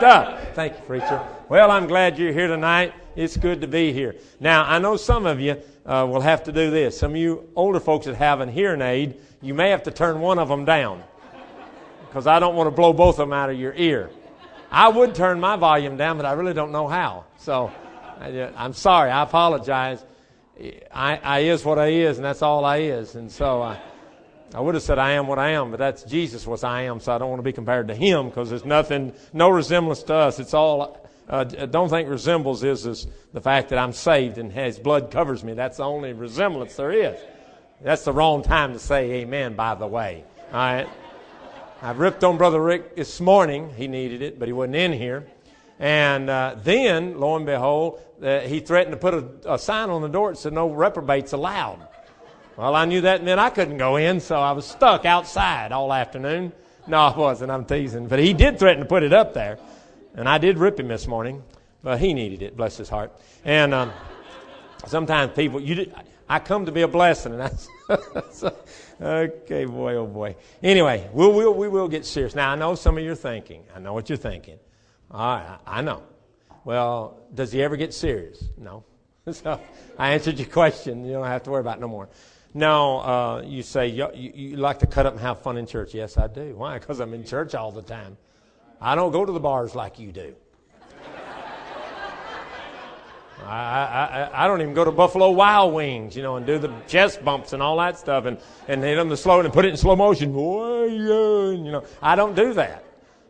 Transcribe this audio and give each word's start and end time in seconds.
Duh. 0.00 0.36
Thank 0.54 0.74
you, 0.74 0.82
preacher. 0.82 1.26
Well, 1.48 1.70
I'm 1.70 1.86
glad 1.86 2.18
you're 2.18 2.32
here 2.32 2.48
tonight. 2.48 2.92
It's 3.16 3.36
good 3.36 3.60
to 3.62 3.66
be 3.66 3.92
here. 3.92 4.16
Now, 4.38 4.64
I 4.64 4.78
know 4.78 4.96
some 4.96 5.26
of 5.26 5.40
you 5.40 5.60
uh, 5.84 6.06
will 6.08 6.20
have 6.20 6.44
to 6.44 6.52
do 6.52 6.70
this. 6.70 6.98
Some 6.98 7.12
of 7.12 7.16
you 7.16 7.48
older 7.56 7.80
folks 7.80 8.06
that 8.06 8.14
have 8.14 8.40
an 8.40 8.48
hearing 8.48 8.82
aid, 8.82 9.20
you 9.42 9.54
may 9.54 9.70
have 9.70 9.82
to 9.84 9.90
turn 9.90 10.20
one 10.20 10.38
of 10.38 10.48
them 10.48 10.64
down 10.64 11.02
because 12.08 12.26
I 12.26 12.38
don't 12.38 12.54
want 12.54 12.68
to 12.68 12.70
blow 12.70 12.92
both 12.92 13.18
of 13.18 13.28
them 13.28 13.32
out 13.32 13.50
of 13.50 13.58
your 13.58 13.74
ear. 13.74 14.10
I 14.70 14.88
would 14.88 15.14
turn 15.14 15.40
my 15.40 15.56
volume 15.56 15.96
down, 15.96 16.16
but 16.16 16.26
I 16.26 16.32
really 16.32 16.54
don't 16.54 16.72
know 16.72 16.88
how. 16.88 17.24
So 17.38 17.72
I, 18.20 18.28
am 18.56 18.72
sorry. 18.72 19.10
I 19.10 19.22
apologize. 19.22 20.04
I, 20.92 21.16
I 21.16 21.38
is 21.40 21.64
what 21.64 21.78
I 21.78 21.88
is, 21.88 22.18
and 22.18 22.24
that's 22.24 22.42
all 22.42 22.64
I 22.64 22.78
is. 22.78 23.14
And 23.14 23.30
so 23.30 23.62
I, 23.62 23.78
I 24.54 24.60
would 24.60 24.74
have 24.74 24.82
said 24.82 24.98
I 24.98 25.12
am 25.12 25.26
what 25.26 25.38
I 25.38 25.50
am, 25.50 25.70
but 25.70 25.78
that's 25.78 26.04
Jesus 26.04 26.46
was 26.46 26.64
I 26.64 26.82
am, 26.82 27.00
so 27.00 27.14
I 27.14 27.18
don't 27.18 27.28
want 27.28 27.40
to 27.40 27.44
be 27.44 27.52
compared 27.52 27.88
to 27.88 27.94
him 27.94 28.28
because 28.28 28.48
there's 28.48 28.64
nothing, 28.64 29.12
no 29.32 29.50
resemblance 29.50 30.02
to 30.04 30.14
us. 30.14 30.38
It's 30.38 30.54
all, 30.54 31.06
uh, 31.28 31.44
don't 31.44 31.90
think 31.90 32.08
resembles 32.08 32.64
is, 32.64 32.86
is 32.86 33.06
the 33.32 33.42
fact 33.42 33.68
that 33.68 33.78
I'm 33.78 33.92
saved 33.92 34.38
and 34.38 34.50
his 34.50 34.78
blood 34.78 35.10
covers 35.10 35.44
me. 35.44 35.52
That's 35.52 35.76
the 35.76 35.84
only 35.84 36.14
resemblance 36.14 36.76
there 36.76 36.92
is. 36.92 37.20
That's 37.82 38.04
the 38.04 38.12
wrong 38.12 38.42
time 38.42 38.72
to 38.72 38.78
say 38.78 39.10
amen, 39.20 39.54
by 39.54 39.74
the 39.74 39.86
way. 39.86 40.24
All 40.52 40.58
right? 40.58 40.88
I've 41.82 41.98
ripped 41.98 42.24
on 42.24 42.38
Brother 42.38 42.60
Rick 42.60 42.96
this 42.96 43.20
morning. 43.20 43.72
He 43.76 43.86
needed 43.86 44.22
it, 44.22 44.38
but 44.38 44.48
he 44.48 44.52
wasn't 44.52 44.76
in 44.76 44.92
here. 44.92 45.28
And 45.78 46.28
uh, 46.28 46.56
then, 46.60 47.20
lo 47.20 47.36
and 47.36 47.46
behold, 47.46 48.00
uh, 48.20 48.40
he 48.40 48.60
threatened 48.60 48.94
to 48.94 48.98
put 48.98 49.14
a, 49.14 49.54
a 49.54 49.58
sign 49.58 49.90
on 49.90 50.02
the 50.02 50.08
door 50.08 50.32
that 50.32 50.38
said, 50.38 50.52
No 50.52 50.70
reprobates 50.70 51.32
allowed. 51.32 51.86
Well, 52.58 52.74
I 52.74 52.86
knew 52.86 53.02
that 53.02 53.22
meant 53.22 53.38
I 53.38 53.50
couldn't 53.50 53.78
go 53.78 53.94
in, 53.94 54.18
so 54.18 54.40
I 54.40 54.50
was 54.50 54.66
stuck 54.66 55.04
outside 55.04 55.70
all 55.70 55.92
afternoon. 55.92 56.50
No, 56.88 56.98
I 56.98 57.16
wasn't. 57.16 57.52
I'm 57.52 57.64
teasing. 57.64 58.08
But 58.08 58.18
he 58.18 58.32
did 58.32 58.58
threaten 58.58 58.82
to 58.82 58.88
put 58.88 59.04
it 59.04 59.12
up 59.12 59.32
there. 59.32 59.60
And 60.16 60.28
I 60.28 60.38
did 60.38 60.58
rip 60.58 60.80
him 60.80 60.88
this 60.88 61.06
morning. 61.06 61.44
But 61.84 62.00
he 62.00 62.12
needed 62.12 62.42
it, 62.42 62.56
bless 62.56 62.76
his 62.76 62.88
heart. 62.88 63.12
And 63.44 63.72
um, 63.72 63.92
sometimes 64.88 65.34
people, 65.36 65.60
you 65.60 65.76
did, 65.76 65.94
I 66.28 66.40
come 66.40 66.66
to 66.66 66.72
be 66.72 66.82
a 66.82 66.88
blessing. 66.88 67.32
And 67.32 67.42
that's, 67.42 67.68
so, 68.36 68.56
okay, 69.00 69.64
boy, 69.64 69.94
oh 69.94 70.08
boy. 70.08 70.34
Anyway, 70.60 71.08
we'll, 71.12 71.32
we'll, 71.32 71.54
we 71.54 71.68
will 71.68 71.86
get 71.86 72.04
serious. 72.04 72.34
Now, 72.34 72.50
I 72.50 72.56
know 72.56 72.74
some 72.74 72.98
of 72.98 73.04
you 73.04 73.12
are 73.12 73.14
thinking. 73.14 73.62
I 73.72 73.78
know 73.78 73.92
what 73.92 74.08
you're 74.08 74.18
thinking. 74.18 74.58
All 75.12 75.36
right, 75.36 75.58
I 75.64 75.80
know. 75.80 76.02
Well, 76.64 77.20
does 77.32 77.52
he 77.52 77.62
ever 77.62 77.76
get 77.76 77.94
serious? 77.94 78.42
No. 78.56 78.82
So 79.30 79.60
I 79.98 80.14
answered 80.14 80.38
your 80.38 80.48
question. 80.48 81.04
You 81.04 81.12
don't 81.12 81.26
have 81.26 81.42
to 81.44 81.50
worry 81.50 81.60
about 81.60 81.76
it 81.76 81.80
no 81.82 81.88
more. 81.88 82.08
No, 82.54 83.00
uh, 83.00 83.42
you 83.44 83.62
say 83.62 83.88
you, 83.88 84.08
you, 84.14 84.56
like 84.56 84.78
to 84.80 84.86
cut 84.86 85.06
up 85.06 85.12
and 85.12 85.20
have 85.20 85.42
fun 85.42 85.58
in 85.58 85.66
church. 85.66 85.94
Yes, 85.94 86.16
I 86.16 86.28
do. 86.28 86.54
Why? 86.56 86.78
Because 86.78 87.00
I'm 87.00 87.14
in 87.14 87.24
church 87.24 87.54
all 87.54 87.70
the 87.70 87.82
time. 87.82 88.16
I 88.80 88.94
don't 88.94 89.12
go 89.12 89.24
to 89.24 89.32
the 89.32 89.40
bars 89.40 89.74
like 89.74 89.98
you 89.98 90.12
do. 90.12 90.34
I, 93.44 93.50
I, 93.50 94.44
I 94.44 94.46
don't 94.46 94.62
even 94.62 94.74
go 94.74 94.84
to 94.84 94.90
Buffalo 94.90 95.30
Wild 95.30 95.74
Wings, 95.74 96.16
you 96.16 96.22
know, 96.22 96.36
and 96.36 96.46
do 96.46 96.58
the 96.58 96.72
chest 96.86 97.24
bumps 97.24 97.52
and 97.52 97.62
all 97.62 97.76
that 97.78 97.98
stuff 97.98 98.24
and, 98.24 98.38
and 98.66 98.82
hit 98.82 98.96
them 98.96 99.08
the 99.08 99.16
slow 99.16 99.40
and 99.40 99.52
put 99.52 99.64
it 99.64 99.68
in 99.68 99.76
slow 99.76 99.96
motion. 99.96 100.32
Boy, 100.32 100.86
you 100.86 101.70
know, 101.70 101.84
I 102.00 102.16
don't 102.16 102.34
do 102.34 102.54
that. 102.54 102.84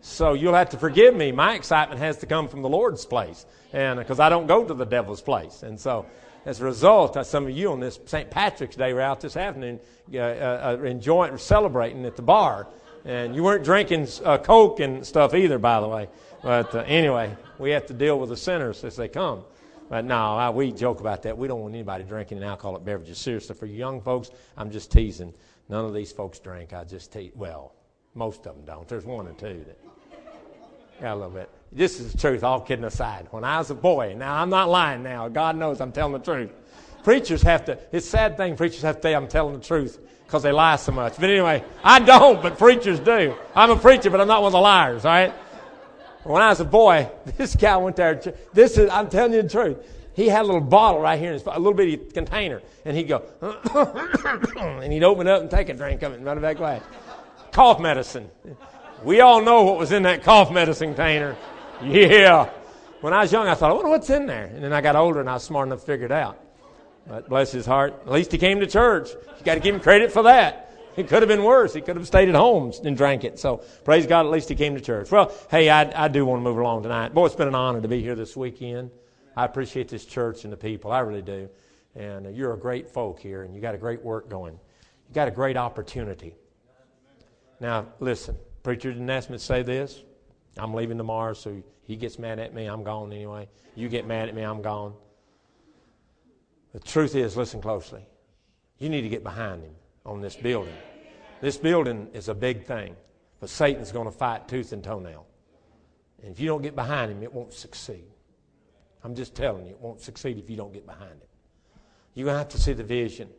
So 0.08 0.32
you'll 0.32 0.54
have 0.54 0.70
to 0.70 0.78
forgive 0.78 1.14
me. 1.14 1.32
My 1.32 1.54
excitement 1.54 2.00
has 2.00 2.16
to 2.18 2.26
come 2.26 2.48
from 2.48 2.62
the 2.62 2.68
Lord's 2.68 3.04
place, 3.04 3.44
and 3.72 3.98
because 3.98 4.18
I 4.18 4.30
don't 4.30 4.46
go 4.46 4.64
to 4.64 4.74
the 4.74 4.86
devil's 4.86 5.20
place. 5.20 5.62
And 5.62 5.78
so, 5.78 6.06
as 6.46 6.60
a 6.60 6.64
result, 6.64 7.16
uh, 7.16 7.22
some 7.22 7.44
of 7.44 7.50
you 7.50 7.70
on 7.70 7.78
this 7.78 8.00
St. 8.06 8.30
Patrick's 8.30 8.74
Day 8.74 8.94
were 8.94 9.02
out 9.02 9.20
this 9.20 9.36
afternoon 9.36 9.78
uh, 10.14 10.18
uh, 10.18 10.78
enjoying, 10.82 11.36
celebrating 11.36 12.06
at 12.06 12.16
the 12.16 12.22
bar, 12.22 12.68
and 13.04 13.36
you 13.36 13.42
weren't 13.42 13.64
drinking 13.64 14.08
uh, 14.24 14.38
Coke 14.38 14.80
and 14.80 15.06
stuff 15.06 15.34
either, 15.34 15.58
by 15.58 15.78
the 15.80 15.88
way. 15.88 16.08
But 16.42 16.74
uh, 16.74 16.84
anyway, 16.86 17.36
we 17.58 17.70
have 17.70 17.86
to 17.86 17.94
deal 17.94 18.18
with 18.18 18.30
the 18.30 18.36
sinners 18.36 18.82
as 18.84 18.96
they 18.96 19.08
come. 19.08 19.44
But 19.90 20.06
no, 20.06 20.36
I, 20.36 20.48
we 20.50 20.72
joke 20.72 21.00
about 21.00 21.22
that. 21.24 21.36
We 21.36 21.48
don't 21.48 21.60
want 21.60 21.74
anybody 21.74 22.04
drinking 22.04 22.42
alcoholic 22.42 22.84
beverages. 22.84 23.18
Seriously, 23.18 23.54
for 23.54 23.66
young 23.66 24.00
folks, 24.00 24.30
I'm 24.56 24.70
just 24.70 24.90
teasing. 24.90 25.34
None 25.68 25.84
of 25.84 25.92
these 25.92 26.12
folks 26.12 26.38
drink. 26.38 26.72
I 26.72 26.84
just 26.84 27.12
tease. 27.12 27.32
Well, 27.34 27.74
most 28.14 28.46
of 28.46 28.56
them 28.56 28.64
don't. 28.64 28.88
There's 28.88 29.04
one 29.04 29.28
or 29.28 29.32
two 29.32 29.64
that 29.66 29.78
got 31.00 31.14
a 31.14 31.16
little 31.16 31.30
bit. 31.30 31.50
This 31.72 32.00
is 32.00 32.12
the 32.12 32.18
truth, 32.18 32.42
all 32.42 32.60
kidding 32.60 32.84
aside. 32.84 33.28
When 33.30 33.44
I 33.44 33.58
was 33.58 33.70
a 33.70 33.74
boy, 33.74 34.14
now 34.16 34.40
I'm 34.40 34.50
not 34.50 34.68
lying 34.68 35.02
now. 35.02 35.28
God 35.28 35.56
knows 35.56 35.80
I'm 35.80 35.92
telling 35.92 36.12
the 36.12 36.18
truth. 36.18 36.50
Preachers 37.04 37.42
have 37.42 37.64
to, 37.66 37.78
it's 37.92 38.06
a 38.06 38.10
sad 38.10 38.36
thing, 38.36 38.56
preachers 38.56 38.82
have 38.82 38.96
to 38.96 39.02
say 39.02 39.14
I'm 39.14 39.28
telling 39.28 39.58
the 39.58 39.64
truth 39.64 39.98
because 40.26 40.42
they 40.42 40.52
lie 40.52 40.76
so 40.76 40.92
much. 40.92 41.16
But 41.16 41.30
anyway, 41.30 41.64
I 41.82 42.00
don't, 42.00 42.42
but 42.42 42.58
preachers 42.58 43.00
do. 43.00 43.34
I'm 43.54 43.70
a 43.70 43.76
preacher, 43.76 44.10
but 44.10 44.20
I'm 44.20 44.28
not 44.28 44.42
one 44.42 44.48
of 44.48 44.52
the 44.52 44.60
liars, 44.60 45.04
all 45.04 45.12
right? 45.12 45.32
When 46.24 46.42
I 46.42 46.48
was 46.48 46.60
a 46.60 46.64
boy, 46.64 47.10
this 47.36 47.56
guy 47.56 47.76
went 47.76 47.96
there. 47.96 48.20
This 48.52 48.76
is, 48.76 48.90
I'm 48.90 49.08
telling 49.08 49.32
you 49.32 49.42
the 49.42 49.48
truth. 49.48 49.78
He 50.14 50.28
had 50.28 50.42
a 50.42 50.46
little 50.46 50.60
bottle 50.60 51.00
right 51.00 51.18
here, 51.18 51.28
in 51.28 51.34
his, 51.34 51.44
a 51.46 51.58
little 51.58 51.74
bitty 51.74 51.96
container, 51.96 52.60
and 52.84 52.96
he'd 52.96 53.04
go, 53.04 53.22
and 54.60 54.92
he'd 54.92 55.04
open 55.04 55.26
it 55.26 55.30
up 55.30 55.42
and 55.42 55.50
take 55.50 55.68
a 55.68 55.74
drink 55.74 56.02
of 56.02 56.12
it 56.12 56.16
and 56.16 56.24
run 56.24 56.36
it 56.36 56.40
back 56.40 56.58
away. 56.58 56.82
Cough 57.52 57.80
medicine. 57.80 58.28
We 59.04 59.20
all 59.20 59.42
know 59.42 59.62
what 59.62 59.78
was 59.78 59.92
in 59.92 60.02
that 60.02 60.22
cough 60.22 60.50
medicine 60.50 60.94
container. 60.94 61.36
Yeah. 61.82 62.50
When 63.00 63.12
I 63.12 63.20
was 63.20 63.32
young, 63.32 63.46
I 63.46 63.54
thought, 63.54 63.70
I 63.70 63.74
wonder 63.74 63.90
what's 63.90 64.10
in 64.10 64.26
there. 64.26 64.46
And 64.46 64.62
then 64.62 64.72
I 64.72 64.80
got 64.80 64.96
older 64.96 65.20
and 65.20 65.30
I 65.30 65.34
was 65.34 65.44
smart 65.44 65.68
enough 65.68 65.80
to 65.80 65.86
figure 65.86 66.06
it 66.06 66.12
out. 66.12 66.38
But 67.06 67.28
bless 67.28 67.52
his 67.52 67.64
heart. 67.64 67.94
At 68.06 68.12
least 68.12 68.32
he 68.32 68.38
came 68.38 68.60
to 68.60 68.66
church. 68.66 69.10
You 69.10 69.44
got 69.44 69.54
to 69.54 69.60
give 69.60 69.74
him 69.74 69.80
credit 69.80 70.12
for 70.12 70.24
that. 70.24 70.64
It 70.96 71.06
could 71.06 71.22
have 71.22 71.28
been 71.28 71.44
worse. 71.44 71.72
He 71.74 71.80
could 71.80 71.94
have 71.94 72.06
stayed 72.08 72.28
at 72.28 72.34
home 72.34 72.72
and 72.84 72.96
drank 72.96 73.22
it. 73.22 73.38
So 73.38 73.58
praise 73.84 74.06
God, 74.06 74.26
at 74.26 74.32
least 74.32 74.48
he 74.48 74.56
came 74.56 74.74
to 74.74 74.80
church. 74.80 75.10
Well, 75.12 75.32
hey, 75.48 75.70
I, 75.70 76.06
I 76.06 76.08
do 76.08 76.26
want 76.26 76.40
to 76.40 76.44
move 76.44 76.58
along 76.58 76.82
tonight. 76.82 77.14
Boy, 77.14 77.26
it's 77.26 77.36
been 77.36 77.46
an 77.46 77.54
honor 77.54 77.80
to 77.80 77.88
be 77.88 78.02
here 78.02 78.16
this 78.16 78.36
weekend. 78.36 78.90
I 79.36 79.44
appreciate 79.44 79.88
this 79.88 80.04
church 80.04 80.42
and 80.42 80.52
the 80.52 80.56
people. 80.56 80.90
I 80.90 80.98
really 81.00 81.22
do. 81.22 81.48
And 81.94 82.26
uh, 82.26 82.30
you're 82.30 82.52
a 82.52 82.58
great 82.58 82.90
folk 82.90 83.20
here, 83.20 83.44
and 83.44 83.54
you 83.54 83.60
got 83.60 83.76
a 83.76 83.78
great 83.78 84.02
work 84.02 84.28
going. 84.28 84.54
You 84.54 85.14
got 85.14 85.28
a 85.28 85.30
great 85.30 85.56
opportunity. 85.56 86.34
Now, 87.60 87.86
listen. 88.00 88.36
Preacher 88.68 88.92
didn't 88.92 89.08
ask 89.08 89.30
me 89.30 89.38
to 89.38 89.42
say 89.42 89.62
this. 89.62 90.02
I'm 90.58 90.74
leaving 90.74 90.98
tomorrow, 90.98 91.32
so 91.32 91.62
he 91.84 91.96
gets 91.96 92.18
mad 92.18 92.38
at 92.38 92.52
me. 92.52 92.66
I'm 92.66 92.84
gone 92.84 93.14
anyway. 93.14 93.48
You 93.74 93.88
get 93.88 94.06
mad 94.06 94.28
at 94.28 94.34
me. 94.34 94.42
I'm 94.42 94.60
gone. 94.60 94.92
The 96.74 96.80
truth 96.80 97.14
is, 97.14 97.34
listen 97.34 97.62
closely. 97.62 98.04
You 98.76 98.90
need 98.90 99.00
to 99.00 99.08
get 99.08 99.24
behind 99.24 99.62
him 99.62 99.72
on 100.04 100.20
this 100.20 100.36
building. 100.36 100.76
This 101.40 101.56
building 101.56 102.08
is 102.12 102.28
a 102.28 102.34
big 102.34 102.66
thing, 102.66 102.94
but 103.40 103.48
Satan's 103.48 103.90
going 103.90 104.04
to 104.04 104.12
fight 104.12 104.48
tooth 104.48 104.74
and 104.74 104.84
toenail. 104.84 105.24
And 106.22 106.30
if 106.30 106.38
you 106.38 106.46
don't 106.48 106.60
get 106.60 106.76
behind 106.76 107.10
him, 107.10 107.22
it 107.22 107.32
won't 107.32 107.54
succeed. 107.54 108.04
I'm 109.02 109.14
just 109.14 109.34
telling 109.34 109.64
you, 109.64 109.70
it 109.70 109.80
won't 109.80 110.02
succeed 110.02 110.36
if 110.36 110.50
you 110.50 110.58
don't 110.58 110.74
get 110.74 110.84
behind 110.84 111.22
it. 111.22 111.30
You're 112.12 112.26
going 112.26 112.34
to 112.34 112.40
have 112.40 112.50
to 112.50 112.60
see 112.60 112.74
the 112.74 112.84
vision. 112.84 113.30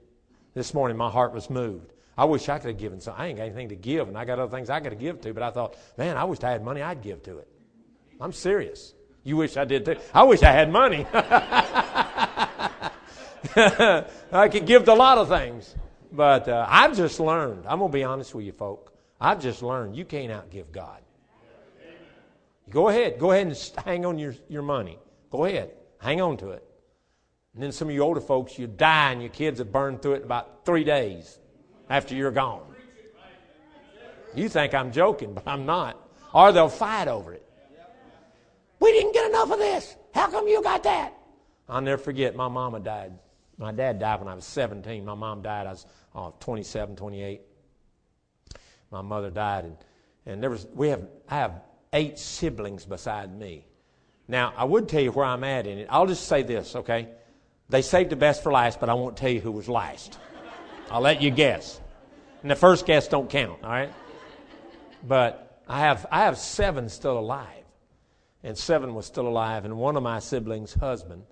This 0.55 0.73
morning, 0.73 0.97
my 0.97 1.11
heart 1.11 1.33
was 1.33 1.51
moved. 1.51 1.93
I 2.19 2.25
wish 2.25 2.49
I 2.49 2.59
could 2.59 2.71
have 2.71 2.77
given 2.77 2.99
some. 2.99 3.15
I 3.17 3.27
ain't 3.27 3.37
got 3.37 3.45
anything 3.45 3.69
to 3.69 3.77
give, 3.77 4.09
and 4.09 4.17
I 4.17 4.25
got 4.25 4.39
other 4.39 4.51
things 4.51 4.69
I 4.69 4.81
got 4.81 4.89
to 4.89 4.95
give 4.97 5.21
to. 5.21 5.33
But 5.33 5.41
I 5.41 5.51
thought, 5.51 5.77
man, 5.97 6.17
I 6.17 6.25
wish 6.25 6.43
I 6.43 6.51
had 6.51 6.65
money. 6.65 6.81
I'd 6.81 7.01
give 7.01 7.23
to 7.23 7.37
it. 7.37 7.47
I'm 8.19 8.33
serious. 8.33 8.93
You 9.23 9.37
wish 9.37 9.55
I 9.55 9.63
did 9.63 9.85
too. 9.85 9.95
I 10.13 10.23
wish 10.23 10.43
I 10.43 10.51
had 10.51 10.69
money. 10.69 11.07
I 14.33 14.49
could 14.51 14.65
give 14.65 14.83
to 14.83 14.91
a 14.91 14.95
lot 14.95 15.17
of 15.17 15.29
things, 15.29 15.73
but 16.11 16.49
uh, 16.49 16.65
I've 16.67 16.93
just 16.97 17.21
learned. 17.21 17.63
I'm 17.65 17.79
gonna 17.79 17.93
be 17.93 18.03
honest 18.03 18.35
with 18.35 18.45
you, 18.45 18.51
folk. 18.51 18.91
I've 19.21 19.41
just 19.41 19.63
learned 19.63 19.95
you 19.95 20.03
can't 20.03 20.29
outgive 20.29 20.73
God. 20.73 20.99
Go 22.69 22.89
ahead. 22.89 23.17
Go 23.17 23.31
ahead 23.31 23.47
and 23.47 23.71
hang 23.85 24.05
on 24.05 24.19
your, 24.19 24.35
your 24.49 24.63
money. 24.63 24.99
Go 25.31 25.45
ahead. 25.45 25.71
Hang 25.99 26.19
on 26.19 26.35
to 26.35 26.49
it. 26.49 26.65
And 27.53 27.63
then 27.63 27.71
some 27.71 27.87
of 27.87 27.93
you 27.93 28.01
older 28.01 28.19
folks, 28.19 28.59
you 28.59 28.67
die 28.67 29.13
and 29.13 29.21
your 29.21 29.31
kids 29.31 29.59
have 29.59 29.71
burned 29.71 30.01
through 30.01 30.15
it 30.15 30.17
in 30.17 30.23
about 30.23 30.65
three 30.65 30.83
days 30.83 31.38
after 31.89 32.15
you're 32.15 32.31
gone. 32.31 32.63
You 34.35 34.47
think 34.47 34.73
I'm 34.73 34.91
joking, 34.91 35.33
but 35.33 35.47
I'm 35.47 35.65
not. 35.65 35.97
Or 36.33 36.51
they'll 36.51 36.69
fight 36.69 37.07
over 37.07 37.33
it. 37.33 37.43
We 38.79 38.91
didn't 38.91 39.13
get 39.13 39.29
enough 39.29 39.51
of 39.51 39.59
this. 39.59 39.95
How 40.13 40.27
come 40.27 40.47
you 40.47 40.61
got 40.63 40.83
that? 40.83 41.13
I'll 41.67 41.81
never 41.81 42.01
forget, 42.01 42.35
my 42.35 42.47
mama 42.47 42.79
died. 42.79 43.13
My 43.57 43.71
dad 43.71 43.99
died 43.99 44.19
when 44.19 44.29
I 44.29 44.35
was 44.35 44.45
17. 44.45 45.03
My 45.03 45.15
mom 45.15 45.41
died, 45.41 45.67
I 45.67 45.71
was 45.71 45.85
oh, 46.15 46.33
27, 46.39 46.95
28. 46.95 47.41
My 48.91 49.01
mother 49.01 49.29
died, 49.29 49.65
and, 49.65 49.77
and 50.25 50.41
there 50.41 50.49
was, 50.49 50.65
we 50.73 50.87
have, 50.89 51.07
I 51.27 51.35
have 51.35 51.61
eight 51.93 52.17
siblings 52.17 52.85
beside 52.85 53.37
me. 53.37 53.65
Now, 54.27 54.53
I 54.55 54.63
would 54.63 54.87
tell 54.87 55.01
you 55.01 55.11
where 55.11 55.25
I'm 55.25 55.43
at 55.43 55.67
in 55.67 55.79
it. 55.79 55.87
I'll 55.89 56.07
just 56.07 56.27
say 56.27 56.43
this, 56.43 56.75
okay? 56.75 57.09
They 57.67 57.81
saved 57.81 58.09
the 58.09 58.15
best 58.15 58.41
for 58.41 58.51
last, 58.51 58.79
but 58.79 58.89
I 58.89 58.93
won't 58.93 59.17
tell 59.17 59.29
you 59.29 59.41
who 59.41 59.51
was 59.51 59.67
last. 59.67 60.17
I'll 60.89 61.01
let 61.01 61.21
you 61.21 61.29
guess. 61.29 61.81
And 62.41 62.49
the 62.49 62.55
first 62.55 62.85
guess 62.85 63.07
don't 63.07 63.29
count, 63.29 63.63
all 63.63 63.69
right? 63.69 63.93
But 65.07 65.61
I 65.67 65.79
have, 65.81 66.05
I 66.11 66.21
have 66.21 66.37
seven 66.37 66.89
still 66.89 67.17
alive. 67.17 67.63
And 68.43 68.57
seven 68.57 68.95
was 68.95 69.05
still 69.05 69.27
alive. 69.27 69.65
And 69.65 69.77
one 69.77 69.97
of 69.97 70.03
my 70.03 70.19
siblings' 70.19 70.73
husband, 70.73 71.23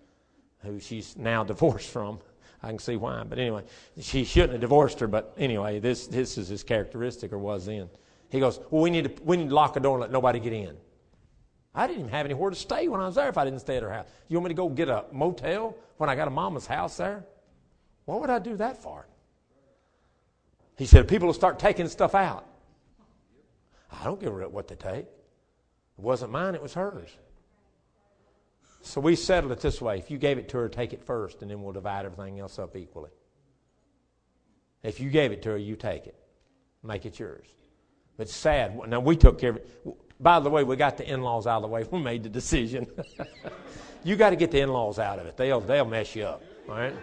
who 0.59 0.79
she's 0.79 1.15
now 1.15 1.43
divorced 1.45 1.89
from, 1.89 2.19
I 2.61 2.69
can 2.69 2.79
see 2.79 2.97
why. 2.97 3.23
But 3.23 3.39
anyway, 3.39 3.63
she 3.99 4.25
shouldn't 4.25 4.53
have 4.53 4.61
divorced 4.61 4.99
her. 4.99 5.07
But 5.07 5.33
anyway, 5.37 5.79
this, 5.79 6.07
this 6.07 6.37
is 6.37 6.49
his 6.49 6.63
characteristic 6.63 7.31
or 7.31 7.37
was 7.37 7.65
then. 7.65 7.89
He 8.29 8.39
goes, 8.39 8.59
Well, 8.69 8.81
we 8.81 8.89
need, 8.89 9.15
to, 9.15 9.23
we 9.23 9.37
need 9.37 9.49
to 9.49 9.55
lock 9.55 9.73
the 9.73 9.79
door 9.79 9.95
and 9.95 10.01
let 10.01 10.11
nobody 10.11 10.39
get 10.39 10.53
in. 10.53 10.75
I 11.73 11.85
didn't 11.85 11.99
even 11.99 12.11
have 12.11 12.25
anywhere 12.25 12.49
to 12.49 12.55
stay 12.55 12.87
when 12.87 12.99
I 12.99 13.05
was 13.05 13.15
there 13.15 13.29
if 13.29 13.37
I 13.37 13.45
didn't 13.45 13.59
stay 13.59 13.77
at 13.77 13.83
her 13.83 13.93
house. 13.93 14.07
You 14.27 14.37
want 14.37 14.45
me 14.45 14.49
to 14.49 14.55
go 14.55 14.67
get 14.67 14.89
a 14.89 15.05
motel 15.11 15.75
when 15.97 16.09
I 16.09 16.15
got 16.15 16.27
a 16.27 16.31
mama's 16.31 16.65
house 16.65 16.97
there? 16.97 17.23
What 18.05 18.19
would 18.19 18.31
I 18.31 18.39
do 18.39 18.57
that 18.57 18.81
for? 18.81 19.07
He 20.77 20.85
said, 20.85 21.07
people 21.07 21.27
will 21.27 21.33
start 21.33 21.59
taking 21.59 21.87
stuff 21.87 22.15
out. 22.15 22.45
I 23.91 24.03
don't 24.03 24.19
give 24.19 24.33
a 24.33 24.49
what 24.49 24.67
they 24.67 24.75
take. 24.75 25.05
It 25.05 25.07
wasn't 25.97 26.31
mine, 26.31 26.55
it 26.55 26.61
was 26.61 26.75
hers. 26.75 27.09
So 28.81 29.01
we 29.01 29.15
settled 29.15 29.51
it 29.51 29.59
this 29.59 29.81
way. 29.81 29.97
If 29.97 30.11
you 30.11 30.17
gave 30.17 30.37
it 30.37 30.47
to 30.49 30.57
her, 30.57 30.69
take 30.69 30.93
it 30.93 31.03
first, 31.03 31.41
and 31.41 31.49
then 31.49 31.61
we'll 31.61 31.73
divide 31.73 32.05
everything 32.05 32.39
else 32.39 32.59
up 32.59 32.75
equally. 32.75 33.09
If 34.83 34.99
you 34.99 35.09
gave 35.09 35.31
it 35.31 35.41
to 35.43 35.49
her, 35.49 35.57
you 35.57 35.75
take 35.75 36.05
it. 36.05 36.15
Make 36.83 37.05
it 37.05 37.19
yours. 37.19 37.47
It's 38.19 38.35
sad. 38.35 38.79
Now, 38.87 38.99
we 38.99 39.15
took 39.15 39.39
care 39.39 39.51
of 39.51 39.55
it. 39.57 39.69
By 40.19 40.39
the 40.39 40.49
way, 40.49 40.63
we 40.63 40.75
got 40.75 40.97
the 40.97 41.11
in 41.11 41.21
laws 41.21 41.47
out 41.47 41.57
of 41.57 41.61
the 41.63 41.67
way. 41.67 41.83
We 41.91 41.99
made 41.99 42.23
the 42.23 42.29
decision. 42.29 42.87
you 44.03 44.15
got 44.15 44.29
to 44.29 44.35
get 44.35 44.51
the 44.51 44.61
in 44.61 44.69
laws 44.69 44.99
out 44.99 45.19
of 45.19 45.25
it, 45.25 45.37
they'll, 45.37 45.59
they'll 45.59 45.85
mess 45.85 46.15
you 46.15 46.23
up. 46.23 46.43
All 46.69 46.75
right? 46.75 46.95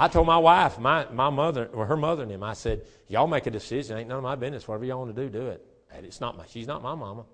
I 0.00 0.08
told 0.08 0.26
my 0.26 0.38
wife, 0.38 0.78
my, 0.78 1.04
my 1.12 1.28
mother, 1.28 1.68
or 1.74 1.84
her 1.84 1.96
mother 1.96 2.22
and 2.22 2.32
him, 2.32 2.42
I 2.42 2.54
said, 2.54 2.86
Y'all 3.08 3.26
make 3.26 3.46
a 3.46 3.50
decision. 3.50 3.98
Ain't 3.98 4.08
none 4.08 4.16
of 4.16 4.22
my 4.22 4.34
business. 4.34 4.66
Whatever 4.66 4.86
y'all 4.86 5.00
want 5.00 5.14
to 5.14 5.22
do, 5.22 5.28
do 5.28 5.48
it. 5.48 5.62
And 5.92 6.06
it's 6.06 6.22
not 6.22 6.38
my, 6.38 6.46
she's 6.46 6.66
not 6.66 6.82
my 6.82 6.94
mama. 6.94 7.26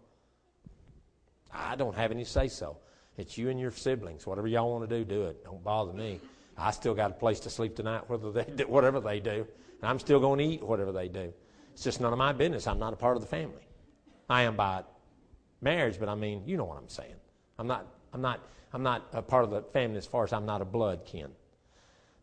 I 1.54 1.76
don't 1.76 1.94
have 1.94 2.10
any 2.10 2.24
say 2.24 2.48
so. 2.48 2.78
It's 3.18 3.38
you 3.38 3.50
and 3.50 3.60
your 3.60 3.70
siblings. 3.70 4.26
Whatever 4.26 4.48
y'all 4.48 4.68
want 4.68 4.90
to 4.90 4.98
do, 4.98 5.04
do 5.04 5.26
it. 5.26 5.44
Don't 5.44 5.62
bother 5.62 5.92
me. 5.92 6.18
I 6.58 6.72
still 6.72 6.92
got 6.92 7.12
a 7.12 7.14
place 7.14 7.38
to 7.40 7.50
sleep 7.50 7.76
tonight, 7.76 8.02
whether 8.08 8.32
they 8.32 8.50
do, 8.50 8.64
whatever 8.64 8.98
they 8.98 9.20
do. 9.20 9.46
And 9.80 9.88
I'm 9.88 10.00
still 10.00 10.18
going 10.18 10.40
to 10.40 10.44
eat 10.44 10.62
whatever 10.64 10.90
they 10.90 11.06
do. 11.06 11.32
It's 11.72 11.84
just 11.84 12.00
none 12.00 12.12
of 12.12 12.18
my 12.18 12.32
business. 12.32 12.66
I'm 12.66 12.80
not 12.80 12.92
a 12.92 12.96
part 12.96 13.16
of 13.16 13.22
the 13.22 13.28
family. 13.28 13.62
I 14.28 14.42
am 14.42 14.56
by 14.56 14.82
marriage, 15.60 16.00
but 16.00 16.08
I 16.08 16.16
mean, 16.16 16.42
you 16.44 16.56
know 16.56 16.64
what 16.64 16.78
I'm 16.78 16.88
saying. 16.88 17.14
I'm 17.60 17.68
not, 17.68 17.86
I'm 18.12 18.22
not, 18.22 18.40
I'm 18.72 18.82
not 18.82 19.06
a 19.12 19.22
part 19.22 19.44
of 19.44 19.50
the 19.50 19.62
family 19.62 19.98
as 19.98 20.06
far 20.06 20.24
as 20.24 20.32
I'm 20.32 20.46
not 20.46 20.62
a 20.62 20.64
blood 20.64 21.04
kin. 21.04 21.30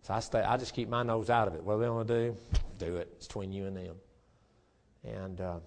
So 0.03 0.13
I 0.13 0.19
stay. 0.19 0.41
I 0.41 0.57
just 0.57 0.73
keep 0.73 0.89
my 0.89 1.01
nose 1.01 1.29
out 1.29 1.47
of 1.47 1.55
it. 1.55 1.63
What 1.63 1.77
they 1.77 1.89
want 1.89 2.07
to 2.07 2.13
do, 2.13 2.38
do 2.77 2.97
it. 2.97 3.09
It's 3.17 3.27
between 3.27 3.51
you 3.51 3.65
and 3.65 3.75
them. 3.75 3.95
And 5.03 5.41
uh, 5.41 5.59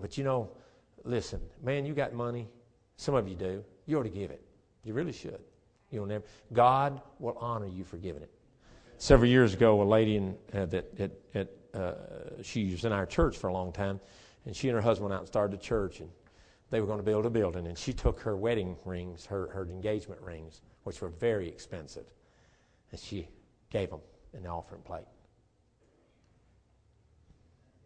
but 0.00 0.16
you 0.16 0.24
know, 0.24 0.50
listen, 1.04 1.40
man, 1.62 1.84
you 1.84 1.94
got 1.94 2.12
money. 2.12 2.48
Some 2.96 3.14
of 3.14 3.28
you 3.28 3.34
do. 3.34 3.64
You 3.86 3.98
ought 3.98 4.04
to 4.04 4.08
give 4.08 4.30
it. 4.30 4.42
You 4.84 4.94
really 4.94 5.12
should. 5.12 5.40
You'll 5.90 6.06
never. 6.06 6.24
God 6.52 7.00
will 7.18 7.36
honor 7.40 7.66
you 7.66 7.84
for 7.84 7.96
giving 7.96 8.22
it. 8.22 8.30
Several 8.98 9.28
years 9.28 9.54
ago, 9.54 9.80
a 9.80 9.84
lady 9.84 10.16
in, 10.16 10.36
uh, 10.52 10.66
that, 10.66 10.96
that, 10.96 11.32
that 11.32 11.48
uh, 11.74 12.42
she 12.42 12.72
was 12.72 12.84
in 12.84 12.92
our 12.92 13.06
church 13.06 13.36
for 13.36 13.48
a 13.48 13.52
long 13.52 13.72
time, 13.72 14.00
and 14.44 14.54
she 14.54 14.68
and 14.68 14.74
her 14.74 14.82
husband 14.82 15.08
went 15.08 15.14
out 15.14 15.20
and 15.20 15.28
started 15.28 15.58
a 15.58 15.62
church, 15.62 16.00
and 16.00 16.10
they 16.70 16.80
were 16.80 16.86
going 16.86 16.98
to 16.98 17.04
build 17.04 17.24
a 17.24 17.30
building, 17.30 17.66
and 17.68 17.78
she 17.78 17.92
took 17.92 18.20
her 18.20 18.36
wedding 18.36 18.76
rings, 18.84 19.24
her, 19.24 19.48
her 19.48 19.62
engagement 19.66 20.20
rings, 20.20 20.62
which 20.82 21.00
were 21.00 21.08
very 21.08 21.48
expensive, 21.48 22.06
and 22.90 23.00
she 23.00 23.28
gave 23.70 23.90
them 23.90 24.00
an 24.34 24.46
offering 24.46 24.82
plate. 24.82 25.06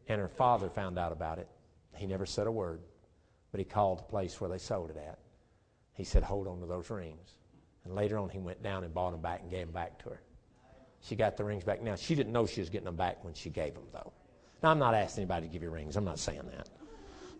And 0.08 0.20
her 0.20 0.28
father 0.28 0.68
found 0.68 0.98
out 0.98 1.12
about 1.12 1.38
it. 1.38 1.48
He 1.94 2.06
never 2.06 2.26
said 2.26 2.46
a 2.46 2.52
word, 2.52 2.80
but 3.50 3.58
he 3.58 3.64
called 3.64 3.98
the 3.98 4.04
place 4.04 4.40
where 4.40 4.50
they 4.50 4.58
sold 4.58 4.90
it 4.90 4.96
at. 4.96 5.18
He 5.94 6.04
said, 6.04 6.22
Hold 6.22 6.48
on 6.48 6.60
to 6.60 6.66
those 6.66 6.90
rings. 6.90 7.36
And 7.84 7.94
later 7.94 8.18
on, 8.18 8.28
he 8.28 8.38
went 8.38 8.62
down 8.62 8.84
and 8.84 8.94
bought 8.94 9.12
them 9.12 9.20
back 9.20 9.40
and 9.42 9.50
gave 9.50 9.66
them 9.66 9.74
back 9.74 9.98
to 10.02 10.10
her. 10.10 10.22
She 11.00 11.16
got 11.16 11.36
the 11.36 11.44
rings 11.44 11.64
back. 11.64 11.82
Now, 11.82 11.96
she 11.96 12.14
didn't 12.14 12.32
know 12.32 12.46
she 12.46 12.60
was 12.60 12.70
getting 12.70 12.84
them 12.84 12.96
back 12.96 13.24
when 13.24 13.34
she 13.34 13.50
gave 13.50 13.74
them, 13.74 13.82
though. 13.92 14.12
Now, 14.62 14.70
I'm 14.70 14.78
not 14.78 14.94
asking 14.94 15.22
anybody 15.22 15.48
to 15.48 15.52
give 15.52 15.62
you 15.62 15.70
rings. 15.70 15.96
I'm 15.96 16.04
not 16.04 16.18
saying 16.18 16.42
that. 16.54 16.68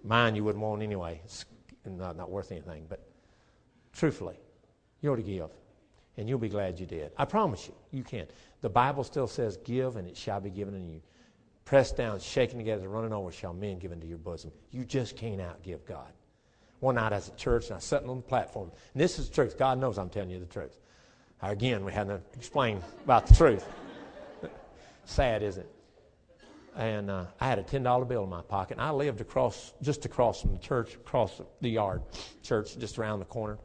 Mine 0.02 0.34
you 0.34 0.42
wouldn't 0.42 0.62
want 0.62 0.82
anyway. 0.82 1.20
It's 1.24 1.44
not, 1.86 2.16
not 2.16 2.30
worth 2.30 2.50
anything. 2.50 2.86
But 2.88 3.06
truthfully, 3.92 4.40
you 5.00 5.12
ought 5.12 5.16
to 5.16 5.22
give. 5.22 5.50
And 6.16 6.28
you'll 6.28 6.38
be 6.38 6.48
glad 6.48 6.78
you 6.78 6.86
did. 6.86 7.12
I 7.16 7.24
promise 7.24 7.66
you, 7.66 7.74
you 7.90 8.04
can. 8.04 8.26
The 8.60 8.68
Bible 8.68 9.02
still 9.02 9.26
says, 9.26 9.56
Give, 9.64 9.96
and 9.96 10.06
it 10.06 10.16
shall 10.16 10.40
be 10.40 10.50
given 10.50 10.74
unto 10.74 10.86
you. 10.86 11.02
Pressed 11.64 11.96
down, 11.96 12.20
shaken 12.20 12.58
together, 12.58 12.88
running 12.88 13.12
over, 13.12 13.30
shall 13.30 13.54
men 13.54 13.78
give 13.78 13.92
into 13.92 14.06
your 14.06 14.18
bosom. 14.18 14.52
You 14.70 14.84
just 14.84 15.16
can't 15.16 15.40
outgive 15.40 15.84
God. 15.86 16.12
One 16.80 16.96
night 16.96 17.12
I 17.12 17.16
was 17.16 17.28
at 17.28 17.36
church, 17.36 17.66
and 17.66 17.72
I 17.72 17.76
was 17.76 17.84
sitting 17.84 18.10
on 18.10 18.16
the 18.16 18.22
platform. 18.22 18.70
And 18.92 19.00
this 19.00 19.18
is 19.18 19.28
the 19.28 19.34
truth. 19.34 19.56
God 19.56 19.78
knows 19.78 19.98
I'm 19.98 20.10
telling 20.10 20.30
you 20.30 20.40
the 20.40 20.46
truth. 20.46 20.76
Again, 21.40 21.84
we 21.84 21.92
had 21.92 22.08
to 22.08 22.20
explain 22.36 22.82
about 23.04 23.26
the 23.26 23.34
truth. 23.34 23.64
Sad, 25.04 25.42
isn't 25.42 25.62
it? 25.62 25.74
And 26.76 27.10
uh, 27.10 27.26
I 27.40 27.46
had 27.46 27.58
a 27.58 27.62
ten 27.62 27.82
dollar 27.82 28.04
bill 28.04 28.24
in 28.24 28.30
my 28.30 28.42
pocket. 28.42 28.78
And 28.78 28.80
I 28.80 28.90
lived 28.90 29.20
across, 29.20 29.72
just 29.82 30.04
across 30.04 30.40
from 30.40 30.52
the 30.52 30.58
church, 30.58 30.94
across 30.94 31.40
the 31.60 31.68
yard, 31.68 32.02
church 32.42 32.78
just 32.78 32.98
around 32.98 33.20
the 33.20 33.26
corner. 33.26 33.58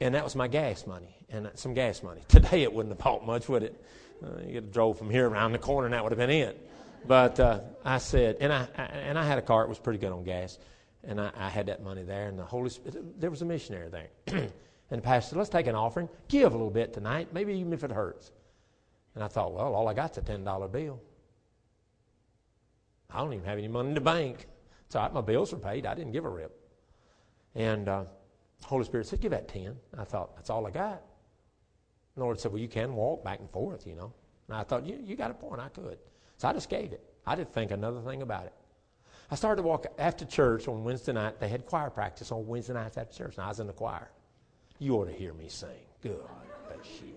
And 0.00 0.14
that 0.14 0.24
was 0.24 0.36
my 0.36 0.48
gas 0.48 0.86
money, 0.86 1.16
and 1.30 1.50
some 1.54 1.74
gas 1.74 2.02
money. 2.02 2.22
Today 2.28 2.62
it 2.62 2.72
wouldn't 2.72 2.94
have 2.94 3.02
bought 3.02 3.26
much, 3.26 3.48
would 3.48 3.62
it? 3.62 3.84
Uh, 4.22 4.40
you 4.40 4.54
could 4.54 4.64
have 4.64 4.72
drove 4.72 4.98
from 4.98 5.10
here 5.10 5.28
around 5.28 5.52
the 5.52 5.58
corner, 5.58 5.86
and 5.86 5.94
that 5.94 6.02
would 6.02 6.12
have 6.12 6.18
been 6.18 6.30
it. 6.30 6.70
But 7.06 7.38
uh, 7.38 7.60
I 7.84 7.98
said, 7.98 8.36
and 8.40 8.52
I, 8.52 8.68
I, 8.76 8.82
and 8.82 9.18
I 9.18 9.24
had 9.24 9.38
a 9.38 9.42
car. 9.42 9.62
It 9.62 9.68
was 9.68 9.78
pretty 9.78 9.98
good 9.98 10.12
on 10.12 10.24
gas, 10.24 10.58
and 11.04 11.20
I, 11.20 11.30
I 11.36 11.48
had 11.48 11.66
that 11.66 11.82
money 11.82 12.02
there. 12.02 12.28
And 12.28 12.38
the 12.38 12.44
Holy 12.44 12.70
Spirit, 12.70 13.20
there 13.20 13.30
was 13.30 13.42
a 13.42 13.44
missionary 13.44 13.88
there. 13.88 14.48
And 14.90 15.02
the 15.02 15.04
pastor 15.04 15.30
said, 15.30 15.38
let's 15.38 15.50
take 15.50 15.66
an 15.66 15.74
offering. 15.74 16.08
Give 16.28 16.52
a 16.52 16.56
little 16.56 16.70
bit 16.70 16.92
tonight, 16.92 17.28
maybe 17.32 17.54
even 17.54 17.72
if 17.72 17.82
it 17.82 17.90
hurts. 17.90 18.30
And 19.14 19.24
I 19.24 19.28
thought, 19.28 19.52
well, 19.52 19.74
all 19.74 19.88
I 19.88 19.94
got's 19.94 20.18
a 20.18 20.22
$10 20.22 20.70
bill. 20.70 21.00
I 23.10 23.18
don't 23.18 23.32
even 23.32 23.46
have 23.46 23.58
any 23.58 23.68
money 23.68 23.88
in 23.88 23.94
the 23.94 24.00
bank. 24.00 24.46
So 24.88 25.08
my 25.12 25.20
bills 25.20 25.52
are 25.52 25.58
paid. 25.58 25.86
I 25.86 25.94
didn't 25.94 26.12
give 26.12 26.24
a 26.24 26.28
rip. 26.28 26.56
And 27.54 27.88
uh, 27.88 28.04
Holy 28.64 28.84
Spirit 28.84 29.06
said, 29.06 29.20
give 29.20 29.30
that 29.30 29.48
10. 29.48 29.76
I 29.96 30.04
thought, 30.04 30.34
that's 30.36 30.50
all 30.50 30.66
I 30.66 30.70
got. 30.70 31.02
And 32.14 32.22
the 32.22 32.24
Lord 32.24 32.40
said, 32.40 32.52
well, 32.52 32.60
you 32.60 32.68
can 32.68 32.94
walk 32.94 33.24
back 33.24 33.40
and 33.40 33.50
forth, 33.50 33.86
you 33.86 33.94
know. 33.94 34.12
And 34.48 34.56
I 34.56 34.64
thought, 34.64 34.84
you, 34.86 34.98
you 35.04 35.16
got 35.16 35.30
a 35.30 35.34
point. 35.34 35.60
I 35.60 35.68
could. 35.68 35.98
So 36.38 36.48
I 36.48 36.52
just 36.52 36.68
gave 36.68 36.92
it. 36.92 37.02
I 37.26 37.34
didn't 37.34 37.52
think 37.52 37.70
another 37.70 38.00
thing 38.00 38.22
about 38.22 38.46
it. 38.46 38.52
I 39.30 39.34
started 39.34 39.62
to 39.62 39.68
walk 39.68 39.86
after 39.98 40.24
church 40.24 40.68
on 40.68 40.84
Wednesday 40.84 41.12
night. 41.12 41.40
They 41.40 41.48
had 41.48 41.66
choir 41.66 41.90
practice 41.90 42.30
on 42.30 42.46
Wednesday 42.46 42.74
nights 42.74 42.96
after 42.96 43.24
church, 43.24 43.36
and 43.36 43.44
I 43.44 43.48
was 43.48 43.58
in 43.58 43.66
the 43.66 43.72
choir. 43.72 44.08
You 44.78 44.94
ought 44.94 45.06
to 45.06 45.12
hear 45.12 45.32
me 45.32 45.48
sing. 45.48 45.68
Good. 46.02 46.22
you. 47.02 47.16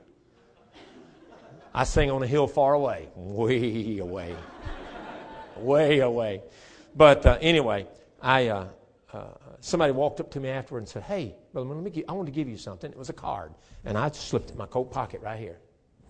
I 1.73 1.83
sing 1.83 2.09
on 2.09 2.23
a 2.23 2.27
hill 2.27 2.47
far 2.47 2.73
away, 2.73 3.09
way 3.15 3.99
away, 3.99 4.35
way 5.57 5.99
away. 5.99 6.41
But 6.95 7.25
uh, 7.25 7.37
anyway, 7.41 7.85
I 8.21 8.47
uh, 8.47 8.67
uh, 9.13 9.27
somebody 9.61 9.91
walked 9.91 10.19
up 10.19 10.31
to 10.31 10.39
me 10.39 10.49
afterward 10.49 10.79
and 10.79 10.89
said, 10.89 11.03
"Hey, 11.03 11.35
brother, 11.53 11.69
let 11.69 11.83
me 11.83 11.91
give, 11.91 12.05
I 12.07 12.13
want 12.13 12.27
to 12.27 12.31
give 12.31 12.47
you 12.47 12.57
something." 12.57 12.91
It 12.91 12.97
was 12.97 13.09
a 13.09 13.13
card, 13.13 13.53
and 13.85 13.97
I 13.97 14.09
slipped 14.11 14.49
it 14.49 14.53
in 14.53 14.57
my 14.57 14.65
coat 14.65 14.91
pocket 14.91 15.21
right 15.21 15.39
here. 15.39 15.59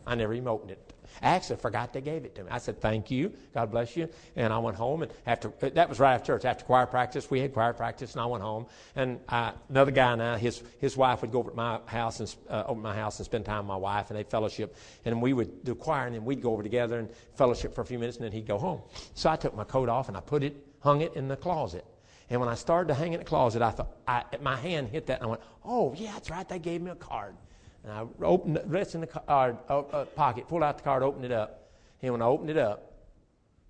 I 0.09 0.15
never 0.15 0.33
even 0.33 0.47
opened 0.47 0.71
it. 0.71 0.93
I 1.21 1.29
actually 1.29 1.57
forgot 1.57 1.93
they 1.93 2.01
gave 2.01 2.25
it 2.25 2.33
to 2.35 2.43
me. 2.43 2.49
I 2.49 2.57
said, 2.57 2.81
thank 2.81 3.11
you. 3.11 3.31
God 3.53 3.69
bless 3.69 3.95
you. 3.95 4.09
And 4.35 4.51
I 4.51 4.57
went 4.57 4.75
home. 4.77 5.03
And 5.03 5.11
after, 5.27 5.51
that 5.59 5.87
was 5.87 5.99
right 5.99 6.13
after 6.13 6.33
church. 6.33 6.45
After 6.45 6.65
choir 6.65 6.87
practice, 6.87 7.29
we 7.29 7.39
had 7.39 7.53
choir 7.53 7.73
practice, 7.73 8.13
and 8.13 8.21
I 8.21 8.25
went 8.25 8.43
home. 8.43 8.65
And 8.95 9.19
I, 9.29 9.53
another 9.69 9.91
guy 9.91 10.15
now, 10.15 10.35
his, 10.35 10.63
his 10.79 10.97
wife 10.97 11.21
would 11.21 11.31
go 11.31 11.39
over 11.39 11.51
to 11.51 11.55
my 11.55 11.79
house 11.85 12.19
and, 12.19 12.35
uh, 12.49 12.63
over 12.67 12.79
my 12.79 12.95
house 12.95 13.19
and 13.19 13.25
spend 13.25 13.45
time 13.45 13.59
with 13.59 13.67
my 13.67 13.75
wife, 13.75 14.09
and 14.09 14.17
they'd 14.17 14.29
fellowship. 14.29 14.75
And 15.05 15.21
we 15.21 15.33
would 15.33 15.63
do 15.63 15.75
choir, 15.75 16.07
and 16.07 16.15
then 16.15 16.25
we'd 16.25 16.41
go 16.41 16.53
over 16.53 16.63
together 16.63 16.97
and 16.97 17.09
fellowship 17.35 17.75
for 17.75 17.81
a 17.81 17.85
few 17.85 17.99
minutes, 17.99 18.17
and 18.17 18.25
then 18.25 18.31
he'd 18.31 18.47
go 18.47 18.57
home. 18.57 18.81
So 19.13 19.29
I 19.29 19.35
took 19.35 19.55
my 19.55 19.63
coat 19.63 19.89
off, 19.89 20.07
and 20.07 20.17
I 20.17 20.21
put 20.21 20.43
it, 20.43 20.55
hung 20.79 21.01
it 21.01 21.13
in 21.15 21.27
the 21.27 21.37
closet. 21.37 21.85
And 22.29 22.39
when 22.39 22.49
I 22.49 22.55
started 22.55 22.89
to 22.89 22.93
hang 22.93 23.13
in 23.13 23.19
the 23.19 23.25
closet, 23.25 23.61
I 23.61 23.71
thought, 23.71 23.91
I, 24.07 24.23
my 24.41 24.55
hand 24.55 24.89
hit 24.89 25.07
that, 25.07 25.19
and 25.19 25.25
I 25.25 25.27
went, 25.29 25.41
oh, 25.65 25.93
yeah, 25.97 26.11
that's 26.13 26.29
right. 26.29 26.47
They 26.47 26.59
gave 26.59 26.81
me 26.81 26.91
a 26.91 26.95
card. 26.95 27.35
And 27.83 27.91
I 27.91 28.05
opened 28.23 28.57
the 28.57 28.63
rest 28.67 28.93
in 28.93 29.01
the 29.01 29.07
card, 29.07 29.57
uh, 29.67 29.79
uh, 29.79 30.05
pocket, 30.05 30.47
pulled 30.47 30.63
out 30.63 30.77
the 30.77 30.83
card, 30.83 31.01
opened 31.01 31.25
it 31.25 31.31
up. 31.31 31.71
And 32.01 32.11
when 32.11 32.21
I 32.21 32.25
opened 32.25 32.51
it 32.51 32.57
up, 32.57 32.93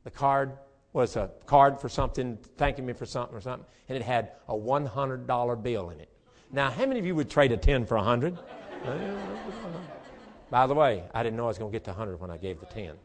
the 0.04 0.12
card 0.12 0.52
was 0.92 1.16
a 1.16 1.30
card 1.46 1.80
for 1.80 1.88
something, 1.88 2.38
thanking 2.58 2.86
me 2.86 2.94
for 2.94 3.06
something 3.06 3.36
or 3.38 3.42
something, 3.42 3.66
and 3.88 3.96
it 3.96 4.02
had 4.02 4.32
a 4.48 4.54
$100 4.54 5.64
bill 5.64 5.90
in 5.92 6.00
it. 6.00 6.10
Now, 6.52 6.70
how 6.70 6.86
many 6.86 7.00
of 7.00 7.06
you 7.06 7.16
would 7.16 7.30
trade 7.30 7.52
a 7.52 7.58
10 7.58 7.86
for 7.86 7.96
a 7.96 8.00
100? 8.00 8.38
By 10.50 10.66
the 10.66 10.74
way, 10.74 11.04
I 11.14 11.22
didn't 11.22 11.38
know 11.38 11.46
I 11.46 11.48
was 11.48 11.60
going 11.60 11.72
to 11.72 11.76
get 11.76 11.84
to 11.86 11.92
100 11.92 12.20
when 12.20 12.32
I 12.32 12.38
gave 12.38 12.60
the 12.60 12.66
10. 12.66 12.96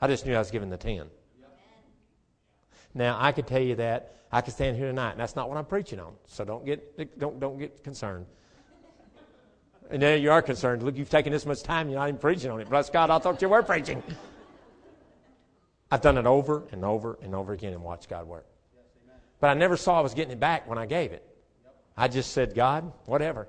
I 0.00 0.06
just 0.06 0.24
knew 0.24 0.34
I 0.34 0.38
was 0.38 0.50
giving 0.50 0.70
the 0.70 0.78
10. 0.78 1.06
Now, 2.94 3.18
I 3.20 3.32
could 3.32 3.46
tell 3.46 3.60
you 3.60 3.74
that. 3.76 4.10
I 4.30 4.40
could 4.40 4.52
stand 4.52 4.76
here 4.76 4.86
tonight, 4.86 5.12
and 5.12 5.20
that's 5.20 5.36
not 5.36 5.48
what 5.48 5.58
I'm 5.58 5.64
preaching 5.64 6.00
on. 6.00 6.14
So 6.26 6.44
don't 6.44 6.64
get, 6.64 7.18
don't, 7.18 7.38
don't 7.38 7.58
get 7.58 7.84
concerned. 7.84 8.26
And 9.90 10.00
now 10.00 10.14
you 10.14 10.32
are 10.32 10.42
concerned. 10.42 10.82
Look, 10.82 10.96
you've 10.96 11.10
taken 11.10 11.32
this 11.32 11.46
much 11.46 11.62
time, 11.62 11.88
you're 11.88 11.98
not 11.98 12.08
even 12.08 12.18
preaching 12.18 12.50
on 12.50 12.60
it. 12.60 12.68
Bless 12.68 12.90
God, 12.90 13.10
I 13.10 13.18
thought 13.18 13.40
you 13.42 13.48
were 13.48 13.62
preaching. 13.62 14.02
I've 15.90 16.00
done 16.00 16.18
it 16.18 16.26
over 16.26 16.64
and 16.72 16.84
over 16.84 17.16
and 17.22 17.34
over 17.34 17.52
again 17.52 17.72
and 17.74 17.82
watched 17.82 18.08
God 18.08 18.26
work. 18.26 18.46
But 19.38 19.50
I 19.50 19.54
never 19.54 19.76
saw 19.76 19.98
I 19.98 20.00
was 20.00 20.14
getting 20.14 20.32
it 20.32 20.40
back 20.40 20.68
when 20.68 20.78
I 20.78 20.86
gave 20.86 21.12
it. 21.12 21.24
I 21.96 22.08
just 22.08 22.32
said, 22.32 22.54
God, 22.54 22.90
whatever. 23.04 23.46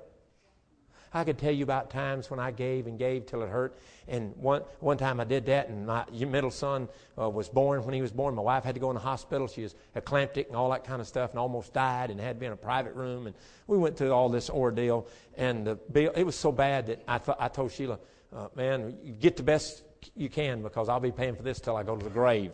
I 1.16 1.24
could 1.24 1.38
tell 1.38 1.52
you 1.52 1.64
about 1.64 1.90
times 1.90 2.30
when 2.30 2.42
I 2.42 2.52
gave 2.52 2.88
and 2.88 3.00
gave 3.00 3.26
till 3.26 3.42
it 3.42 3.48
hurt. 3.48 3.78
And 4.10 4.36
one, 4.36 4.64
one 4.82 4.98
time 4.98 5.22
I 5.22 5.24
did 5.24 5.46
that, 5.46 5.70
and 5.70 5.88
my 5.88 6.04
middle 6.12 6.52
son 6.52 6.90
uh, 7.18 7.30
was 7.30 7.48
born. 7.48 7.86
When 7.86 7.94
he 7.94 8.02
was 8.02 8.12
born, 8.12 8.36
my 8.36 8.42
wife 8.42 8.66
had 8.66 8.76
to 8.76 8.82
go 8.82 8.90
in 8.90 8.96
the 8.96 9.00
hospital. 9.00 9.48
She 9.48 9.62
was 9.62 9.76
eclamptic 9.96 10.48
and 10.48 10.58
all 10.58 10.70
that 10.72 10.84
kind 10.84 11.00
of 11.00 11.08
stuff 11.08 11.30
and 11.30 11.40
almost 11.40 11.74
died 11.74 12.12
and 12.12 12.20
had 12.20 12.36
to 12.36 12.40
be 12.42 12.46
in 12.46 12.52
a 12.52 12.58
private 12.58 12.96
room. 12.96 13.28
And 13.28 13.36
we 13.66 13.78
went 13.78 13.96
through 13.96 14.12
all 14.12 14.28
this 14.28 14.50
ordeal. 14.50 15.08
And 15.38 15.66
the 15.66 15.76
bill, 15.76 16.12
it 16.18 16.26
was 16.26 16.36
so 16.36 16.52
bad 16.52 16.88
that 16.88 17.02
I, 17.08 17.18
th- 17.18 17.38
I 17.40 17.48
told 17.48 17.72
Sheila, 17.72 17.98
uh, 18.36 18.50
man, 18.54 18.98
get 19.22 19.38
the 19.38 19.44
best 19.44 19.84
you 20.18 20.28
can 20.28 20.62
because 20.62 20.90
I'll 20.90 21.00
be 21.00 21.14
paying 21.14 21.36
for 21.36 21.44
this 21.44 21.62
till 21.62 21.78
I 21.78 21.84
go 21.84 21.96
to 21.96 22.04
the 22.04 22.12
grave. 22.12 22.52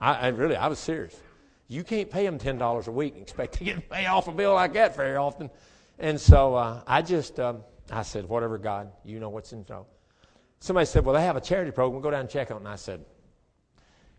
I, 0.00 0.14
I 0.14 0.28
really, 0.28 0.56
I 0.56 0.66
was 0.66 0.80
serious. 0.80 1.14
You 1.68 1.84
can't 1.84 2.10
pay 2.10 2.26
them 2.26 2.40
$10 2.40 2.88
a 2.88 2.90
week 2.90 3.14
and 3.14 3.22
expect 3.22 3.54
to 3.54 3.64
get 3.64 3.88
pay 3.88 4.06
off 4.06 4.26
a 4.26 4.32
bill 4.32 4.54
like 4.54 4.72
that 4.72 4.96
very 4.96 5.16
often. 5.16 5.48
And 6.02 6.20
so 6.20 6.56
uh, 6.56 6.82
I 6.84 7.00
just, 7.00 7.38
um, 7.38 7.62
I 7.88 8.02
said, 8.02 8.28
whatever, 8.28 8.58
God, 8.58 8.90
you 9.04 9.20
know 9.20 9.28
what's 9.28 9.52
in 9.52 9.64
store. 9.64 9.86
Somebody 10.58 10.86
said, 10.86 11.04
well, 11.04 11.14
they 11.14 11.22
have 11.22 11.36
a 11.36 11.40
charity 11.40 11.70
program. 11.70 12.02
Go 12.02 12.10
down 12.10 12.22
and 12.22 12.28
check 12.28 12.50
on 12.50 12.56
it. 12.56 12.60
And 12.60 12.68
I 12.68 12.74
said, 12.74 13.04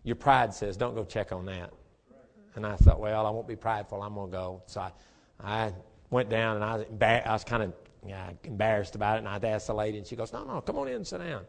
your 0.04 0.16
pride 0.16 0.54
says 0.54 0.78
don't 0.78 0.96
go 0.96 1.04
check 1.04 1.34
on 1.34 1.46
that. 1.48 1.74
And 2.56 2.66
I 2.66 2.78
thought, 2.78 3.02
well, 3.02 3.26
I 3.26 3.30
won't 3.32 3.50
be 3.50 3.58
prideful. 3.58 4.02
I'm 4.02 4.16
going 4.16 4.32
to 4.32 4.38
go. 4.38 4.64
So 4.66 4.80
I, 4.80 4.92
I 5.42 5.74
went 6.10 6.30
down 6.30 6.56
and 6.56 6.64
I 6.64 6.78
was, 6.78 6.86
embar- 6.86 7.26
was 7.28 7.44
kind 7.44 7.64
of 7.64 7.74
yeah, 8.08 8.30
embarrassed 8.46 8.96
about 8.96 9.18
it. 9.18 9.26
And 9.26 9.28
I 9.28 9.38
asked 9.50 9.68
the 9.68 9.74
lady, 9.74 9.98
and 9.98 10.08
she 10.08 10.16
goes, 10.16 10.32
no, 10.32 10.46
no, 10.46 10.62
come 10.62 10.78
on 10.78 10.88
in 10.88 10.96
and 10.96 11.08
sit 11.08 11.18
down. 11.18 11.44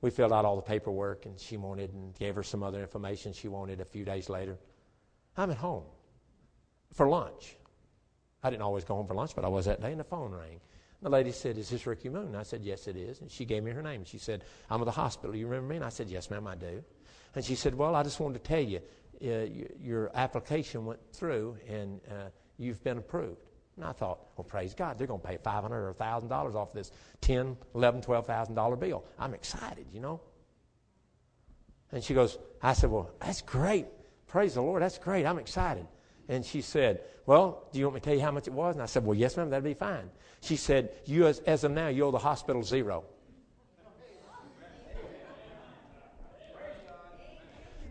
We 0.00 0.10
filled 0.10 0.32
out 0.32 0.46
all 0.46 0.56
the 0.56 0.62
paperwork, 0.62 1.26
and 1.26 1.38
she 1.38 1.56
wanted 1.56 1.92
and 1.92 2.12
gave 2.18 2.34
her 2.34 2.42
some 2.42 2.64
other 2.64 2.80
information 2.80 3.32
she 3.32 3.46
wanted 3.46 3.80
a 3.80 3.84
few 3.84 4.04
days 4.04 4.28
later. 4.28 4.58
I'm 5.36 5.50
at 5.50 5.58
home 5.58 5.84
for 6.92 7.08
lunch. 7.08 7.57
I 8.42 8.50
didn't 8.50 8.62
always 8.62 8.84
go 8.84 8.94
home 8.94 9.06
for 9.06 9.14
lunch, 9.14 9.34
but 9.34 9.44
I 9.44 9.48
was 9.48 9.64
that 9.66 9.80
day, 9.80 9.90
and 9.90 10.00
the 10.00 10.04
phone 10.04 10.32
rang. 10.32 10.60
The 11.02 11.08
lady 11.08 11.32
said, 11.32 11.58
Is 11.58 11.70
this 11.70 11.86
Ricky 11.86 12.08
Moon? 12.08 12.34
I 12.34 12.42
said, 12.42 12.62
Yes, 12.64 12.88
it 12.88 12.96
is. 12.96 13.20
And 13.20 13.30
she 13.30 13.44
gave 13.44 13.62
me 13.62 13.70
her 13.70 13.82
name. 13.82 14.04
She 14.04 14.18
said, 14.18 14.44
I'm 14.68 14.80
at 14.80 14.84
the 14.84 14.90
hospital. 14.90 15.34
You 15.34 15.46
remember 15.46 15.68
me? 15.68 15.76
And 15.76 15.84
I 15.84 15.90
said, 15.90 16.08
Yes, 16.08 16.30
ma'am, 16.30 16.46
I 16.46 16.56
do. 16.56 16.82
And 17.34 17.44
she 17.44 17.54
said, 17.54 17.74
Well, 17.74 17.94
I 17.94 18.02
just 18.02 18.18
wanted 18.18 18.42
to 18.42 18.48
tell 18.48 18.60
you, 18.60 18.80
uh, 19.24 19.46
your 19.80 20.10
application 20.14 20.84
went 20.84 21.00
through 21.12 21.56
and 21.68 22.00
uh, 22.10 22.30
you've 22.56 22.82
been 22.82 22.98
approved. 22.98 23.40
And 23.76 23.84
I 23.84 23.92
thought, 23.92 24.18
well, 24.36 24.44
praise 24.44 24.74
God, 24.74 24.98
they're 24.98 25.06
going 25.06 25.20
to 25.20 25.26
pay 25.26 25.36
500 25.36 25.76
or 25.76 25.94
$1,000 25.94 26.54
off 26.56 26.72
this 26.72 26.90
10, 27.20 27.56
11, 27.76 28.02
$12,000 28.02 28.80
bill. 28.80 29.04
I'm 29.20 29.34
excited, 29.34 29.86
you 29.92 30.00
know. 30.00 30.20
And 31.92 32.02
she 32.02 32.12
goes, 32.12 32.38
I 32.60 32.72
said, 32.72 32.90
well, 32.90 33.10
that's 33.20 33.40
great. 33.40 33.86
Praise 34.26 34.54
the 34.54 34.62
Lord, 34.62 34.82
that's 34.82 34.98
great. 34.98 35.24
I'm 35.24 35.38
excited. 35.38 35.86
And 36.28 36.44
she 36.44 36.60
said, 36.60 37.02
Well, 37.28 37.64
do 37.72 37.78
you 37.78 37.84
want 37.84 37.96
me 37.96 38.00
to 38.00 38.04
tell 38.06 38.14
you 38.14 38.22
how 38.22 38.30
much 38.30 38.46
it 38.46 38.54
was? 38.54 38.74
And 38.74 38.82
I 38.82 38.86
said, 38.86 39.04
Well, 39.04 39.14
yes, 39.14 39.36
ma'am, 39.36 39.50
that'd 39.50 39.62
be 39.62 39.74
fine. 39.74 40.08
She 40.40 40.56
said, 40.56 40.92
You, 41.04 41.26
as, 41.26 41.40
as 41.40 41.62
of 41.62 41.72
now, 41.72 41.88
you 41.88 42.06
owe 42.06 42.10
the 42.10 42.16
hospital 42.16 42.62
zero. 42.62 43.04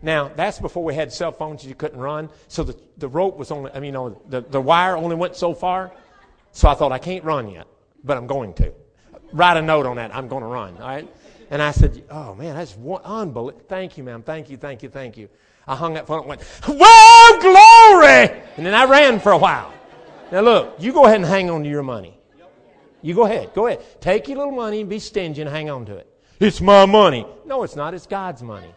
Now, 0.02 0.32
that's 0.34 0.58
before 0.58 0.82
we 0.82 0.92
had 0.96 1.12
cell 1.12 1.30
phones 1.30 1.64
you 1.64 1.76
couldn't 1.76 2.00
run. 2.00 2.30
So 2.48 2.64
the, 2.64 2.76
the 2.96 3.06
rope 3.06 3.36
was 3.36 3.52
only, 3.52 3.70
I 3.70 3.74
mean, 3.74 3.84
you 3.84 3.92
know, 3.92 4.20
the, 4.28 4.40
the 4.40 4.60
wire 4.60 4.96
only 4.96 5.14
went 5.14 5.36
so 5.36 5.54
far. 5.54 5.92
So 6.50 6.68
I 6.68 6.74
thought, 6.74 6.90
I 6.90 6.98
can't 6.98 7.22
run 7.22 7.48
yet, 7.48 7.68
but 8.02 8.16
I'm 8.16 8.26
going 8.26 8.54
to. 8.54 8.72
Write 9.32 9.56
a 9.56 9.62
note 9.62 9.86
on 9.86 9.96
that. 9.96 10.12
I'm 10.16 10.26
going 10.26 10.42
to 10.42 10.48
run, 10.48 10.76
all 10.78 10.88
right? 10.88 11.08
And 11.50 11.62
I 11.62 11.70
said, 11.70 12.02
Oh, 12.10 12.34
man, 12.34 12.56
that's 12.56 12.76
unbelievable. 13.04 13.62
Thank 13.68 13.98
you, 13.98 14.02
ma'am. 14.02 14.24
Thank 14.24 14.50
you, 14.50 14.56
thank 14.56 14.82
you, 14.82 14.88
thank 14.88 15.16
you. 15.16 15.28
I 15.68 15.76
hung 15.76 15.94
that 15.94 16.06
phone 16.06 16.20
and 16.20 16.28
went, 16.28 16.42
Whoa, 16.42 17.40
glory! 17.40 18.42
And 18.56 18.66
then 18.66 18.74
I 18.74 18.86
ran 18.86 19.20
for 19.20 19.32
a 19.32 19.38
while. 19.38 19.72
Now, 20.32 20.40
look, 20.40 20.76
you 20.78 20.92
go 20.92 21.04
ahead 21.04 21.16
and 21.16 21.26
hang 21.26 21.50
on 21.50 21.62
to 21.62 21.68
your 21.68 21.82
money. 21.82 22.18
You 23.02 23.14
go 23.14 23.26
ahead. 23.26 23.54
Go 23.54 23.66
ahead. 23.66 23.84
Take 24.00 24.28
your 24.28 24.38
little 24.38 24.52
money 24.52 24.80
and 24.80 24.90
be 24.90 24.98
stingy 24.98 25.42
and 25.42 25.50
hang 25.50 25.70
on 25.70 25.86
to 25.86 25.96
it. 25.96 26.12
It's 26.40 26.60
my 26.60 26.86
money. 26.86 27.26
No, 27.46 27.62
it's 27.62 27.76
not. 27.76 27.94
It's 27.94 28.06
God's 28.06 28.42
money. 28.42 28.72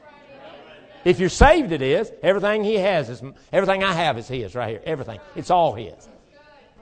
If 1.03 1.19
you're 1.19 1.29
saved, 1.29 1.71
it 1.71 1.81
is. 1.81 2.11
Everything 2.21 2.63
He 2.63 2.75
has 2.75 3.09
is, 3.09 3.23
everything 3.51 3.83
I 3.83 3.93
have 3.93 4.17
is 4.17 4.27
His 4.27 4.53
right 4.53 4.69
here. 4.69 4.81
Everything. 4.85 5.19
It's 5.35 5.49
all 5.49 5.73
His. 5.73 6.09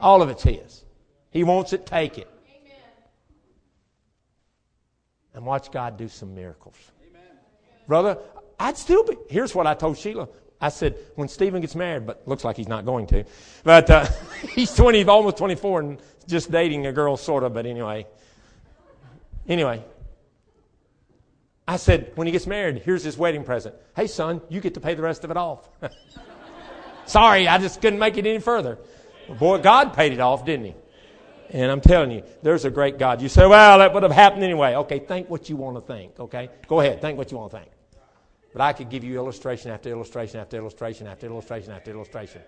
All 0.02 0.22
of 0.22 0.30
it's 0.30 0.44
His. 0.44 0.84
He 1.32 1.44
wants 1.44 1.72
it, 1.74 1.86
take 1.86 2.18
it. 2.18 2.30
And 5.34 5.46
watch 5.46 5.72
God 5.72 5.98
do 5.98 6.08
some 6.08 6.36
miracles. 6.36 6.76
Brother, 7.88 8.18
I'd 8.60 8.78
still 8.78 9.04
be. 9.04 9.18
Here's 9.30 9.56
what 9.56 9.66
I 9.66 9.74
told 9.74 9.98
Sheila. 9.98 10.28
I 10.62 10.70
said, 10.70 10.98
when 11.16 11.30
Stephen 11.30 11.62
gets 11.62 11.76
married, 11.76 12.06
but 12.06 12.28
looks 12.28 12.44
like 12.44 12.58
he's 12.58 12.68
not 12.68 12.86
going 12.86 13.08
to. 13.08 13.24
But 13.64 13.90
uh, 13.90 14.06
he's 14.54 14.74
20, 14.76 15.06
almost 15.06 15.38
24 15.38 15.80
and 15.80 16.02
just 16.28 16.52
dating 16.52 16.86
a 16.86 16.92
girl, 16.92 17.16
sort 17.16 17.44
of, 17.44 17.54
but 17.54 17.66
anyway. 17.66 18.06
Anyway, 19.48 19.84
I 21.68 21.78
said, 21.78 22.12
when 22.16 22.28
he 22.28 22.32
gets 22.32 22.46
married, 22.46 22.80
here's 22.80 23.04
his 23.04 23.18
wedding 23.18 23.44
present. 23.44 23.76
Hey, 23.96 24.08
son, 24.08 24.42
you 24.50 24.60
get 24.60 24.74
to 24.74 24.80
pay 24.80 24.96
the 24.96 25.02
rest 25.02 25.24
of 25.24 25.32
it 25.32 25.38
off. 25.38 25.70
Sorry, 27.06 27.48
I 27.48 27.58
just 27.58 27.82
couldn't 27.82 28.00
make 28.00 28.18
it 28.18 28.26
any 28.26 28.40
further. 28.40 28.78
Boy, 29.40 29.60
God 29.60 29.94
paid 29.94 30.12
it 30.12 30.20
off, 30.20 30.46
didn't 30.46 30.66
he? 30.66 30.76
And 31.52 31.72
I'm 31.72 31.82
telling 31.82 32.12
you, 32.12 32.24
there's 32.44 32.66
a 32.66 32.70
great 32.70 33.00
God. 33.00 33.22
You 33.22 33.30
say, 33.30 33.48
well, 33.48 33.80
that 33.80 33.94
would 33.94 34.04
have 34.04 34.12
happened 34.12 34.44
anyway. 34.44 34.76
Okay, 34.76 35.00
think 35.00 35.30
what 35.30 35.50
you 35.50 35.56
want 35.56 35.78
to 35.78 35.82
think, 35.82 36.20
okay? 36.20 36.50
Go 36.68 36.80
ahead, 36.82 37.02
think 37.02 37.18
what 37.18 37.32
you 37.32 37.38
want 37.38 37.52
to 37.52 37.58
think. 37.58 37.72
But 38.54 38.62
I 38.62 38.74
could 38.74 38.90
give 38.90 39.04
you 39.04 39.16
illustration 39.16 39.72
after 39.72 39.90
illustration 39.90 40.40
after 40.40 40.58
illustration 40.58 41.08
after 41.08 41.28
illustration 41.28 41.72
after 41.72 41.92
illustration. 41.92 42.42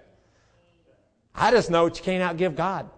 I 1.36 1.52
just 1.52 1.70
know 1.70 1.88
that 1.88 1.98
you 1.98 2.04
can't 2.04 2.38
outgive 2.38 2.56
God. 2.56 2.90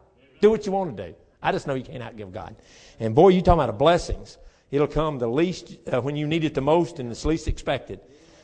Do 0.42 0.50
what 0.50 0.66
you 0.66 0.72
want 0.72 0.96
to 0.98 1.08
do. 1.08 1.16
I 1.42 1.52
just 1.52 1.68
know 1.68 1.74
you 1.74 1.84
can't 1.84 2.04
outgive 2.04 2.32
God. 2.32 2.56
And 3.00 3.14
boy, 3.14 3.30
you 3.30 3.42
talking 3.42 3.64
about 3.64 3.78
blessings. 3.78 4.38
It'll 4.72 4.88
come 4.88 5.20
the 5.20 5.28
least 5.28 5.78
uh, 5.92 6.02
when 6.02 6.16
you 6.16 6.26
need 6.26 6.44
it 6.44 6.54
the 6.54 6.62
most 6.62 7.00
and 7.00 7.12
it's 7.12 7.26
least 7.26 7.48
expected. 7.48 8.00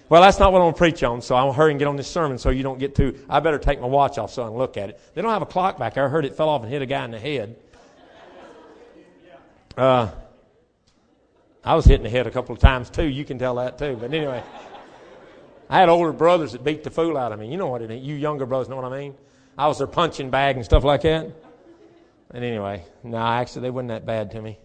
Well, 0.09 0.21
that's 0.21 0.39
not 0.39 0.51
what 0.51 0.59
I'm 0.59 0.65
going 0.65 0.73
to 0.73 0.77
preach 0.77 1.03
on, 1.03 1.21
so 1.21 1.35
I'll 1.35 1.53
hurry 1.53 1.71
and 1.71 1.79
get 1.79 1.87
on 1.87 1.95
this 1.95 2.07
sermon 2.07 2.37
so 2.37 2.49
you 2.49 2.63
don't 2.63 2.79
get 2.79 2.95
too. 2.95 3.17
I 3.29 3.39
better 3.39 3.59
take 3.59 3.79
my 3.79 3.87
watch 3.87 4.17
off 4.17 4.33
so 4.33 4.43
I 4.43 4.47
can 4.47 4.57
look 4.57 4.75
at 4.75 4.89
it. 4.89 4.99
They 5.13 5.21
don't 5.21 5.31
have 5.31 5.43
a 5.43 5.47
clock 5.47 5.77
back 5.77 5.93
there. 5.93 6.05
I 6.05 6.09
heard 6.09 6.25
it 6.25 6.35
fell 6.35 6.49
off 6.49 6.63
and 6.63 6.71
hit 6.71 6.81
a 6.81 6.87
guy 6.87 7.05
in 7.05 7.11
the 7.11 7.19
head. 7.19 7.55
Uh, 9.77 10.09
I 11.69 11.75
was 11.75 11.85
hitting 11.85 12.01
the 12.01 12.09
head 12.09 12.25
a 12.25 12.31
couple 12.31 12.51
of 12.51 12.59
times 12.59 12.89
too. 12.89 13.05
You 13.05 13.23
can 13.23 13.37
tell 13.37 13.53
that 13.57 13.77
too. 13.77 13.95
But 14.01 14.11
anyway, 14.11 14.41
I 15.69 15.77
had 15.77 15.87
older 15.87 16.11
brothers 16.11 16.53
that 16.53 16.63
beat 16.63 16.83
the 16.83 16.89
fool 16.89 17.15
out 17.15 17.31
of 17.31 17.39
me. 17.39 17.47
You 17.47 17.57
know 17.57 17.67
what 17.67 17.83
it 17.83 17.91
is. 17.91 18.01
You 18.01 18.15
younger 18.15 18.47
brothers 18.47 18.69
know 18.69 18.75
what 18.75 18.91
I 18.91 18.99
mean. 18.99 19.13
I 19.55 19.67
was 19.67 19.77
their 19.77 19.85
punching 19.85 20.31
bag 20.31 20.55
and 20.55 20.65
stuff 20.65 20.83
like 20.83 21.03
that. 21.03 21.31
And 22.31 22.43
anyway, 22.43 22.85
no, 23.03 23.17
actually, 23.17 23.61
they 23.61 23.69
weren't 23.69 23.89
that 23.89 24.03
bad 24.03 24.31
to 24.31 24.41
me. 24.41 24.57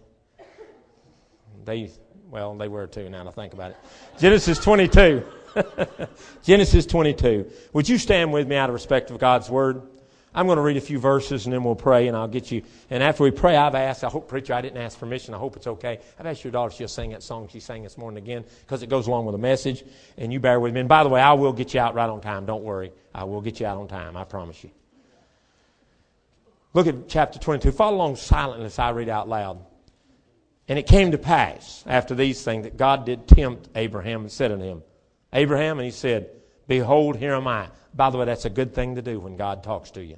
They, 1.63 1.91
well, 2.31 2.55
they 2.55 2.67
were 2.67 2.87
too. 2.87 3.07
Now 3.07 3.23
to 3.23 3.31
think 3.31 3.53
about 3.53 3.69
it, 3.69 3.77
Genesis 4.17 4.57
22. 4.57 5.23
Genesis 6.43 6.87
22. 6.87 7.51
Would 7.73 7.87
you 7.87 7.99
stand 7.99 8.33
with 8.33 8.47
me 8.47 8.55
out 8.55 8.71
of 8.71 8.73
respect 8.73 9.11
of 9.11 9.19
God's 9.19 9.47
word? 9.47 9.83
I'm 10.35 10.47
going 10.47 10.57
to 10.57 10.61
read 10.61 10.75
a 10.75 10.81
few 10.81 10.99
verses 10.99 11.45
and 11.45 11.53
then 11.53 11.63
we'll 11.63 11.75
pray 11.75 12.09
and 12.09 12.17
I'll 12.17 12.27
get 12.27 12.51
you. 12.51 12.61
And 12.89 13.01
after 13.01 13.23
we 13.23 13.31
pray, 13.31 13.55
I've 13.55 13.73
asked, 13.73 14.03
I 14.03 14.09
hope, 14.09 14.27
preacher, 14.27 14.53
I 14.53 14.59
didn't 14.59 14.81
ask 14.81 14.99
permission. 14.99 15.33
I 15.33 15.37
hope 15.37 15.55
it's 15.55 15.65
okay. 15.65 15.99
I've 16.19 16.25
asked 16.25 16.43
your 16.43 16.51
daughter 16.51 16.73
she'll 16.75 16.89
sing 16.89 17.11
that 17.11 17.23
song 17.23 17.47
she 17.47 17.61
sang 17.61 17.83
this 17.83 17.97
morning 17.97 18.21
again 18.21 18.43
because 18.61 18.83
it 18.83 18.89
goes 18.89 19.07
along 19.07 19.25
with 19.25 19.33
the 19.33 19.39
message. 19.39 19.85
And 20.17 20.33
you 20.33 20.41
bear 20.41 20.59
with 20.59 20.73
me. 20.73 20.81
And 20.81 20.89
by 20.89 21.03
the 21.03 21.09
way, 21.09 21.21
I 21.21 21.33
will 21.33 21.53
get 21.53 21.73
you 21.73 21.79
out 21.79 21.95
right 21.95 22.09
on 22.09 22.19
time. 22.19 22.45
Don't 22.45 22.63
worry. 22.63 22.91
I 23.13 23.23
will 23.23 23.39
get 23.39 23.61
you 23.61 23.65
out 23.65 23.77
on 23.77 23.87
time. 23.87 24.17
I 24.17 24.25
promise 24.25 24.61
you. 24.61 24.71
Look 26.73 26.87
at 26.87 27.07
chapter 27.07 27.39
22. 27.39 27.71
Follow 27.71 27.95
along 27.95 28.17
silently 28.17 28.65
as 28.65 28.77
I 28.77 28.89
read 28.89 29.07
out 29.07 29.29
loud. 29.29 29.65
And 30.67 30.77
it 30.77 30.85
came 30.85 31.11
to 31.11 31.17
pass 31.17 31.81
after 31.87 32.13
these 32.13 32.43
things 32.43 32.63
that 32.63 32.75
God 32.75 33.05
did 33.05 33.25
tempt 33.25 33.69
Abraham 33.73 34.21
and 34.21 34.31
said 34.31 34.51
unto 34.51 34.65
him, 34.65 34.83
Abraham, 35.31 35.79
and 35.79 35.85
he 35.85 35.91
said, 35.91 36.29
Behold, 36.67 37.15
here 37.15 37.35
am 37.35 37.47
I. 37.47 37.69
By 37.93 38.09
the 38.09 38.17
way, 38.17 38.25
that's 38.25 38.43
a 38.43 38.49
good 38.49 38.73
thing 38.73 38.95
to 38.95 39.01
do 39.01 39.19
when 39.21 39.37
God 39.37 39.63
talks 39.63 39.91
to 39.91 40.03
you. 40.03 40.17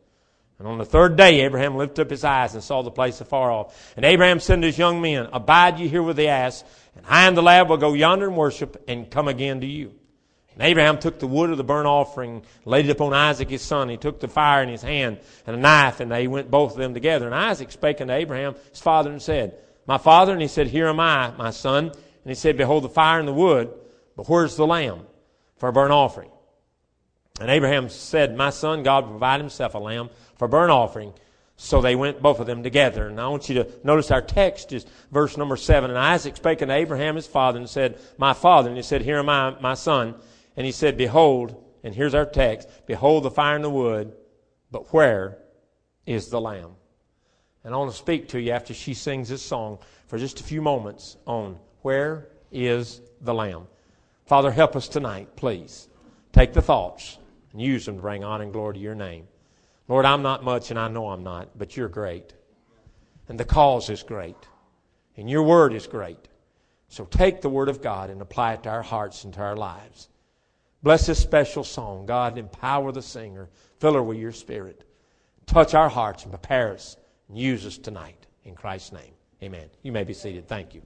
And 0.61 0.67
on 0.67 0.77
the 0.77 0.85
third 0.85 1.15
day, 1.15 1.39
Abraham 1.41 1.75
lifted 1.75 2.03
up 2.03 2.11
his 2.11 2.23
eyes 2.23 2.53
and 2.53 2.63
saw 2.63 2.83
the 2.83 2.91
place 2.91 3.19
afar 3.19 3.51
off. 3.51 3.95
And 3.95 4.05
Abraham 4.05 4.39
said 4.39 4.61
to 4.61 4.67
his 4.67 4.77
young 4.77 5.01
men, 5.01 5.27
Abide 5.33 5.79
ye 5.79 5.87
here 5.87 6.03
with 6.03 6.17
the 6.17 6.27
ass, 6.27 6.63
and 6.95 7.03
I 7.09 7.27
and 7.27 7.35
the 7.35 7.41
lad 7.41 7.67
will 7.67 7.77
go 7.77 7.93
yonder 7.93 8.27
and 8.27 8.37
worship, 8.37 8.83
and 8.87 9.09
come 9.09 9.27
again 9.27 9.61
to 9.61 9.65
you. 9.65 9.91
And 10.53 10.61
Abraham 10.61 10.99
took 10.99 11.17
the 11.17 11.25
wood 11.25 11.49
of 11.49 11.57
the 11.57 11.63
burnt 11.63 11.87
offering, 11.87 12.43
laid 12.63 12.85
it 12.85 12.91
upon 12.91 13.11
Isaac 13.11 13.49
his 13.49 13.63
son. 13.63 13.89
He 13.89 13.97
took 13.97 14.19
the 14.19 14.27
fire 14.27 14.61
in 14.61 14.69
his 14.69 14.83
hand 14.83 15.17
and 15.47 15.55
a 15.55 15.59
knife, 15.59 15.99
and 15.99 16.11
they 16.11 16.27
went 16.27 16.51
both 16.51 16.73
of 16.73 16.77
them 16.77 16.93
together. 16.93 17.25
And 17.25 17.33
Isaac 17.33 17.71
spake 17.71 17.99
unto 17.99 18.13
Abraham 18.13 18.53
his 18.69 18.81
father 18.81 19.09
and 19.09 19.19
said, 19.19 19.55
My 19.87 19.97
father, 19.97 20.31
and 20.31 20.43
he 20.43 20.47
said, 20.47 20.67
Here 20.67 20.89
am 20.89 20.99
I, 20.99 21.31
my 21.31 21.49
son. 21.49 21.85
And 21.87 21.95
he 22.27 22.35
said, 22.35 22.55
Behold 22.55 22.83
the 22.83 22.89
fire 22.89 23.17
and 23.17 23.27
the 23.27 23.33
wood, 23.33 23.73
But 24.15 24.29
where's 24.29 24.57
the 24.57 24.67
lamb 24.67 25.07
for 25.57 25.69
a 25.69 25.73
burnt 25.73 25.91
offering? 25.91 26.29
And 27.39 27.49
Abraham 27.49 27.89
said, 27.89 28.37
My 28.37 28.51
son, 28.51 28.83
God 28.83 29.05
will 29.05 29.13
provide 29.13 29.39
himself 29.39 29.73
a 29.73 29.79
lamb 29.79 30.11
for 30.41 30.47
burnt 30.47 30.71
offering. 30.71 31.13
So 31.55 31.81
they 31.81 31.95
went, 31.95 32.19
both 32.19 32.39
of 32.39 32.47
them 32.47 32.63
together. 32.63 33.07
And 33.07 33.21
I 33.21 33.27
want 33.27 33.47
you 33.47 33.53
to 33.63 33.67
notice 33.83 34.09
our 34.09 34.23
text 34.23 34.73
is 34.73 34.87
verse 35.11 35.37
number 35.37 35.55
seven. 35.55 35.91
And 35.91 35.99
Isaac 35.99 36.35
spake 36.35 36.63
unto 36.63 36.73
Abraham 36.73 37.15
his 37.15 37.27
father 37.27 37.59
and 37.59 37.69
said, 37.69 37.99
My 38.17 38.33
father. 38.33 38.67
And 38.67 38.75
he 38.75 38.81
said, 38.81 39.03
Here 39.03 39.19
am 39.19 39.29
I, 39.29 39.51
my 39.59 39.75
son. 39.75 40.15
And 40.57 40.65
he 40.65 40.71
said, 40.71 40.97
Behold, 40.97 41.63
and 41.83 41.93
here's 41.93 42.15
our 42.15 42.25
text, 42.25 42.67
Behold 42.87 43.21
the 43.21 43.29
fire 43.29 43.55
and 43.55 43.63
the 43.63 43.69
wood, 43.69 44.13
but 44.71 44.91
where 44.91 45.37
is 46.07 46.29
the 46.29 46.41
lamb? 46.41 46.71
And 47.63 47.75
I 47.75 47.77
want 47.77 47.91
to 47.91 47.97
speak 47.97 48.29
to 48.29 48.41
you 48.41 48.51
after 48.51 48.73
she 48.73 48.95
sings 48.95 49.29
this 49.29 49.43
song 49.43 49.77
for 50.07 50.17
just 50.17 50.39
a 50.39 50.43
few 50.43 50.63
moments 50.63 51.17
on 51.27 51.59
where 51.83 52.29
is 52.51 52.99
the 53.21 53.35
lamb. 53.35 53.67
Father, 54.25 54.49
help 54.49 54.75
us 54.75 54.87
tonight, 54.87 55.35
please. 55.35 55.87
Take 56.33 56.53
the 56.53 56.63
thoughts 56.63 57.19
and 57.51 57.61
use 57.61 57.85
them 57.85 57.97
to 57.97 58.01
bring 58.01 58.23
honor 58.23 58.45
and 58.45 58.51
glory 58.51 58.73
to 58.73 58.79
your 58.79 58.95
name. 58.95 59.27
Lord, 59.91 60.05
I'm 60.05 60.21
not 60.21 60.45
much 60.45 60.71
and 60.71 60.79
I 60.79 60.87
know 60.87 61.09
I'm 61.09 61.21
not, 61.21 61.49
but 61.57 61.75
you're 61.75 61.89
great. 61.89 62.33
And 63.27 63.37
the 63.37 63.43
cause 63.43 63.89
is 63.89 64.03
great. 64.03 64.37
And 65.17 65.29
your 65.29 65.43
word 65.43 65.73
is 65.73 65.85
great. 65.85 66.29
So 66.87 67.03
take 67.03 67.41
the 67.41 67.49
word 67.49 67.67
of 67.67 67.81
God 67.81 68.09
and 68.09 68.21
apply 68.21 68.53
it 68.53 68.63
to 68.63 68.69
our 68.69 68.83
hearts 68.83 69.25
and 69.25 69.33
to 69.33 69.41
our 69.41 69.57
lives. 69.57 70.07
Bless 70.81 71.07
this 71.07 71.19
special 71.19 71.65
song. 71.65 72.05
God, 72.05 72.37
empower 72.37 72.93
the 72.93 73.01
singer. 73.01 73.49
Fill 73.81 73.95
her 73.95 74.03
with 74.03 74.17
your 74.17 74.31
spirit. 74.31 74.85
Touch 75.45 75.73
our 75.73 75.89
hearts 75.89 76.23
and 76.23 76.31
prepare 76.31 76.71
us 76.71 76.95
and 77.27 77.37
use 77.37 77.65
us 77.65 77.77
tonight. 77.77 78.27
In 78.45 78.55
Christ's 78.55 78.93
name. 78.93 79.13
Amen. 79.43 79.67
You 79.83 79.91
may 79.91 80.05
be 80.05 80.13
seated. 80.13 80.47
Thank 80.47 80.73
you. 80.73 80.83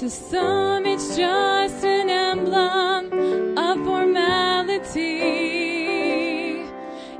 To 0.00 0.08
some, 0.08 0.86
it's 0.86 1.14
just 1.14 1.84
an 1.84 2.08
emblem 2.08 3.58
of 3.58 3.84
formality. 3.84 5.10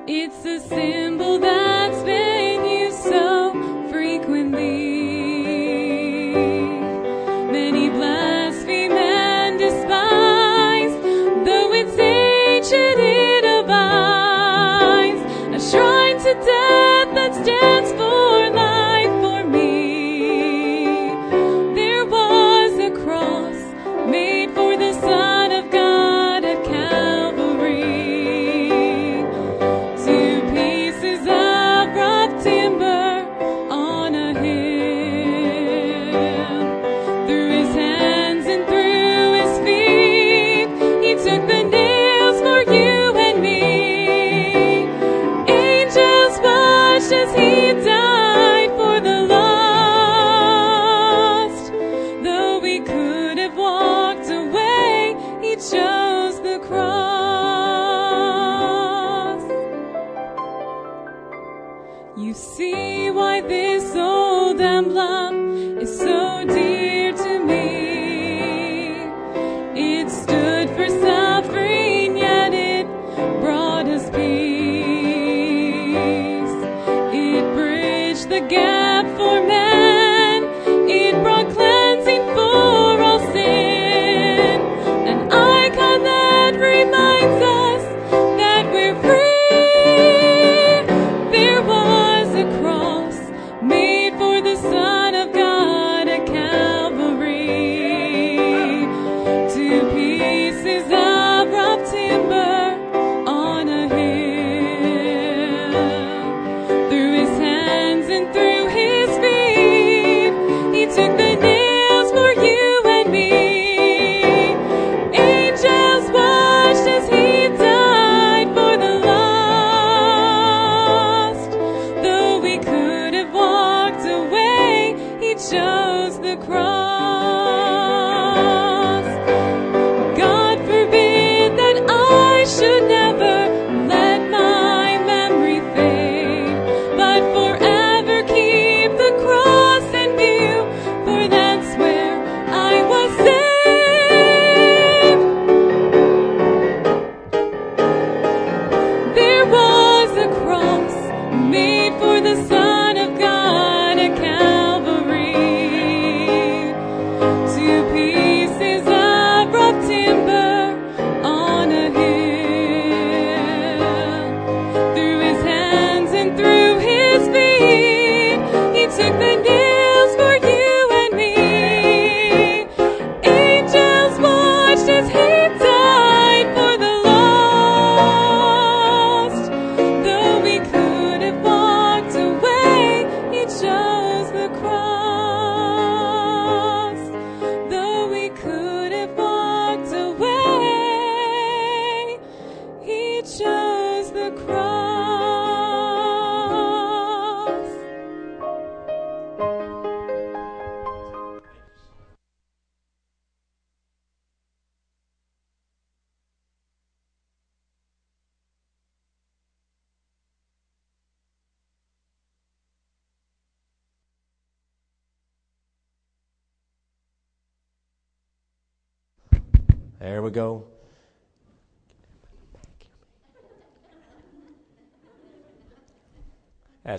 It's 0.06 0.46
a 0.46 0.60
symbol 0.60 1.38
that's 1.40 1.69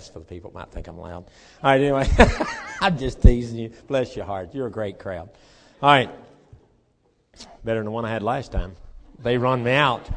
That's 0.02 0.10
for 0.10 0.18
the 0.18 0.24
people 0.24 0.50
that 0.50 0.58
might 0.58 0.72
think 0.72 0.88
I'm 0.88 0.98
loud. 0.98 1.26
All 1.62 1.70
right, 1.70 1.80
anyway, 1.80 2.08
I'm 2.80 2.98
just 2.98 3.22
teasing 3.22 3.56
you. 3.56 3.70
Bless 3.86 4.16
your 4.16 4.24
heart. 4.24 4.52
You're 4.52 4.66
a 4.66 4.70
great 4.70 4.98
crowd. 4.98 5.30
All 5.80 5.90
right. 5.90 6.10
Better 7.62 7.78
than 7.78 7.84
the 7.84 7.92
one 7.92 8.04
I 8.04 8.10
had 8.10 8.24
last 8.24 8.50
time. 8.50 8.74
They 9.20 9.38
run 9.38 9.62
me 9.62 9.70
out. 9.70 10.10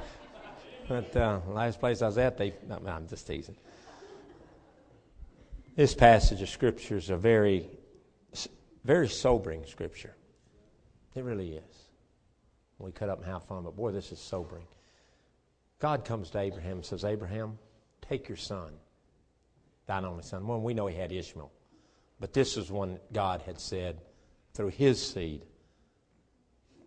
But 0.87 1.15
uh, 1.15 1.39
last 1.49 1.79
place 1.79 2.01
I 2.01 2.07
was 2.07 2.17
at, 2.17 2.35
they. 2.35 2.55
No, 2.67 2.79
I'm 2.87 3.07
just 3.07 3.27
teasing. 3.27 3.57
This 5.75 5.93
passage 5.93 6.41
of 6.41 6.49
Scripture 6.49 6.97
is 6.97 7.11
a 7.11 7.17
very, 7.17 7.69
very 8.83 9.07
sobering 9.07 9.67
Scripture. 9.67 10.15
It 11.13 11.23
really 11.23 11.51
is. 11.51 11.89
We 12.79 12.91
cut 12.91 13.09
up 13.09 13.19
and 13.19 13.27
have 13.27 13.43
fun, 13.43 13.63
but 13.63 13.75
boy, 13.75 13.91
this 13.91 14.11
is 14.11 14.17
sobering. 14.17 14.65
God 15.77 16.05
comes 16.05 16.31
to 16.31 16.39
Abraham 16.39 16.77
and 16.77 16.85
says, 16.85 17.05
Abraham, 17.05 17.59
take 18.01 18.27
your 18.27 18.37
son, 18.37 18.73
thine 19.85 20.05
only 20.05 20.23
son. 20.23 20.47
Well, 20.47 20.59
we 20.59 20.73
know 20.73 20.87
he 20.87 20.95
had 20.95 21.11
Ishmael, 21.11 21.51
but 22.19 22.33
this 22.33 22.57
is 22.57 22.71
one 22.71 22.99
God 23.11 23.41
had 23.41 23.59
said 23.59 24.01
through 24.53 24.69
his 24.69 25.05
seed, 25.05 25.45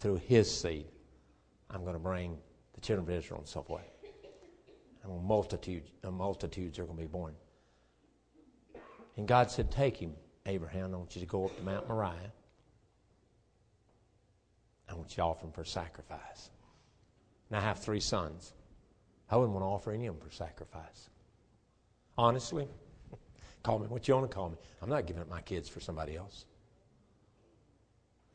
through 0.00 0.16
his 0.16 0.54
seed, 0.54 0.86
I'm 1.70 1.82
going 1.82 1.94
to 1.94 2.00
bring 2.00 2.38
the 2.74 2.80
children 2.80 3.08
of 3.08 3.14
Israel 3.14 3.40
and 3.40 3.48
so 3.48 3.62
forth. 3.62 3.82
And 5.04 5.24
multitudes, 5.24 5.90
multitudes 6.10 6.78
are 6.78 6.84
going 6.84 6.96
to 6.96 7.02
be 7.02 7.08
born. 7.08 7.34
And 9.16 9.26
God 9.26 9.50
said, 9.50 9.70
Take 9.70 9.96
him, 9.96 10.14
Abraham. 10.46 10.94
I 10.94 10.96
want 10.96 11.14
you 11.14 11.20
to 11.20 11.26
go 11.26 11.46
up 11.46 11.56
to 11.56 11.62
Mount 11.62 11.88
Moriah. 11.88 12.32
I 14.88 14.94
want 14.94 15.10
you 15.10 15.16
to 15.16 15.22
offer 15.22 15.46
him 15.46 15.52
for 15.52 15.64
sacrifice. 15.64 16.50
And 17.50 17.58
I 17.58 17.60
have 17.60 17.78
three 17.78 18.00
sons. 18.00 18.54
I 19.30 19.36
wouldn't 19.36 19.52
want 19.52 19.62
to 19.62 19.68
offer 19.68 19.92
any 19.92 20.06
of 20.06 20.18
them 20.18 20.26
for 20.26 20.34
sacrifice. 20.34 21.10
Honestly, 22.16 22.68
call 23.62 23.78
me 23.78 23.86
what 23.86 24.06
you 24.08 24.14
want 24.14 24.30
to 24.30 24.34
call 24.34 24.50
me. 24.50 24.56
I'm 24.82 24.88
not 24.88 25.06
giving 25.06 25.22
up 25.22 25.28
my 25.28 25.40
kids 25.40 25.68
for 25.68 25.80
somebody 25.80 26.16
else. 26.16 26.46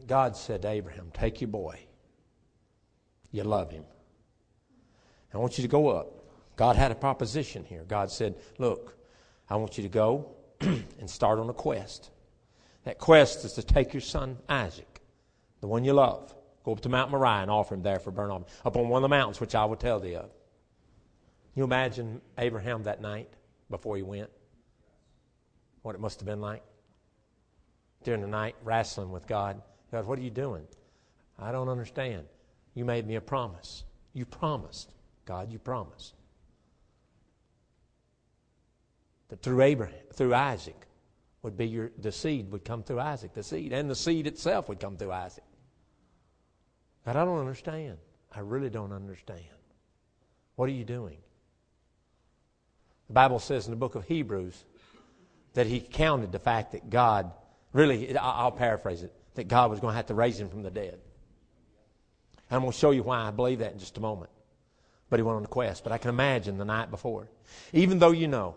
God 0.05 0.35
said 0.35 0.61
to 0.63 0.69
Abraham, 0.69 1.11
Take 1.13 1.41
your 1.41 1.49
boy. 1.49 1.79
You 3.31 3.43
love 3.43 3.71
him. 3.71 3.85
I 5.33 5.37
want 5.37 5.57
you 5.57 5.63
to 5.63 5.67
go 5.67 5.89
up. 5.89 6.23
God 6.55 6.75
had 6.75 6.91
a 6.91 6.95
proposition 6.95 7.63
here. 7.63 7.83
God 7.87 8.11
said, 8.11 8.35
Look, 8.59 8.97
I 9.49 9.55
want 9.55 9.77
you 9.77 9.83
to 9.83 9.89
go 9.89 10.35
and 10.61 11.09
start 11.09 11.39
on 11.39 11.49
a 11.49 11.53
quest. 11.53 12.11
That 12.83 12.99
quest 12.99 13.45
is 13.45 13.53
to 13.53 13.63
take 13.63 13.93
your 13.93 14.01
son 14.01 14.37
Isaac, 14.49 15.01
the 15.61 15.67
one 15.67 15.85
you 15.85 15.93
love, 15.93 16.35
go 16.63 16.73
up 16.73 16.81
to 16.81 16.89
Mount 16.89 17.11
Moriah 17.11 17.41
and 17.41 17.49
offer 17.49 17.75
him 17.75 17.81
there 17.81 17.99
for 17.99 18.11
burnt 18.11 18.31
offering, 18.31 18.49
up 18.65 18.75
on 18.75 18.89
one 18.89 18.99
of 18.99 19.03
the 19.03 19.15
mountains 19.15 19.39
which 19.39 19.55
I 19.55 19.65
will 19.65 19.77
tell 19.77 19.99
thee 19.99 20.15
of. 20.15 20.29
You 21.55 21.63
imagine 21.63 22.21
Abraham 22.37 22.83
that 22.83 23.01
night 23.01 23.29
before 23.69 23.95
he 23.95 24.03
went? 24.03 24.29
What 25.83 25.95
it 25.95 26.01
must 26.01 26.19
have 26.19 26.25
been 26.25 26.41
like? 26.41 26.63
During 28.03 28.21
the 28.21 28.27
night, 28.27 28.55
wrestling 28.63 29.11
with 29.11 29.27
God. 29.27 29.61
God, 29.91 30.07
what 30.07 30.17
are 30.17 30.23
you 30.23 30.31
doing? 30.31 30.63
I 31.37 31.51
don't 31.51 31.69
understand. 31.69 32.25
You 32.73 32.85
made 32.85 33.05
me 33.05 33.15
a 33.15 33.21
promise. 33.21 33.83
You 34.13 34.25
promised. 34.25 34.91
God, 35.25 35.51
you 35.51 35.59
promised. 35.59 36.13
That 39.29 39.41
through 39.41 39.61
Abraham, 39.61 39.95
through 40.13 40.33
Isaac, 40.33 40.87
would 41.43 41.57
be 41.57 41.67
your 41.67 41.91
the 41.97 42.11
seed 42.11 42.51
would 42.51 42.63
come 42.63 42.83
through 42.83 42.99
Isaac, 42.99 43.33
the 43.33 43.43
seed, 43.43 43.73
and 43.73 43.89
the 43.89 43.95
seed 43.95 44.27
itself 44.27 44.69
would 44.69 44.79
come 44.79 44.97
through 44.97 45.11
Isaac. 45.11 45.43
God, 47.05 47.17
I 47.17 47.25
don't 47.25 47.39
understand. 47.39 47.97
I 48.33 48.39
really 48.39 48.69
don't 48.69 48.93
understand. 48.93 49.43
What 50.55 50.69
are 50.69 50.73
you 50.73 50.85
doing? 50.85 51.17
The 53.07 53.13
Bible 53.13 53.39
says 53.39 53.65
in 53.65 53.71
the 53.71 53.77
book 53.77 53.95
of 53.95 54.05
Hebrews 54.05 54.63
that 55.53 55.67
he 55.67 55.79
counted 55.79 56.31
the 56.31 56.39
fact 56.39 56.71
that 56.71 56.89
God, 56.89 57.31
really, 57.71 58.15
I'll 58.17 58.51
paraphrase 58.51 59.03
it, 59.03 59.13
that 59.35 59.47
God 59.47 59.69
was 59.69 59.79
going 59.79 59.93
to 59.93 59.95
have 59.95 60.07
to 60.07 60.13
raise 60.15 60.39
him 60.39 60.49
from 60.49 60.63
the 60.63 60.71
dead. 60.71 60.99
And 62.49 62.57
I'm 62.57 62.61
going 62.61 62.71
to 62.71 62.77
show 62.77 62.91
you 62.91 63.03
why 63.03 63.19
I 63.19 63.31
believe 63.31 63.59
that 63.59 63.73
in 63.73 63.79
just 63.79 63.97
a 63.97 64.01
moment. 64.01 64.31
But 65.09 65.19
he 65.19 65.23
went 65.23 65.37
on 65.37 65.43
a 65.43 65.47
quest. 65.47 65.83
But 65.83 65.91
I 65.91 65.97
can 65.97 66.09
imagine 66.09 66.57
the 66.57 66.65
night 66.65 66.89
before. 66.89 67.29
Even 67.71 67.99
though 67.99 68.11
you 68.11 68.27
know, 68.27 68.55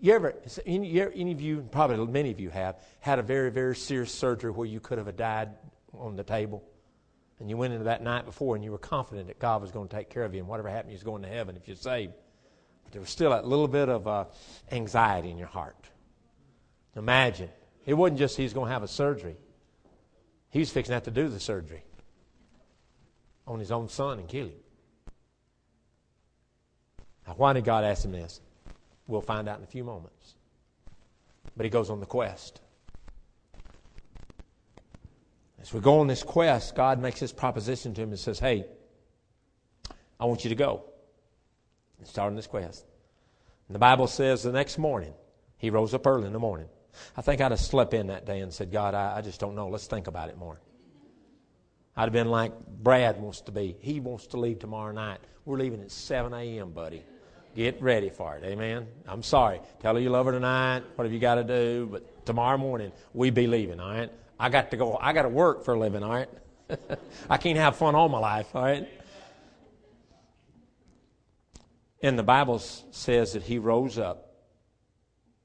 you 0.00 0.14
ever, 0.14 0.34
any, 0.66 0.98
of 1.00 1.40
you, 1.40 1.68
probably 1.70 2.04
many 2.06 2.30
of 2.30 2.40
you 2.40 2.50
have, 2.50 2.80
had 3.00 3.18
a 3.18 3.22
very, 3.22 3.50
very 3.50 3.76
serious 3.76 4.12
surgery 4.12 4.50
where 4.50 4.66
you 4.66 4.80
could 4.80 4.98
have 4.98 5.14
died 5.16 5.50
on 5.92 6.16
the 6.16 6.24
table? 6.24 6.62
And 7.38 7.48
you 7.48 7.56
went 7.56 7.72
into 7.72 7.84
that 7.84 8.02
night 8.02 8.26
before 8.26 8.54
and 8.54 8.64
you 8.64 8.70
were 8.70 8.78
confident 8.78 9.28
that 9.28 9.38
God 9.38 9.62
was 9.62 9.70
going 9.70 9.88
to 9.88 9.96
take 9.96 10.10
care 10.10 10.24
of 10.24 10.34
you 10.34 10.40
and 10.40 10.48
whatever 10.48 10.68
happened, 10.68 10.92
you 10.92 10.96
was 10.96 11.02
going 11.02 11.22
to 11.22 11.28
heaven 11.28 11.56
if 11.56 11.66
you're 11.66 11.76
saved. 11.76 12.12
But 12.84 12.92
there 12.92 13.00
was 13.00 13.10
still 13.10 13.32
a 13.32 13.40
little 13.42 13.68
bit 13.68 13.88
of 13.88 14.06
uh, 14.06 14.24
anxiety 14.70 15.30
in 15.30 15.38
your 15.38 15.48
heart. 15.48 15.76
Imagine. 16.96 17.50
It 17.86 17.94
wasn't 17.94 18.18
just 18.18 18.36
he's 18.36 18.52
going 18.52 18.66
to 18.66 18.72
have 18.72 18.82
a 18.82 18.88
surgery. 18.88 19.36
He 20.50 20.58
was 20.58 20.70
fixing 20.70 20.90
to 20.90 20.94
have 20.94 21.04
to 21.04 21.10
do 21.10 21.28
the 21.28 21.40
surgery 21.40 21.84
on 23.46 23.58
his 23.58 23.70
own 23.70 23.88
son 23.88 24.18
and 24.18 24.28
kill 24.28 24.46
him. 24.46 24.60
Now, 27.26 27.34
why 27.36 27.52
did 27.52 27.64
God 27.64 27.84
ask 27.84 28.04
him 28.04 28.12
this? 28.12 28.40
We'll 29.06 29.20
find 29.20 29.48
out 29.48 29.58
in 29.58 29.64
a 29.64 29.68
few 29.68 29.84
moments. 29.84 30.34
But 31.56 31.64
he 31.64 31.70
goes 31.70 31.90
on 31.90 32.00
the 32.00 32.06
quest. 32.06 32.60
As 35.60 35.72
we 35.72 35.80
go 35.80 36.00
on 36.00 36.06
this 36.06 36.22
quest, 36.22 36.74
God 36.74 37.00
makes 37.00 37.20
this 37.20 37.32
proposition 37.32 37.92
to 37.94 38.02
him 38.02 38.10
and 38.10 38.18
says, 38.18 38.38
Hey, 38.38 38.66
I 40.18 40.24
want 40.24 40.44
you 40.44 40.48
to 40.48 40.56
go 40.56 40.84
and 41.98 42.06
start 42.06 42.30
on 42.30 42.36
this 42.36 42.46
quest. 42.46 42.84
And 43.68 43.74
the 43.74 43.78
Bible 43.80 44.06
says 44.06 44.42
the 44.42 44.52
next 44.52 44.78
morning, 44.78 45.12
he 45.58 45.70
rose 45.70 45.92
up 45.94 46.06
early 46.06 46.26
in 46.26 46.32
the 46.32 46.38
morning. 46.38 46.68
I 47.16 47.22
think 47.22 47.40
I'd 47.40 47.50
have 47.50 47.60
slept 47.60 47.94
in 47.94 48.08
that 48.08 48.26
day 48.26 48.40
and 48.40 48.52
said, 48.52 48.72
God, 48.72 48.94
I, 48.94 49.18
I 49.18 49.20
just 49.20 49.40
don't 49.40 49.54
know. 49.54 49.68
Let's 49.68 49.86
think 49.86 50.06
about 50.06 50.28
it 50.28 50.38
more. 50.38 50.60
I'd 51.96 52.04
have 52.04 52.12
been 52.12 52.30
like 52.30 52.52
Brad 52.66 53.20
wants 53.20 53.42
to 53.42 53.52
be. 53.52 53.76
He 53.80 54.00
wants 54.00 54.28
to 54.28 54.36
leave 54.38 54.58
tomorrow 54.58 54.92
night. 54.92 55.18
We're 55.44 55.58
leaving 55.58 55.80
at 55.80 55.90
7 55.90 56.32
a.m., 56.32 56.70
buddy. 56.70 57.02
Get 57.56 57.82
ready 57.82 58.10
for 58.10 58.36
it. 58.36 58.44
Amen. 58.44 58.86
I'm 59.08 59.22
sorry. 59.22 59.60
Tell 59.80 59.94
her 59.94 60.00
you 60.00 60.10
love 60.10 60.26
her 60.26 60.32
tonight, 60.32 60.84
whatever 60.94 61.12
you 61.12 61.20
got 61.20 61.34
to 61.34 61.44
do, 61.44 61.88
but 61.90 62.24
tomorrow 62.24 62.56
morning 62.58 62.92
we 63.12 63.30
be 63.30 63.46
leaving, 63.46 63.80
all 63.80 63.90
right? 63.90 64.10
I 64.38 64.48
got 64.48 64.70
to 64.70 64.76
go. 64.76 64.96
I 65.00 65.12
got 65.12 65.22
to 65.22 65.28
work 65.28 65.64
for 65.64 65.74
a 65.74 65.78
living, 65.78 66.02
all 66.02 66.12
right? 66.12 66.28
I 67.30 67.36
can't 67.36 67.58
have 67.58 67.76
fun 67.76 67.94
all 67.94 68.08
my 68.08 68.18
life, 68.18 68.54
all 68.54 68.62
right? 68.62 68.88
And 72.02 72.18
the 72.18 72.22
Bible 72.22 72.60
says 72.60 73.32
that 73.34 73.42
he 73.42 73.58
rose 73.58 73.98
up 73.98 74.29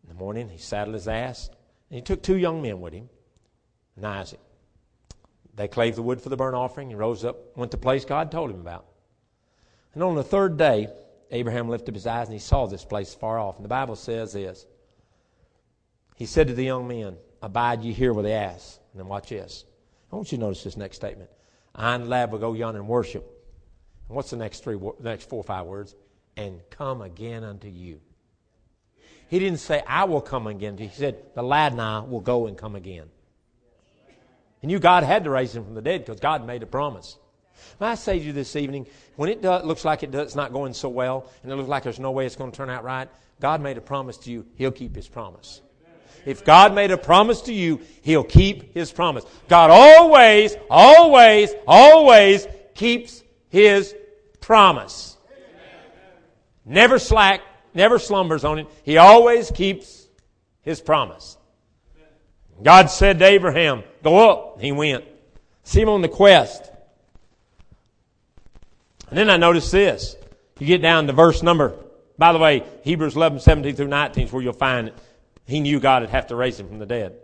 in 0.05 0.09
the 0.09 0.19
morning, 0.19 0.49
he 0.49 0.57
saddled 0.57 0.93
his 0.93 1.07
ass, 1.07 1.49
and 1.89 1.95
he 1.97 2.01
took 2.01 2.21
two 2.21 2.37
young 2.37 2.61
men 2.61 2.79
with 2.79 2.93
him 2.93 3.09
and 3.95 4.05
Isaac. 4.05 4.39
They 5.55 5.67
clave 5.67 5.95
the 5.95 6.01
wood 6.01 6.21
for 6.21 6.29
the 6.29 6.37
burnt 6.37 6.55
offering. 6.55 6.89
He 6.89 6.95
rose 6.95 7.23
up, 7.23 7.57
went 7.57 7.71
to 7.71 7.77
the 7.77 7.81
place 7.81 8.05
God 8.05 8.31
told 8.31 8.51
him 8.51 8.59
about. 8.59 8.85
And 9.93 10.03
on 10.03 10.15
the 10.15 10.23
third 10.23 10.57
day, 10.57 10.89
Abraham 11.31 11.69
lifted 11.69 11.91
up 11.91 11.95
his 11.95 12.07
eyes 12.07 12.27
and 12.27 12.33
he 12.33 12.39
saw 12.39 12.65
this 12.65 12.83
place 12.83 13.13
far 13.13 13.39
off. 13.39 13.55
And 13.55 13.63
the 13.63 13.69
Bible 13.69 13.95
says 13.95 14.33
this 14.33 14.65
He 16.15 16.25
said 16.25 16.47
to 16.47 16.53
the 16.53 16.65
young 16.65 16.87
men, 16.87 17.15
Abide 17.41 17.83
ye 17.83 17.93
here 17.93 18.11
with 18.11 18.25
the 18.25 18.33
ass. 18.33 18.79
And 18.91 18.99
then 18.99 19.07
watch 19.07 19.29
this. 19.29 19.63
I 20.11 20.15
want 20.15 20.31
you 20.31 20.37
to 20.37 20.43
notice 20.43 20.63
this 20.63 20.77
next 20.77 20.97
statement. 20.97 21.29
I 21.73 21.95
and 21.95 22.09
lad 22.09 22.31
will 22.31 22.39
go 22.39 22.53
yonder 22.53 22.81
and 22.81 22.89
worship. 22.89 23.23
And 24.09 24.15
what's 24.15 24.29
the 24.29 24.37
next 24.37 24.63
three, 24.63 24.77
next 24.99 25.29
four 25.29 25.39
or 25.39 25.43
five 25.43 25.65
words? 25.65 25.95
and 26.37 26.61
come 26.69 27.01
again 27.01 27.43
unto 27.43 27.67
you. 27.67 27.99
He 29.27 29.39
didn't 29.39 29.59
say, 29.59 29.83
I 29.87 30.03
will 30.05 30.21
come 30.21 30.47
again. 30.47 30.77
He 30.77 30.89
said, 30.89 31.17
the 31.33 31.43
lad 31.43 31.71
and 31.71 31.81
I 31.81 31.99
will 31.99 32.21
go 32.21 32.47
and 32.47 32.57
come 32.57 32.75
again. 32.75 33.07
He 34.61 34.67
knew 34.67 34.79
God 34.79 35.03
had 35.03 35.23
to 35.23 35.29
raise 35.29 35.55
him 35.55 35.63
from 35.63 35.75
the 35.75 35.81
dead 35.81 36.05
because 36.05 36.19
God 36.19 36.45
made 36.45 36.63
a 36.63 36.67
promise. 36.67 37.17
May 37.79 37.87
I 37.87 37.95
say 37.95 38.19
to 38.19 38.25
you 38.25 38.33
this 38.33 38.55
evening, 38.55 38.87
when 39.15 39.29
it 39.29 39.41
does, 39.41 39.65
looks 39.65 39.85
like 39.85 40.03
it 40.03 40.11
does, 40.11 40.27
it's 40.27 40.35
not 40.35 40.53
going 40.53 40.73
so 40.73 40.89
well, 40.89 41.29
and 41.43 41.51
it 41.51 41.55
looks 41.55 41.69
like 41.69 41.83
there's 41.83 41.99
no 41.99 42.11
way 42.11 42.25
it's 42.25 42.35
going 42.35 42.51
to 42.51 42.57
turn 42.57 42.69
out 42.69 42.83
right, 42.83 43.09
God 43.39 43.61
made 43.61 43.77
a 43.77 43.81
promise 43.81 44.17
to 44.19 44.31
you, 44.31 44.45
He'll 44.55 44.71
keep 44.71 44.95
His 44.95 45.07
promise. 45.07 45.61
If 46.25 46.43
God 46.43 46.73
made 46.73 46.91
a 46.91 46.97
promise 46.97 47.41
to 47.43 47.53
you, 47.53 47.81
He'll 48.01 48.23
keep 48.23 48.73
His 48.73 48.91
promise. 48.91 49.25
God 49.47 49.69
always, 49.71 50.55
always, 50.69 51.53
always 51.67 52.47
keeps 52.73 53.23
His 53.49 53.95
promise 54.41 55.15
never 56.65 56.99
slack, 56.99 57.41
never 57.75 57.99
slumbers 57.99 58.43
on 58.43 58.59
it. 58.59 58.67
He 58.83 58.97
always 58.97 59.51
keeps 59.51 60.07
his 60.61 60.81
promise. 60.81 61.37
God 62.61 62.89
said 62.89 63.19
to 63.19 63.25
Abraham, 63.25 63.83
Go 64.03 64.29
up. 64.29 64.61
He 64.61 64.71
went. 64.71 65.03
See 65.63 65.81
him 65.81 65.89
on 65.89 66.01
the 66.01 66.09
quest. 66.09 66.71
And 69.09 69.17
then 69.17 69.29
I 69.29 69.37
noticed 69.37 69.71
this. 69.71 70.15
You 70.59 70.67
get 70.67 70.81
down 70.81 71.07
to 71.07 71.13
verse 71.13 71.43
number, 71.43 71.75
by 72.17 72.31
the 72.31 72.39
way, 72.39 72.63
Hebrews 72.83 73.15
11, 73.15 73.39
17 73.39 73.75
through 73.75 73.87
19 73.87 74.27
is 74.27 74.31
where 74.31 74.41
you'll 74.41 74.53
find 74.53 74.87
it. 74.87 74.97
He 75.45 75.59
knew 75.59 75.79
God 75.79 76.01
would 76.01 76.09
have 76.09 76.27
to 76.27 76.35
raise 76.35 76.59
him 76.59 76.67
from 76.67 76.79
the 76.79 76.85
dead. 76.85 77.17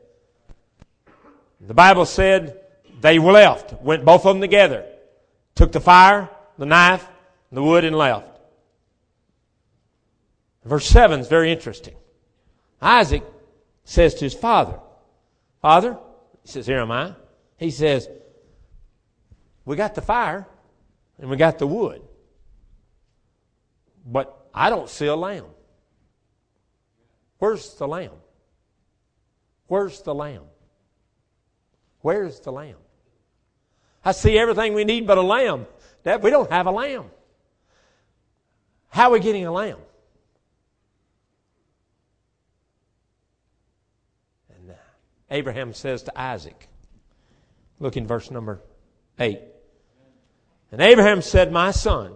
The 1.61 1.73
Bible 1.73 2.05
said 2.05 2.59
they 2.99 3.19
left, 3.19 3.81
went 3.81 4.03
both 4.03 4.25
of 4.25 4.35
them 4.35 4.41
together, 4.41 4.85
took 5.55 5.71
the 5.71 5.79
fire, 5.79 6.29
the 6.57 6.65
knife, 6.65 7.07
the 7.51 7.63
wood, 7.63 7.83
and 7.83 7.95
left. 7.95 8.30
Verse 10.63 10.85
7 10.87 11.19
is 11.19 11.27
very 11.27 11.51
interesting. 11.51 11.95
Isaac 12.81 13.23
says 13.83 14.13
to 14.15 14.25
his 14.25 14.33
father, 14.33 14.79
Father, 15.61 15.97
he 16.43 16.49
says, 16.49 16.67
Here 16.67 16.79
am 16.79 16.91
I. 16.91 17.13
He 17.57 17.71
says, 17.71 18.07
We 19.65 19.75
got 19.75 19.95
the 19.95 20.01
fire 20.01 20.47
and 21.19 21.29
we 21.29 21.37
got 21.37 21.59
the 21.59 21.67
wood, 21.67 22.01
but 24.05 24.47
I 24.53 24.69
don't 24.69 24.89
see 24.89 25.05
a 25.05 25.15
lamb. 25.15 25.45
Where's 27.37 27.73
the 27.75 27.87
lamb? 27.87 28.11
Where's 29.67 30.01
the 30.01 30.13
lamb? 30.13 30.43
Where's 32.01 32.39
the 32.39 32.51
lamb? 32.51 32.75
I 34.03 34.11
see 34.11 34.37
everything 34.37 34.73
we 34.73 34.83
need 34.83 35.07
but 35.07 35.17
a 35.17 35.21
lamb. 35.21 35.67
That 36.03 36.21
we 36.21 36.31
don't 36.31 36.51
have 36.51 36.65
a 36.65 36.71
lamb. 36.71 37.05
How 38.89 39.09
are 39.09 39.13
we 39.13 39.19
getting 39.19 39.45
a 39.45 39.51
lamb? 39.51 39.77
And 44.49 44.71
uh, 44.71 44.73
Abraham 45.31 45.73
says 45.73 46.03
to 46.03 46.19
Isaac, 46.19 46.67
look 47.79 47.97
in 47.97 48.05
verse 48.05 48.29
number 48.29 48.61
8. 49.19 49.39
And 50.71 50.81
Abraham 50.81 51.21
said, 51.21 51.51
My 51.51 51.71
son. 51.71 52.13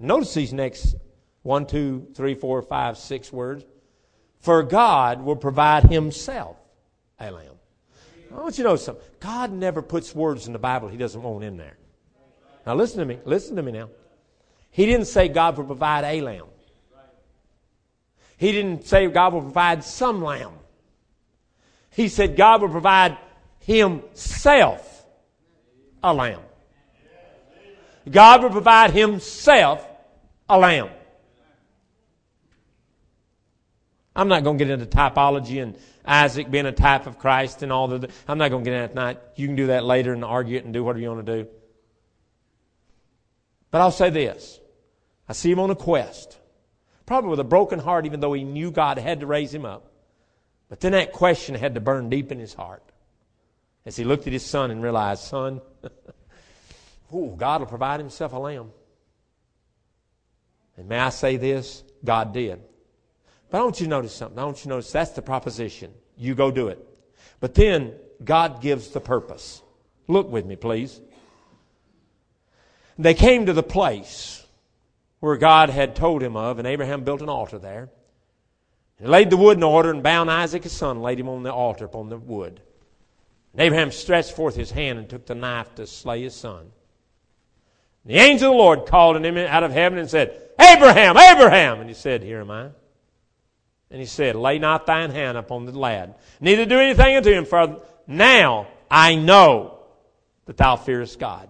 Notice 0.00 0.32
these 0.34 0.52
next 0.52 0.94
one, 1.42 1.66
two, 1.66 2.06
three, 2.14 2.34
four, 2.34 2.62
five, 2.62 2.98
six 2.98 3.32
words. 3.32 3.64
For 4.40 4.62
God 4.62 5.22
will 5.22 5.36
provide 5.36 5.84
himself 5.84 6.56
a 7.18 7.30
lamb. 7.30 7.54
I 8.32 8.40
want 8.40 8.58
you 8.58 8.64
to 8.64 8.70
know 8.70 8.76
something. 8.76 9.04
God 9.20 9.52
never 9.52 9.82
puts 9.82 10.14
words 10.14 10.46
in 10.46 10.52
the 10.52 10.58
Bible 10.58 10.88
he 10.88 10.96
doesn't 10.96 11.20
want 11.20 11.42
in 11.42 11.56
there. 11.56 11.76
Now 12.66 12.74
listen 12.74 12.98
to 12.98 13.04
me. 13.04 13.18
Listen 13.24 13.56
to 13.56 13.62
me 13.62 13.72
now. 13.72 13.88
He 14.70 14.86
didn't 14.86 15.06
say 15.06 15.28
God 15.28 15.56
will 15.56 15.64
provide 15.64 16.04
a 16.04 16.20
lamb. 16.20 16.44
He 18.36 18.52
didn't 18.52 18.86
say 18.86 19.06
God 19.08 19.32
will 19.32 19.42
provide 19.42 19.82
some 19.82 20.22
lamb. 20.22 20.52
He 21.98 22.06
said 22.06 22.36
God 22.36 22.62
will 22.62 22.68
provide 22.68 23.18
himself 23.58 25.04
a 26.00 26.14
lamb. 26.14 26.42
God 28.08 28.44
will 28.44 28.50
provide 28.50 28.92
himself 28.92 29.84
a 30.48 30.56
lamb. 30.56 30.90
I'm 34.14 34.28
not 34.28 34.44
going 34.44 34.58
to 34.58 34.64
get 34.64 34.70
into 34.70 34.86
typology 34.86 35.60
and 35.60 35.76
Isaac 36.04 36.48
being 36.48 36.66
a 36.66 36.72
type 36.72 37.08
of 37.08 37.18
Christ 37.18 37.64
and 37.64 37.72
all 37.72 37.88
the. 37.88 38.08
I'm 38.28 38.38
not 38.38 38.50
going 38.50 38.62
to 38.62 38.70
get 38.70 38.76
into 38.76 38.94
that 38.94 39.00
tonight. 39.00 39.18
You 39.34 39.48
can 39.48 39.56
do 39.56 39.66
that 39.66 39.84
later 39.84 40.12
and 40.12 40.24
argue 40.24 40.56
it 40.56 40.64
and 40.64 40.72
do 40.72 40.84
whatever 40.84 41.00
you 41.00 41.08
want 41.08 41.26
to 41.26 41.42
do. 41.42 41.48
But 43.72 43.80
I'll 43.80 43.90
say 43.90 44.10
this 44.10 44.60
I 45.28 45.32
see 45.32 45.50
him 45.50 45.58
on 45.58 45.70
a 45.72 45.74
quest, 45.74 46.38
probably 47.06 47.30
with 47.30 47.40
a 47.40 47.44
broken 47.44 47.80
heart, 47.80 48.06
even 48.06 48.20
though 48.20 48.34
he 48.34 48.44
knew 48.44 48.70
God 48.70 48.98
had 48.98 49.18
to 49.18 49.26
raise 49.26 49.52
him 49.52 49.64
up. 49.64 49.88
But 50.68 50.80
then 50.80 50.92
that 50.92 51.12
question 51.12 51.54
had 51.54 51.74
to 51.74 51.80
burn 51.80 52.10
deep 52.10 52.30
in 52.30 52.38
his 52.38 52.54
heart 52.54 52.82
as 53.86 53.96
he 53.96 54.04
looked 54.04 54.26
at 54.26 54.32
his 54.32 54.44
son 54.44 54.70
and 54.70 54.82
realized, 54.82 55.24
son, 55.24 55.60
ooh, 57.14 57.34
God 57.36 57.60
will 57.60 57.68
provide 57.68 58.00
himself 58.00 58.32
a 58.32 58.38
lamb. 58.38 58.70
And 60.76 60.88
may 60.88 60.98
I 60.98 61.08
say 61.08 61.36
this? 61.36 61.82
God 62.04 62.32
did. 62.32 62.60
But 63.50 63.58
I 63.58 63.64
want 63.64 63.80
you 63.80 63.86
to 63.86 63.90
notice 63.90 64.14
something. 64.14 64.38
I 64.38 64.44
want 64.44 64.58
you 64.58 64.64
to 64.64 64.68
notice 64.68 64.92
that's 64.92 65.12
the 65.12 65.22
proposition. 65.22 65.92
You 66.16 66.34
go 66.34 66.50
do 66.50 66.68
it. 66.68 66.84
But 67.40 67.54
then 67.54 67.94
God 68.22 68.60
gives 68.60 68.88
the 68.88 69.00
purpose. 69.00 69.62
Look 70.06 70.30
with 70.30 70.44
me, 70.44 70.56
please. 70.56 71.00
They 72.98 73.14
came 73.14 73.46
to 73.46 73.52
the 73.52 73.62
place 73.62 74.44
where 75.20 75.36
God 75.36 75.70
had 75.70 75.96
told 75.96 76.22
him 76.22 76.36
of, 76.36 76.58
and 76.58 76.66
Abraham 76.66 77.04
built 77.04 77.22
an 77.22 77.28
altar 77.28 77.58
there. 77.58 77.88
He 79.00 79.06
laid 79.06 79.30
the 79.30 79.36
wood 79.36 79.56
in 79.56 79.62
order 79.62 79.90
and 79.90 80.02
bound 80.02 80.30
Isaac 80.30 80.64
his 80.64 80.72
son, 80.72 81.00
laid 81.00 81.20
him 81.20 81.28
on 81.28 81.42
the 81.42 81.52
altar 81.52 81.84
upon 81.84 82.08
the 82.08 82.16
wood. 82.16 82.60
And 83.52 83.62
Abraham 83.62 83.92
stretched 83.92 84.32
forth 84.32 84.56
his 84.56 84.70
hand 84.70 84.98
and 84.98 85.08
took 85.08 85.26
the 85.26 85.34
knife 85.34 85.74
to 85.76 85.86
slay 85.86 86.22
his 86.22 86.34
son. 86.34 86.70
And 88.04 88.14
the 88.14 88.18
angel 88.18 88.50
of 88.50 88.54
the 88.54 88.58
Lord 88.58 88.86
called 88.86 89.16
on 89.16 89.24
him 89.24 89.38
out 89.38 89.62
of 89.62 89.72
heaven 89.72 89.98
and 89.98 90.10
said, 90.10 90.50
Abraham, 90.60 91.16
Abraham! 91.16 91.80
And 91.80 91.88
he 91.88 91.94
said, 91.94 92.22
Here 92.22 92.40
am 92.40 92.50
I. 92.50 92.70
And 93.90 94.00
he 94.00 94.06
said, 94.06 94.34
Lay 94.34 94.58
not 94.58 94.86
thine 94.86 95.10
hand 95.10 95.38
upon 95.38 95.64
the 95.64 95.78
lad, 95.78 96.14
neither 96.40 96.66
do 96.66 96.78
anything 96.78 97.16
unto 97.16 97.32
him, 97.32 97.44
for 97.44 97.80
now 98.06 98.66
I 98.90 99.14
know 99.14 99.78
that 100.46 100.56
thou 100.56 100.76
fearest 100.76 101.18
God, 101.18 101.48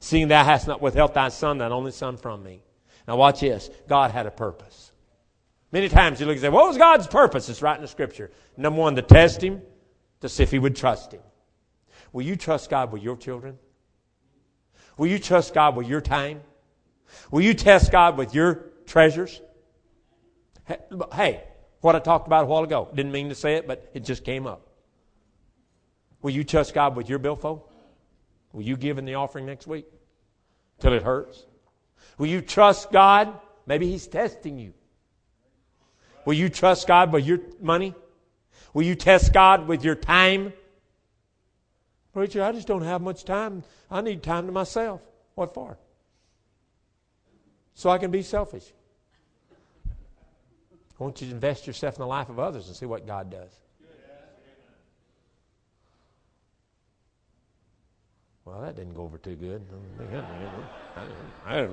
seeing 0.00 0.28
thou 0.28 0.44
hast 0.44 0.66
not 0.66 0.80
withheld 0.80 1.14
thy 1.14 1.28
son, 1.28 1.58
thine 1.58 1.72
only 1.72 1.92
son, 1.92 2.16
from 2.16 2.42
me. 2.42 2.62
Now 3.06 3.16
watch 3.16 3.40
this. 3.40 3.70
God 3.88 4.10
had 4.10 4.26
a 4.26 4.30
purpose. 4.30 4.89
Many 5.72 5.88
times 5.88 6.20
you 6.20 6.26
look 6.26 6.34
and 6.34 6.42
say, 6.42 6.48
What 6.48 6.66
was 6.66 6.76
God's 6.76 7.06
purpose? 7.06 7.48
It's 7.48 7.62
right 7.62 7.76
in 7.76 7.82
the 7.82 7.88
scripture. 7.88 8.30
Number 8.56 8.80
one, 8.80 8.96
to 8.96 9.02
test 9.02 9.42
him, 9.42 9.62
to 10.20 10.28
see 10.28 10.42
if 10.42 10.50
he 10.50 10.58
would 10.58 10.76
trust 10.76 11.12
him. 11.12 11.20
Will 12.12 12.22
you 12.22 12.36
trust 12.36 12.70
God 12.70 12.92
with 12.92 13.02
your 13.02 13.16
children? 13.16 13.58
Will 14.96 15.06
you 15.06 15.18
trust 15.18 15.54
God 15.54 15.76
with 15.76 15.86
your 15.86 16.00
time? 16.00 16.40
Will 17.30 17.42
you 17.42 17.54
test 17.54 17.92
God 17.92 18.16
with 18.16 18.34
your 18.34 18.66
treasures? 18.86 19.40
Hey, 21.12 21.44
what 21.80 21.96
I 21.96 22.00
talked 22.00 22.26
about 22.26 22.44
a 22.44 22.46
while 22.46 22.64
ago. 22.64 22.88
Didn't 22.94 23.12
mean 23.12 23.28
to 23.28 23.34
say 23.34 23.54
it, 23.54 23.66
but 23.66 23.90
it 23.94 24.04
just 24.04 24.24
came 24.24 24.46
up. 24.46 24.66
Will 26.22 26.30
you 26.30 26.44
trust 26.44 26.74
God 26.74 26.96
with 26.96 27.08
your 27.08 27.18
billfold? 27.18 27.62
Will 28.52 28.62
you 28.62 28.76
give 28.76 28.98
in 28.98 29.04
the 29.04 29.14
offering 29.14 29.46
next 29.46 29.66
week? 29.66 29.86
Till 30.80 30.92
it 30.92 31.02
hurts? 31.02 31.46
Will 32.18 32.26
you 32.26 32.40
trust 32.40 32.90
God? 32.90 33.32
Maybe 33.66 33.90
He's 33.90 34.06
testing 34.06 34.58
you. 34.58 34.74
Will 36.24 36.34
you 36.34 36.48
trust 36.48 36.86
God 36.86 37.12
with 37.12 37.26
your 37.26 37.40
money? 37.60 37.94
Will 38.74 38.82
you 38.82 38.94
test 38.94 39.32
God 39.32 39.66
with 39.66 39.84
your 39.84 39.94
time? 39.94 40.52
Preacher, 42.12 42.42
I 42.42 42.52
just 42.52 42.66
don't 42.66 42.82
have 42.82 43.00
much 43.00 43.24
time. 43.24 43.62
I 43.90 44.00
need 44.00 44.22
time 44.22 44.46
to 44.46 44.52
myself. 44.52 45.00
What 45.34 45.54
for? 45.54 45.78
So 47.74 47.90
I 47.90 47.98
can 47.98 48.10
be 48.10 48.22
selfish. 48.22 48.64
I 49.88 51.02
want 51.02 51.20
you 51.20 51.28
to 51.28 51.32
invest 51.32 51.66
yourself 51.66 51.96
in 51.96 52.00
the 52.00 52.06
life 52.06 52.28
of 52.28 52.38
others 52.38 52.66
and 52.66 52.76
see 52.76 52.86
what 52.86 53.06
God 53.06 53.30
does. 53.30 53.50
Well, 58.44 58.60
that 58.62 58.74
didn't 58.74 58.94
go 58.94 59.02
over 59.02 59.16
too 59.16 59.36
good. 59.36 59.62
High. 61.44 61.66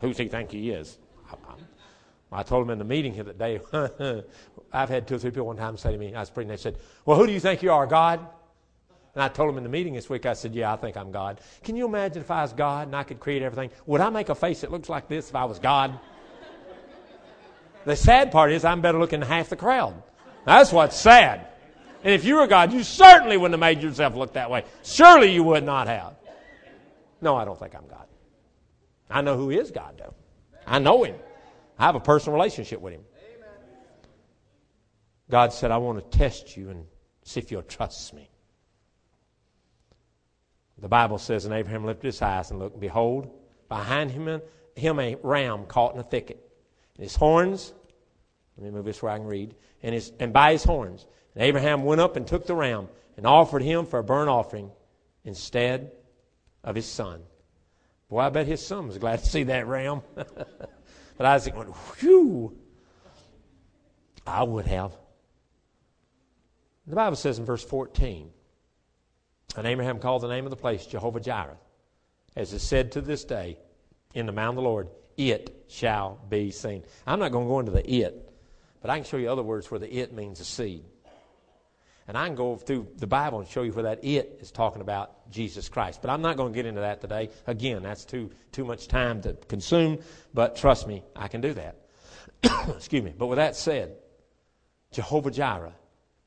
Who's 0.00 0.18
he 0.18 0.28
think 0.28 0.50
he 0.50 0.70
is? 0.70 0.98
I 2.32 2.42
told 2.42 2.64
him 2.64 2.70
in 2.70 2.78
the 2.78 2.84
meeting 2.84 3.14
here 3.14 3.24
that 3.24 3.38
day. 3.38 3.60
I've 4.72 4.88
had 4.88 5.06
two 5.06 5.14
or 5.14 5.18
three 5.18 5.30
people 5.30 5.46
one 5.46 5.56
time 5.56 5.76
say 5.76 5.92
to 5.92 5.98
me, 5.98 6.14
I 6.14 6.20
was 6.20 6.30
preaching, 6.30 6.48
they 6.48 6.56
said, 6.56 6.78
Well, 7.04 7.16
who 7.16 7.26
do 7.26 7.32
you 7.32 7.38
think 7.38 7.62
you 7.62 7.70
are, 7.70 7.86
God? 7.86 8.26
And 9.14 9.22
I 9.22 9.28
told 9.28 9.50
him 9.50 9.58
in 9.58 9.62
the 9.62 9.70
meeting 9.70 9.94
this 9.94 10.10
week, 10.10 10.26
I 10.26 10.32
said, 10.32 10.52
Yeah, 10.54 10.72
I 10.72 10.76
think 10.76 10.96
I'm 10.96 11.12
God. 11.12 11.40
Can 11.62 11.76
you 11.76 11.86
imagine 11.86 12.22
if 12.22 12.30
I 12.30 12.42
was 12.42 12.52
God 12.52 12.88
and 12.88 12.96
I 12.96 13.04
could 13.04 13.20
create 13.20 13.42
everything? 13.42 13.70
Would 13.86 14.00
I 14.00 14.10
make 14.10 14.30
a 14.30 14.34
face 14.34 14.62
that 14.62 14.72
looks 14.72 14.88
like 14.88 15.08
this 15.08 15.28
if 15.28 15.36
I 15.36 15.44
was 15.44 15.60
God? 15.60 15.98
The 17.84 17.94
sad 17.94 18.32
part 18.32 18.50
is 18.50 18.64
I'm 18.64 18.80
better 18.80 18.98
looking 18.98 19.20
than 19.20 19.28
half 19.28 19.50
the 19.50 19.56
crowd. 19.56 20.02
That's 20.44 20.72
what's 20.72 20.96
sad. 20.96 21.46
And 22.02 22.12
if 22.12 22.24
you 22.24 22.36
were 22.36 22.46
God, 22.46 22.72
you 22.72 22.82
certainly 22.82 23.36
wouldn't 23.36 23.52
have 23.52 23.60
made 23.60 23.82
yourself 23.82 24.14
look 24.14 24.32
that 24.34 24.50
way. 24.50 24.64
Surely 24.82 25.32
you 25.32 25.44
would 25.44 25.64
not 25.64 25.86
have. 25.86 26.14
No, 27.20 27.36
I 27.36 27.44
don't 27.44 27.58
think 27.58 27.74
I'm 27.74 27.86
God. 27.86 28.06
I 29.08 29.20
know 29.20 29.36
who 29.36 29.50
is 29.50 29.70
God, 29.70 29.96
though. 29.98 30.14
I 30.66 30.78
know 30.78 31.04
Him. 31.04 31.16
I 31.78 31.84
have 31.86 31.94
a 31.94 32.00
personal 32.00 32.34
relationship 32.34 32.80
with 32.80 32.94
Him. 32.94 33.02
God 35.30 35.52
said, 35.52 35.70
I 35.70 35.78
want 35.78 36.10
to 36.10 36.18
test 36.18 36.56
you 36.56 36.70
and 36.70 36.84
see 37.22 37.40
if 37.40 37.50
you'll 37.50 37.62
trust 37.62 38.12
me. 38.14 38.30
The 40.78 40.88
Bible 40.88 41.18
says, 41.18 41.44
and 41.44 41.54
Abraham 41.54 41.84
lifted 41.84 42.06
his 42.08 42.20
eyes 42.20 42.50
and 42.50 42.58
looked, 42.58 42.74
and 42.74 42.80
behold, 42.80 43.30
behind 43.68 44.10
him, 44.10 44.40
him 44.76 45.00
a 45.00 45.16
ram 45.22 45.64
caught 45.66 45.94
in 45.94 46.00
a 46.00 46.04
thicket 46.04 46.46
and 46.96 47.04
his 47.04 47.16
horns. 47.16 47.72
Let 48.56 48.64
me 48.66 48.70
move 48.70 48.84
this 48.84 49.02
where 49.02 49.12
I 49.12 49.18
can 49.18 49.26
read. 49.26 49.54
And, 49.82 49.94
his, 49.94 50.12
and 50.20 50.32
by 50.32 50.52
his 50.52 50.64
horns. 50.64 51.06
And 51.34 51.42
Abraham 51.42 51.84
went 51.84 52.00
up 52.00 52.16
and 52.16 52.26
took 52.26 52.46
the 52.46 52.54
ram 52.54 52.88
and 53.16 53.26
offered 53.26 53.62
him 53.62 53.86
for 53.86 53.98
a 53.98 54.04
burnt 54.04 54.28
offering 54.28 54.70
instead 55.24 55.92
of 56.62 56.74
his 56.74 56.86
son. 56.86 57.22
Boy, 58.08 58.20
I 58.20 58.28
bet 58.28 58.46
his 58.46 58.64
son 58.64 58.88
was 58.88 58.98
glad 58.98 59.20
to 59.20 59.26
see 59.26 59.44
that 59.44 59.66
ram. 59.66 60.02
but 61.16 61.26
Isaac 61.26 61.56
went, 61.56 61.70
whew. 61.70 62.56
I 64.26 64.42
would 64.42 64.66
have. 64.66 64.92
The 66.86 66.96
Bible 66.96 67.16
says 67.16 67.38
in 67.38 67.44
verse 67.44 67.64
14, 67.64 68.30
and 69.56 69.66
Abraham 69.66 69.98
called 69.98 70.22
the 70.22 70.28
name 70.28 70.44
of 70.44 70.50
the 70.50 70.56
place 70.56 70.86
Jehovah 70.86 71.20
Jireh, 71.20 71.56
as 72.36 72.52
is 72.52 72.62
said 72.62 72.92
to 72.92 73.00
this 73.00 73.24
day 73.24 73.58
in 74.14 74.26
the 74.26 74.32
mount 74.32 74.58
of 74.58 74.62
the 74.62 74.68
Lord, 74.68 74.88
it 75.16 75.64
shall 75.68 76.18
be 76.28 76.50
seen. 76.50 76.84
I'm 77.06 77.20
not 77.20 77.32
going 77.32 77.46
to 77.46 77.48
go 77.48 77.60
into 77.60 77.72
the 77.72 77.90
it, 77.90 78.30
but 78.80 78.90
I 78.90 78.96
can 78.96 79.04
show 79.04 79.16
you 79.16 79.30
other 79.30 79.42
words 79.42 79.70
where 79.70 79.80
the 79.80 79.92
it 79.92 80.12
means 80.12 80.40
a 80.40 80.44
seed. 80.44 80.84
And 82.06 82.18
I 82.18 82.26
can 82.26 82.34
go 82.34 82.56
through 82.56 82.88
the 82.96 83.06
Bible 83.06 83.40
and 83.40 83.48
show 83.48 83.62
you 83.62 83.72
where 83.72 83.84
that 83.84 84.04
it 84.04 84.38
is 84.40 84.50
talking 84.50 84.82
about 84.82 85.30
Jesus 85.30 85.68
Christ. 85.68 86.02
But 86.02 86.10
I'm 86.10 86.20
not 86.20 86.36
going 86.36 86.52
to 86.52 86.56
get 86.56 86.66
into 86.66 86.82
that 86.82 87.00
today. 87.00 87.30
Again, 87.46 87.82
that's 87.82 88.04
too, 88.04 88.30
too 88.52 88.64
much 88.64 88.88
time 88.88 89.22
to 89.22 89.32
consume, 89.48 89.98
but 90.34 90.56
trust 90.56 90.86
me, 90.86 91.02
I 91.16 91.28
can 91.28 91.40
do 91.40 91.54
that. 91.54 91.76
Excuse 92.68 93.02
me. 93.02 93.14
But 93.16 93.26
with 93.26 93.36
that 93.36 93.56
said, 93.56 93.96
Jehovah 94.92 95.30
Jireh 95.30 95.72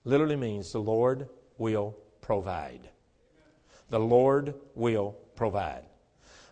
literally 0.03 0.35
means 0.35 0.71
the 0.71 0.79
Lord 0.79 1.29
will 1.57 1.95
provide. 2.21 2.89
The 3.89 3.99
Lord 3.99 4.55
will 4.75 5.15
provide. 5.35 5.83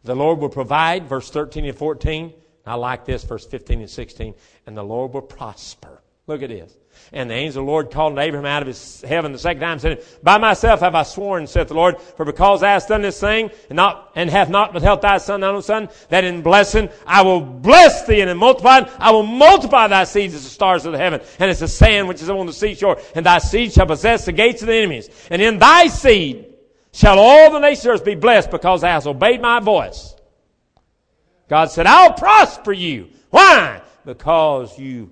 The 0.03 0.15
Lord 0.15 0.39
will 0.39 0.49
provide, 0.49 1.07
verse 1.07 1.29
13 1.31 1.65
and 1.65 1.77
14. 1.77 2.31
I 2.65 2.75
like 2.75 3.05
this, 3.05 3.23
verse 3.23 3.45
15 3.45 3.81
and 3.81 3.89
16. 3.89 4.33
And 4.67 4.77
the 4.77 4.83
Lord 4.83 5.13
will 5.13 5.21
prosper. 5.21 6.01
Look 6.27 6.41
at 6.41 6.49
this. 6.49 6.77
And 7.11 7.29
the 7.29 7.33
angel 7.33 7.61
of 7.61 7.65
the 7.65 7.71
Lord 7.71 7.91
called 7.91 8.17
Abraham 8.17 8.45
out 8.45 8.61
of 8.61 8.67
his 8.67 9.01
heaven 9.01 9.31
the 9.31 9.39
second 9.39 9.61
time, 9.61 9.71
and 9.73 9.81
said, 9.81 10.03
By 10.23 10.37
myself 10.37 10.79
have 10.81 10.95
I 10.95 11.03
sworn, 11.03 11.47
saith 11.47 11.67
the 11.67 11.73
Lord, 11.73 12.01
for 12.01 12.25
because 12.25 12.61
thou 12.61 12.67
hast 12.67 12.89
done 12.89 13.01
this 13.01 13.19
thing, 13.19 13.51
and 13.69 13.77
not 13.77 14.11
and 14.15 14.29
hath 14.29 14.49
not 14.49 14.73
withheld 14.73 15.01
thy 15.01 15.17
son, 15.17 15.41
thine 15.41 15.55
own 15.55 15.61
son, 15.61 15.89
that 16.09 16.23
in 16.23 16.41
blessing 16.41 16.89
I 17.05 17.21
will 17.21 17.41
bless 17.41 18.05
thee, 18.05 18.21
and 18.21 18.29
in 18.29 18.37
multiplying 18.37 18.87
I 18.97 19.11
will 19.11 19.23
multiply 19.23 19.87
thy 19.87 20.03
seeds 20.03 20.33
as 20.33 20.43
the 20.43 20.49
stars 20.49 20.85
of 20.85 20.91
the 20.91 20.97
heaven, 20.97 21.21
and 21.39 21.51
as 21.51 21.59
the 21.59 21.67
sand 21.67 22.07
which 22.07 22.21
is 22.21 22.29
on 22.29 22.45
the 22.45 22.53
seashore, 22.53 22.99
and 23.13 23.25
thy 23.25 23.39
seed 23.39 23.73
shall 23.73 23.87
possess 23.87 24.25
the 24.25 24.31
gates 24.31 24.61
of 24.61 24.67
the 24.67 24.75
enemies. 24.75 25.09
And 25.29 25.41
in 25.41 25.59
thy 25.59 25.87
seed 25.87 26.53
shall 26.91 27.19
all 27.19 27.51
the 27.51 27.59
nations 27.59 28.01
be 28.01 28.15
blessed, 28.15 28.51
because 28.51 28.81
thou 28.81 28.93
hast 28.93 29.07
obeyed 29.07 29.41
my 29.41 29.59
voice. 29.59 30.15
God 31.47 31.69
said, 31.69 31.85
I'll 31.85 32.13
prosper 32.13 32.71
you. 32.71 33.09
Why? 33.29 33.81
Because 34.05 34.79
you 34.79 35.11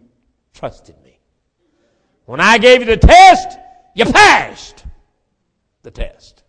trusted 0.54 0.96
me. 1.03 1.03
When 2.26 2.40
I 2.40 2.58
gave 2.58 2.80
you 2.80 2.86
the 2.86 2.98
test, 2.98 3.58
you 3.94 4.06
passed 4.06 4.86
the 5.82 5.92
test. 5.92 6.44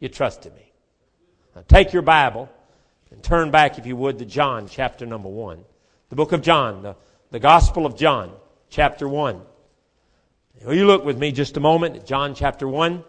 You 0.00 0.08
trusted 0.08 0.54
me. 0.54 0.72
Now 1.54 1.64
take 1.66 1.92
your 1.92 2.02
Bible 2.02 2.48
and 3.10 3.22
turn 3.22 3.50
back, 3.50 3.78
if 3.78 3.86
you 3.86 3.96
would, 3.96 4.18
to 4.18 4.24
John 4.24 4.68
chapter 4.68 5.06
number 5.06 5.28
1. 5.28 5.64
The 6.10 6.16
book 6.16 6.32
of 6.32 6.42
John, 6.42 6.82
the, 6.82 6.96
the 7.30 7.38
Gospel 7.38 7.84
of 7.84 7.96
John, 7.96 8.32
chapter 8.70 9.08
1. 9.08 9.40
Will 10.64 10.74
you 10.74 10.86
look 10.86 11.04
with 11.04 11.18
me 11.18 11.32
just 11.32 11.56
a 11.56 11.60
moment 11.60 11.96
at 11.96 12.06
John 12.06 12.34
chapter 12.34 12.66
1? 12.66 13.04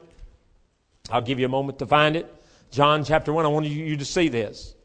I'll 1.12 1.21
give 1.21 1.39
you 1.39 1.45
a 1.45 1.49
moment 1.49 1.79
to 1.79 1.88
find 1.88 2.15
it. 2.15 2.34
John 2.71 3.03
chapter 3.03 3.34
1, 3.34 3.45
I 3.45 3.47
want 3.47 3.65
you 3.65 3.97
to 3.97 4.05
see 4.05 4.29
this. 4.29 4.75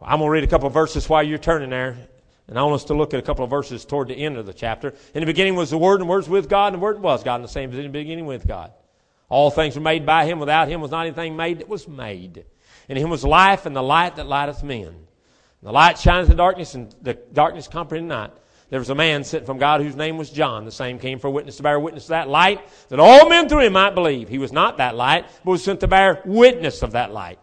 I'm 0.00 0.18
going 0.18 0.28
to 0.28 0.30
read 0.30 0.44
a 0.44 0.46
couple 0.46 0.68
verses 0.70 1.08
while 1.08 1.22
you're 1.22 1.38
turning 1.38 1.70
there. 1.70 1.96
And 2.50 2.58
I 2.58 2.64
want 2.64 2.74
us 2.74 2.84
to 2.86 2.94
look 2.94 3.14
at 3.14 3.20
a 3.20 3.22
couple 3.22 3.44
of 3.44 3.50
verses 3.50 3.84
toward 3.84 4.08
the 4.08 4.14
end 4.14 4.36
of 4.36 4.44
the 4.44 4.52
chapter. 4.52 4.92
In 5.14 5.20
the 5.20 5.26
beginning 5.26 5.54
was 5.54 5.70
the 5.70 5.78
Word, 5.78 6.00
and 6.00 6.08
the 6.08 6.10
Word 6.10 6.18
was 6.18 6.28
with 6.28 6.48
God, 6.48 6.72
and 6.72 6.82
the 6.82 6.84
Word 6.84 7.00
was 7.00 7.22
God, 7.22 7.36
and 7.36 7.44
the 7.44 7.48
same 7.48 7.70
as 7.70 7.78
in 7.78 7.84
the 7.84 7.88
beginning 7.88 8.26
with 8.26 8.46
God. 8.46 8.72
All 9.28 9.52
things 9.52 9.76
were 9.76 9.82
made 9.82 10.04
by 10.04 10.26
Him. 10.26 10.40
Without 10.40 10.66
Him 10.66 10.80
was 10.80 10.90
not 10.90 11.06
anything 11.06 11.36
made 11.36 11.60
that 11.60 11.68
was 11.68 11.86
made. 11.86 12.44
In 12.88 12.96
Him 12.96 13.08
was 13.08 13.22
life, 13.24 13.66
and 13.66 13.76
the 13.76 13.82
light 13.82 14.16
that 14.16 14.26
lighteth 14.26 14.64
men. 14.64 14.88
And 14.88 14.96
the 15.62 15.70
light 15.70 15.96
shineth 15.96 16.28
in 16.28 16.36
darkness, 16.36 16.74
and 16.74 16.92
the 17.00 17.14
darkness 17.14 17.68
comprehended 17.68 18.08
not. 18.08 18.36
There 18.68 18.80
was 18.80 18.90
a 18.90 18.96
man 18.96 19.22
sent 19.22 19.46
from 19.46 19.58
God 19.58 19.80
whose 19.80 19.94
name 19.94 20.18
was 20.18 20.30
John. 20.30 20.64
The 20.64 20.72
same 20.72 20.98
came 20.98 21.20
for 21.20 21.30
witness 21.30 21.56
to 21.58 21.62
bear 21.62 21.78
witness 21.78 22.04
to 22.04 22.10
that 22.10 22.28
light, 22.28 22.68
that 22.88 22.98
all 22.98 23.28
men 23.28 23.48
through 23.48 23.60
him 23.60 23.74
might 23.74 23.94
believe. 23.94 24.28
He 24.28 24.38
was 24.38 24.52
not 24.52 24.78
that 24.78 24.96
light, 24.96 25.26
but 25.44 25.52
was 25.52 25.62
sent 25.62 25.80
to 25.80 25.88
bear 25.88 26.20
witness 26.24 26.82
of 26.82 26.92
that 26.92 27.12
light. 27.12 27.38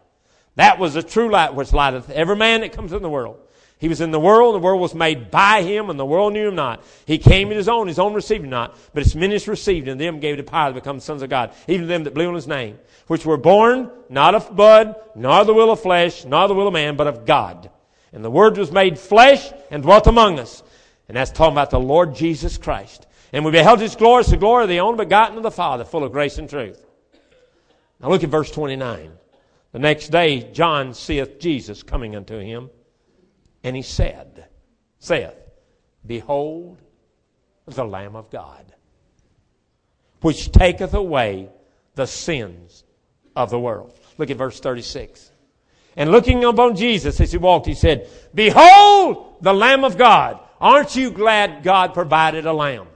That 0.56 0.80
was 0.80 0.96
the 0.96 1.04
true 1.04 1.30
light 1.30 1.54
which 1.54 1.72
lighteth 1.72 2.10
every 2.10 2.36
man 2.36 2.62
that 2.62 2.74
comes 2.74 2.92
in 2.92 3.02
the 3.02 3.10
world. 3.10 3.40
He 3.80 3.88
was 3.88 4.02
in 4.02 4.12
the 4.12 4.20
world, 4.20 4.56
the 4.56 4.60
world 4.60 4.82
was 4.82 4.96
made 4.96 5.30
by 5.30 5.62
him, 5.62 5.90
and 5.90 6.00
the 6.00 6.06
world 6.06 6.34
knew 6.34 6.48
him 6.48 6.56
not. 6.56 6.84
He 7.06 7.20
came 7.20 7.52
in 7.52 7.58
his 7.58 7.70
own, 7.70 7.88
his 7.88 8.00
own 8.00 8.14
received 8.14 8.44
him 8.44 8.50
not, 8.50 8.76
but 8.94 9.04
his 9.04 9.16
ministers 9.16 9.48
received, 9.48 9.88
and 9.88 10.02
them 10.02 10.20
gave 10.20 10.38
the 10.38 10.44
power 10.44 10.70
to 10.70 10.76
become 10.76 11.00
sons 11.00 11.22
of 11.22 11.30
God, 11.30 11.54
even 11.68 11.88
them 11.88 12.04
that 12.04 12.16
believe 12.16 12.30
on 12.30 12.36
his 12.36 12.48
name, 12.48 12.80
which 13.06 13.26
were 13.26 13.38
born 13.38 13.92
not 14.10 14.34
of 14.34 14.56
blood, 14.56 14.96
nor 15.16 15.46
the 15.46 15.54
will 15.54 15.72
of 15.72 15.80
flesh, 15.80 16.26
nor 16.26 16.48
the 16.48 16.56
will 16.56 16.68
of 16.68 16.74
man, 16.74 16.96
but 16.96 17.08
of 17.08 17.26
God. 17.26 17.70
And 18.14 18.26
the 18.26 18.32
Word 18.32 18.58
was 18.58 18.72
made 18.72 18.98
flesh 18.98 19.52
and 19.70 19.84
dwelt 19.84 20.08
among 20.08 20.40
us. 20.40 20.64
And 21.08 21.16
that's 21.16 21.32
talking 21.32 21.54
about 21.54 21.70
the 21.70 21.80
Lord 21.80 22.16
Jesus 22.16 22.58
Christ. 22.58 23.06
And 23.32 23.46
we 23.46 23.52
beheld 23.52 23.80
his 23.80 23.96
glory, 23.96 24.24
the 24.24 24.38
glory 24.38 24.64
of 24.64 24.70
the 24.70 24.80
only 24.80 25.06
begotten 25.06 25.38
of 25.38 25.44
the 25.44 25.52
Father, 25.52 25.86
full 25.86 26.04
of 26.04 26.12
grace 26.12 26.38
and 26.38 26.50
truth. 26.50 26.84
Now 28.00 28.10
look 28.10 28.24
at 28.24 28.30
verse 28.30 28.50
29. 28.52 29.12
The 29.72 29.80
next 29.80 30.10
day, 30.10 30.52
John 30.52 30.94
seeth 30.94 31.40
Jesus 31.40 31.84
coming 31.84 32.16
unto 32.16 32.40
him, 32.40 32.70
and 33.64 33.76
he 33.76 33.82
said, 33.82 34.48
saith, 35.00 35.36
Behold 36.06 36.78
the 37.66 37.84
Lamb 37.84 38.16
of 38.16 38.30
God, 38.30 38.74
which 40.22 40.52
taketh 40.52 40.94
away 40.94 41.50
the 41.96 42.08
sins 42.08 42.84
of 43.36 43.50
the 43.50 43.60
world. 43.60 43.98
Look 44.18 44.30
at 44.30 44.38
verse 44.38 44.60
36. 44.60 45.32
And 45.96 46.12
looking 46.12 46.44
upon 46.44 46.76
Jesus 46.76 47.20
as 47.20 47.32
he 47.32 47.38
walked, 47.38 47.66
he 47.66 47.74
said, 47.74 48.10
Behold 48.34 49.38
the 49.42 49.54
Lamb 49.54 49.84
of 49.84 49.98
God. 49.98 50.40
Aren't 50.60 50.96
you 50.96 51.12
glad 51.12 51.64
God 51.64 51.94
provided 51.94 52.46
a 52.46 52.54
lamb? 52.54 52.88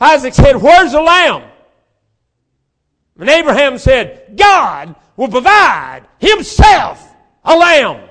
Isaac 0.00 0.34
said, 0.34 0.56
Where's 0.56 0.92
the 0.92 1.00
lamb? 1.00 1.44
And 3.18 3.28
Abraham 3.28 3.78
said, 3.78 4.36
God 4.36 4.94
will 5.16 5.28
provide 5.28 6.02
himself 6.18 7.04
a 7.44 7.56
lamb. 7.56 8.07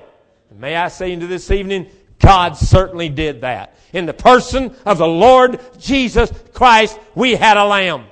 And 0.50 0.60
may 0.60 0.76
I 0.76 0.88
say 0.88 1.12
into 1.12 1.26
this 1.26 1.50
evening, 1.50 1.88
God 2.18 2.56
certainly 2.56 3.08
did 3.08 3.42
that. 3.42 3.76
In 3.92 4.06
the 4.06 4.14
person 4.14 4.74
of 4.84 4.98
the 4.98 5.06
Lord 5.06 5.60
Jesus 5.78 6.32
Christ, 6.52 6.98
we 7.14 7.34
had 7.34 7.56
a 7.56 7.64
lamb. 7.64 8.04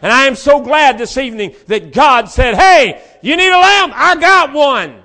And 0.00 0.12
I 0.12 0.26
am 0.26 0.36
so 0.36 0.60
glad 0.60 0.96
this 0.96 1.16
evening 1.18 1.54
that 1.66 1.92
God 1.92 2.28
said, 2.28 2.54
Hey, 2.54 3.02
you 3.20 3.36
need 3.36 3.50
a 3.50 3.58
lamb? 3.58 3.92
I 3.94 4.16
got 4.16 4.52
one. 4.52 5.02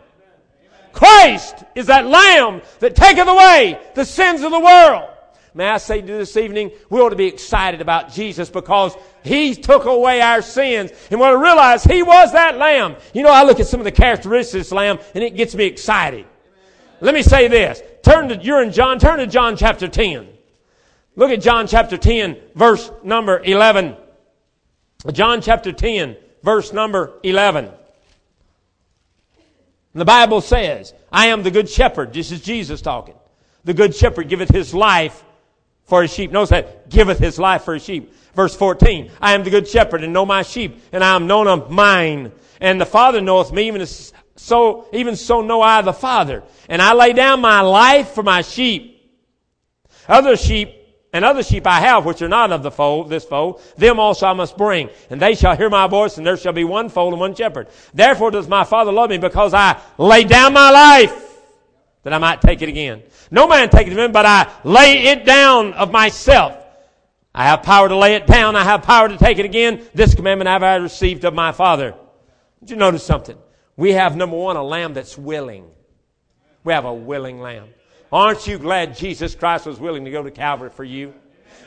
Christ 0.91 1.63
is 1.73 1.87
that 1.87 2.05
lamb 2.05 2.61
that 2.79 2.95
taketh 2.95 3.27
away 3.27 3.79
the 3.95 4.05
sins 4.05 4.43
of 4.43 4.51
the 4.51 4.59
world. 4.59 5.09
May 5.55 5.67
I 5.67 5.77
say 5.77 6.01
to 6.01 6.07
this 6.07 6.37
evening, 6.37 6.71
we 6.89 6.99
ought 6.99 7.09
to 7.09 7.15
be 7.15 7.27
excited 7.27 7.81
about 7.81 8.11
Jesus 8.11 8.49
because 8.49 8.95
He 9.23 9.55
took 9.55 9.85
away 9.85 10.21
our 10.21 10.41
sins. 10.41 10.91
And 11.09 11.19
we 11.19 11.25
ought 11.25 11.31
to 11.31 11.37
realize 11.37 11.83
He 11.83 12.03
was 12.03 12.31
that 12.33 12.57
lamb. 12.57 12.95
You 13.13 13.23
know, 13.23 13.31
I 13.31 13.43
look 13.43 13.59
at 13.59 13.67
some 13.67 13.79
of 13.79 13.85
the 13.85 13.91
characteristics 13.91 14.53
of 14.53 14.59
this 14.59 14.71
lamb 14.71 14.99
and 15.15 15.23
it 15.23 15.35
gets 15.35 15.55
me 15.55 15.65
excited. 15.65 16.25
Let 17.03 17.13
me 17.13 17.21
say 17.21 17.49
this. 17.49 17.83
Turn 18.01 18.29
to, 18.29 18.37
you're 18.37 18.63
in 18.63 18.71
John, 18.71 18.97
turn 18.97 19.19
to 19.19 19.27
John 19.27 19.57
chapter 19.57 19.89
10. 19.89 20.25
Look 21.17 21.31
at 21.31 21.41
John 21.41 21.67
chapter 21.67 21.97
10, 21.97 22.37
verse 22.55 22.89
number 23.03 23.41
11. 23.43 23.97
John 25.11 25.41
chapter 25.41 25.73
10, 25.73 26.15
verse 26.43 26.71
number 26.71 27.19
11. 27.23 27.69
The 29.93 30.05
Bible 30.05 30.39
says, 30.39 30.93
I 31.11 31.27
am 31.27 31.43
the 31.43 31.51
good 31.51 31.69
shepherd. 31.69 32.13
This 32.13 32.31
is 32.31 32.39
Jesus 32.39 32.81
talking. 32.81 33.15
The 33.65 33.73
good 33.73 33.93
shepherd 33.93 34.29
giveth 34.29 34.49
his 34.49 34.73
life 34.73 35.25
for 35.83 36.03
his 36.03 36.13
sheep. 36.13 36.31
Notice 36.31 36.51
that, 36.51 36.89
giveth 36.89 37.19
his 37.19 37.37
life 37.37 37.63
for 37.65 37.73
his 37.73 37.83
sheep. 37.83 38.13
Verse 38.33 38.55
14, 38.55 39.11
I 39.19 39.33
am 39.33 39.43
the 39.43 39.49
good 39.49 39.67
shepherd 39.67 40.05
and 40.05 40.13
know 40.13 40.25
my 40.25 40.41
sheep, 40.41 40.81
and 40.93 41.03
I 41.03 41.17
am 41.17 41.27
known 41.27 41.49
of 41.49 41.69
mine. 41.69 42.31
And 42.61 42.79
the 42.79 42.85
Father 42.85 43.19
knoweth 43.19 43.51
me, 43.51 43.67
even 43.67 43.85
so, 44.35 44.87
even 44.93 45.15
so 45.15 45.41
know 45.41 45.61
I 45.61 45.81
the 45.81 45.93
Father. 45.93 46.43
And 46.67 46.81
I 46.81 46.93
lay 46.93 47.13
down 47.13 47.41
my 47.41 47.61
life 47.61 48.09
for 48.09 48.23
my 48.23 48.41
sheep. 48.41 49.01
Other 50.07 50.35
sheep 50.35 50.75
and 51.13 51.23
other 51.23 51.43
sheep 51.43 51.67
I 51.67 51.79
have, 51.79 52.05
which 52.05 52.21
are 52.23 52.27
not 52.27 52.51
of 52.51 52.63
the 52.63 52.71
fold, 52.71 53.09
this 53.09 53.23
fold, 53.23 53.61
them 53.77 53.99
also 53.99 54.25
I 54.25 54.33
must 54.33 54.57
bring. 54.57 54.89
And 55.11 55.21
they 55.21 55.35
shall 55.35 55.55
hear 55.55 55.69
my 55.69 55.87
voice, 55.87 56.17
and 56.17 56.25
there 56.25 56.37
shall 56.37 56.53
be 56.53 56.63
one 56.63 56.89
fold 56.89 57.13
and 57.13 57.19
one 57.19 57.35
shepherd. 57.35 57.67
Therefore 57.93 58.31
does 58.31 58.47
my 58.47 58.63
Father 58.63 58.91
love 58.91 59.11
me, 59.11 59.19
because 59.19 59.53
I 59.53 59.79
lay 59.99 60.23
down 60.23 60.53
my 60.53 60.71
life, 60.71 61.29
that 62.01 62.13
I 62.13 62.17
might 62.17 62.41
take 62.41 62.63
it 62.63 62.69
again. 62.69 63.03
No 63.29 63.47
man 63.47 63.69
taketh 63.69 63.93
it 63.93 63.95
me, 63.95 64.07
but 64.07 64.25
I 64.25 64.51
lay 64.63 65.03
it 65.03 65.23
down 65.23 65.73
of 65.73 65.91
myself. 65.91 66.57
I 67.33 67.45
have 67.45 67.63
power 67.63 67.87
to 67.87 67.95
lay 67.95 68.15
it 68.15 68.27
down. 68.27 68.55
I 68.55 68.63
have 68.63 68.83
power 68.83 69.07
to 69.07 69.17
take 69.17 69.39
it 69.39 69.45
again. 69.45 69.87
This 69.93 70.13
commandment 70.13 70.49
have 70.49 70.63
I 70.63 70.75
received 70.75 71.23
of 71.25 71.33
my 71.33 71.51
Father. 71.51 71.95
Did 72.59 72.71
you 72.71 72.75
notice 72.75 73.03
something? 73.03 73.37
We 73.75 73.93
have, 73.93 74.15
number 74.15 74.37
one, 74.37 74.55
a 74.55 74.63
lamb 74.63 74.93
that's 74.93 75.17
willing. 75.17 75.65
We 76.63 76.73
have 76.73 76.85
a 76.85 76.93
willing 76.93 77.39
lamb. 77.39 77.69
Aren't 78.11 78.45
you 78.45 78.59
glad 78.59 78.95
Jesus 78.95 79.33
Christ 79.33 79.65
was 79.65 79.79
willing 79.79 80.05
to 80.05 80.11
go 80.11 80.21
to 80.21 80.31
Calvary 80.31 80.69
for 80.69 80.83
you? 80.83 81.13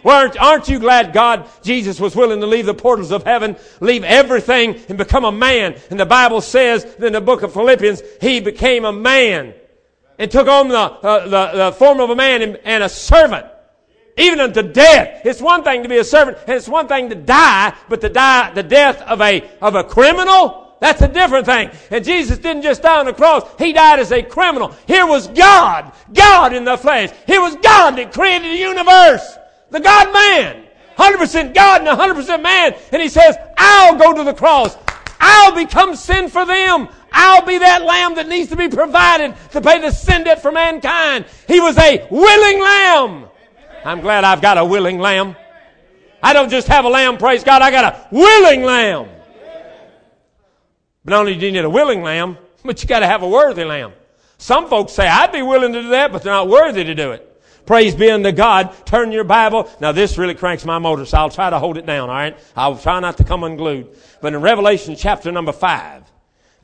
Aren't, 0.04 0.40
aren't 0.40 0.68
you 0.68 0.78
glad 0.78 1.12
God, 1.12 1.48
Jesus, 1.62 1.98
was 1.98 2.14
willing 2.14 2.40
to 2.40 2.46
leave 2.46 2.66
the 2.66 2.74
portals 2.74 3.10
of 3.10 3.24
heaven, 3.24 3.56
leave 3.80 4.04
everything, 4.04 4.76
and 4.88 4.96
become 4.96 5.24
a 5.24 5.32
man? 5.32 5.74
And 5.90 5.98
the 5.98 6.06
Bible 6.06 6.40
says 6.40 6.84
in 7.00 7.12
the 7.12 7.20
book 7.20 7.42
of 7.42 7.52
Philippians, 7.52 8.02
He 8.20 8.38
became 8.38 8.84
a 8.84 8.92
man 8.92 9.54
and 10.18 10.30
took 10.30 10.46
on 10.46 10.68
the, 10.68 10.78
uh, 10.78 11.24
the, 11.24 11.58
the, 11.58 11.72
form 11.72 12.00
of 12.00 12.10
a 12.10 12.16
man 12.16 12.42
and, 12.42 12.56
and 12.64 12.84
a 12.84 12.88
servant. 12.88 13.46
Even 14.16 14.40
unto 14.40 14.62
death. 14.62 15.26
It's 15.26 15.42
one 15.42 15.62
thing 15.62 15.82
to 15.82 15.88
be 15.88 15.98
a 15.98 16.04
servant, 16.04 16.38
and 16.46 16.56
it's 16.56 16.68
one 16.68 16.88
thing 16.88 17.10
to 17.10 17.14
die, 17.14 17.74
but 17.88 18.00
to 18.00 18.08
die 18.08 18.52
the 18.54 18.62
death 18.62 19.02
of 19.02 19.20
a, 19.20 19.50
of 19.60 19.74
a 19.74 19.84
criminal, 19.84 20.65
that's 20.80 21.00
a 21.00 21.08
different 21.08 21.46
thing. 21.46 21.70
And 21.90 22.04
Jesus 22.04 22.38
didn't 22.38 22.62
just 22.62 22.82
die 22.82 23.00
on 23.00 23.06
the 23.06 23.12
cross. 23.12 23.44
He 23.58 23.72
died 23.72 23.98
as 23.98 24.12
a 24.12 24.22
criminal. 24.22 24.74
Here 24.86 25.06
was 25.06 25.28
God. 25.28 25.92
God 26.12 26.52
in 26.52 26.64
the 26.64 26.76
flesh. 26.76 27.10
Here 27.26 27.40
was 27.40 27.56
God 27.56 27.96
that 27.96 28.12
created 28.12 28.52
the 28.52 28.58
universe. 28.58 29.38
The 29.70 29.80
God 29.80 30.12
man. 30.12 30.64
100% 30.96 31.54
God 31.54 31.86
and 31.86 31.88
100% 31.88 32.42
man. 32.42 32.74
And 32.92 33.02
he 33.02 33.08
says, 33.08 33.36
I'll 33.56 33.96
go 33.96 34.14
to 34.14 34.24
the 34.24 34.34
cross. 34.34 34.76
I'll 35.18 35.54
become 35.54 35.96
sin 35.96 36.28
for 36.28 36.44
them. 36.44 36.88
I'll 37.10 37.44
be 37.44 37.58
that 37.58 37.82
lamb 37.82 38.14
that 38.16 38.28
needs 38.28 38.50
to 38.50 38.56
be 38.56 38.68
provided 38.68 39.34
to 39.52 39.60
pay 39.60 39.80
the 39.80 39.90
sin 39.90 40.24
debt 40.24 40.42
for 40.42 40.52
mankind. 40.52 41.24
He 41.48 41.60
was 41.60 41.78
a 41.78 42.06
willing 42.10 42.60
lamb. 42.60 43.26
I'm 43.84 44.00
glad 44.00 44.24
I've 44.24 44.42
got 44.42 44.58
a 44.58 44.64
willing 44.64 44.98
lamb. 44.98 45.36
I 46.22 46.32
don't 46.32 46.50
just 46.50 46.68
have 46.68 46.84
a 46.84 46.88
lamb, 46.88 47.18
praise 47.18 47.44
God, 47.44 47.62
I 47.62 47.70
got 47.70 47.84
a 47.94 48.08
willing 48.10 48.64
lamb. 48.64 49.08
But 51.06 51.12
not 51.12 51.20
only 51.20 51.36
do 51.36 51.46
you 51.46 51.52
need 51.52 51.64
a 51.64 51.70
willing 51.70 52.02
lamb, 52.02 52.36
but 52.64 52.82
you 52.82 52.88
got 52.88 52.98
to 52.98 53.06
have 53.06 53.22
a 53.22 53.28
worthy 53.28 53.62
lamb. 53.64 53.92
Some 54.38 54.68
folks 54.68 54.92
say, 54.92 55.06
I'd 55.06 55.30
be 55.30 55.40
willing 55.40 55.72
to 55.72 55.82
do 55.82 55.88
that, 55.90 56.10
but 56.10 56.24
they're 56.24 56.32
not 56.32 56.48
worthy 56.48 56.82
to 56.82 56.96
do 56.96 57.12
it. 57.12 57.32
Praise 57.64 57.94
be 57.94 58.10
unto 58.10 58.32
God. 58.32 58.74
Turn 58.86 59.12
your 59.12 59.22
Bible. 59.22 59.70
Now 59.80 59.92
this 59.92 60.18
really 60.18 60.34
cranks 60.34 60.64
my 60.64 60.80
motor, 60.80 61.04
so 61.04 61.18
I'll 61.18 61.30
try 61.30 61.48
to 61.48 61.60
hold 61.60 61.78
it 61.78 61.86
down, 61.86 62.10
alright? 62.10 62.36
I'll 62.56 62.76
try 62.76 62.98
not 62.98 63.18
to 63.18 63.24
come 63.24 63.44
unglued. 63.44 63.96
But 64.20 64.34
in 64.34 64.42
Revelation 64.42 64.96
chapter 64.96 65.30
number 65.30 65.52
five, 65.52 66.02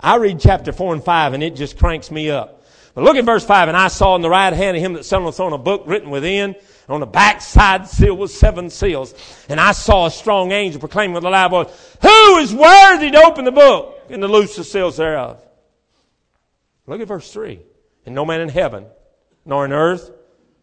I 0.01 0.16
read 0.16 0.40
chapter 0.40 0.72
four 0.72 0.93
and 0.93 1.05
five 1.05 1.34
and 1.34 1.43
it 1.43 1.55
just 1.55 1.78
cranks 1.78 2.11
me 2.11 2.28
up. 2.28 2.64
But 2.97 3.05
look 3.05 3.16
at 3.16 3.24
verse 3.24 3.45
five, 3.45 3.68
and 3.68 3.76
I 3.76 3.88
saw 3.88 4.16
in 4.16 4.22
the 4.22 4.28
right 4.28 4.53
hand 4.53 4.76
of 4.76 4.82
him 4.82 4.95
that 4.95 5.05
sat 5.05 5.20
on 5.20 5.24
the 5.24 5.32
throne 5.32 5.53
a 5.53 5.59
book 5.59 5.84
written 5.86 6.11
within, 6.11 6.57
on 6.88 6.99
the 6.99 7.07
backside 7.07 7.86
sealed 7.86 8.18
with 8.18 8.32
seven 8.32 8.70
seals. 8.70 9.14
And 9.49 9.61
I 9.61 9.70
saw 9.70 10.07
a 10.07 10.11
strong 10.11 10.51
angel 10.51 10.80
proclaiming 10.80 11.14
with 11.14 11.24
a 11.24 11.30
loud 11.30 11.53
voice, 11.53 11.97
Who 12.03 12.38
is 12.38 12.53
worthy 12.53 13.12
to 13.12 13.22
open 13.22 13.45
the 13.45 13.53
book 13.53 13.91
and 14.13 14.23
to 14.23 14.29
loose 14.29 14.57
the 14.57 14.65
seals 14.65 14.97
thereof? 14.97 15.43
Look 16.87 17.01
at 17.01 17.09
verse 17.09 17.33
3. 17.33 17.61
And 18.07 18.15
no 18.15 18.25
man 18.25 18.41
in 18.41 18.49
heaven, 18.49 18.87
nor 19.45 19.65
in 19.65 19.73
earth, 19.73 20.11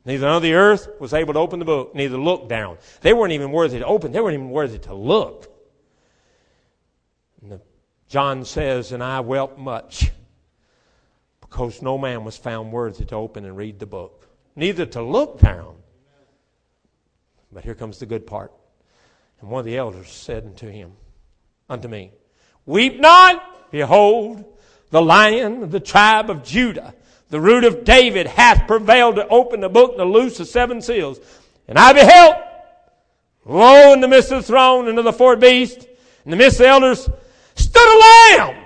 neither 0.05 0.27
on 0.27 0.41
the 0.41 0.53
earth 0.53 0.87
was 0.99 1.13
able 1.13 1.33
to 1.33 1.39
open 1.39 1.59
the 1.59 1.65
book, 1.65 1.95
neither 1.95 2.17
look 2.17 2.49
down. 2.49 2.77
They 3.01 3.13
weren't 3.13 3.33
even 3.33 3.51
worthy 3.51 3.79
to 3.79 3.85
open, 3.85 4.11
they 4.11 4.19
weren't 4.19 4.35
even 4.35 4.49
worthy 4.49 4.79
to 4.79 4.93
look. 4.93 5.47
The, 7.41 7.61
John 8.07 8.43
says, 8.43 8.91
And 8.91 9.03
I 9.03 9.21
wept 9.21 9.57
much, 9.57 10.11
because 11.41 11.81
no 11.81 11.97
man 11.97 12.25
was 12.25 12.37
found 12.37 12.71
worthy 12.71 13.05
to 13.05 13.15
open 13.15 13.45
and 13.45 13.55
read 13.55 13.79
the 13.79 13.85
book, 13.85 14.27
neither 14.55 14.85
to 14.87 15.01
look 15.01 15.39
down. 15.39 15.75
But 17.51 17.63
here 17.63 17.75
comes 17.75 17.97
the 17.97 18.05
good 18.05 18.27
part. 18.27 18.51
And 19.41 19.49
one 19.49 19.59
of 19.59 19.65
the 19.65 19.77
elders 19.77 20.11
said 20.11 20.45
unto 20.45 20.69
him, 20.69 20.91
unto 21.69 21.87
me, 21.87 22.11
Weep 22.69 22.99
not, 22.99 23.71
behold, 23.71 24.45
the 24.91 25.01
lion 25.01 25.63
of 25.63 25.71
the 25.71 25.79
tribe 25.79 26.29
of 26.29 26.43
Judah, 26.43 26.93
the 27.31 27.41
root 27.41 27.63
of 27.63 27.83
David, 27.83 28.27
hath 28.27 28.67
prevailed 28.67 29.15
to 29.15 29.27
open 29.27 29.59
the 29.59 29.69
book 29.69 29.93
and 29.93 29.97
to 29.97 30.05
loose 30.05 30.37
the 30.37 30.45
seven 30.45 30.79
seals. 30.79 31.19
And 31.67 31.79
I 31.79 31.93
beheld, 31.93 32.35
lo, 33.43 33.91
in 33.93 34.01
the 34.01 34.07
midst 34.07 34.31
of 34.31 34.43
the 34.43 34.47
throne 34.47 34.87
and 34.87 34.99
of 34.99 35.03
the 35.03 35.11
four 35.11 35.35
beasts, 35.35 35.87
in 36.25 36.29
the 36.29 36.37
midst 36.37 36.59
of 36.59 36.65
the 36.65 36.69
elders, 36.69 37.09
stood 37.55 37.87
a 37.87 38.37
lamb. 38.37 38.63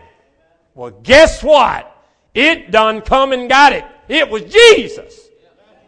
Well, 0.75 0.91
guess 1.01 1.41
what? 1.41 1.89
It 2.33 2.71
done 2.71 2.99
come 2.99 3.31
and 3.31 3.47
got 3.47 3.71
it. 3.71 3.85
It 4.09 4.29
was 4.29 4.43
Jesus. 4.43 5.29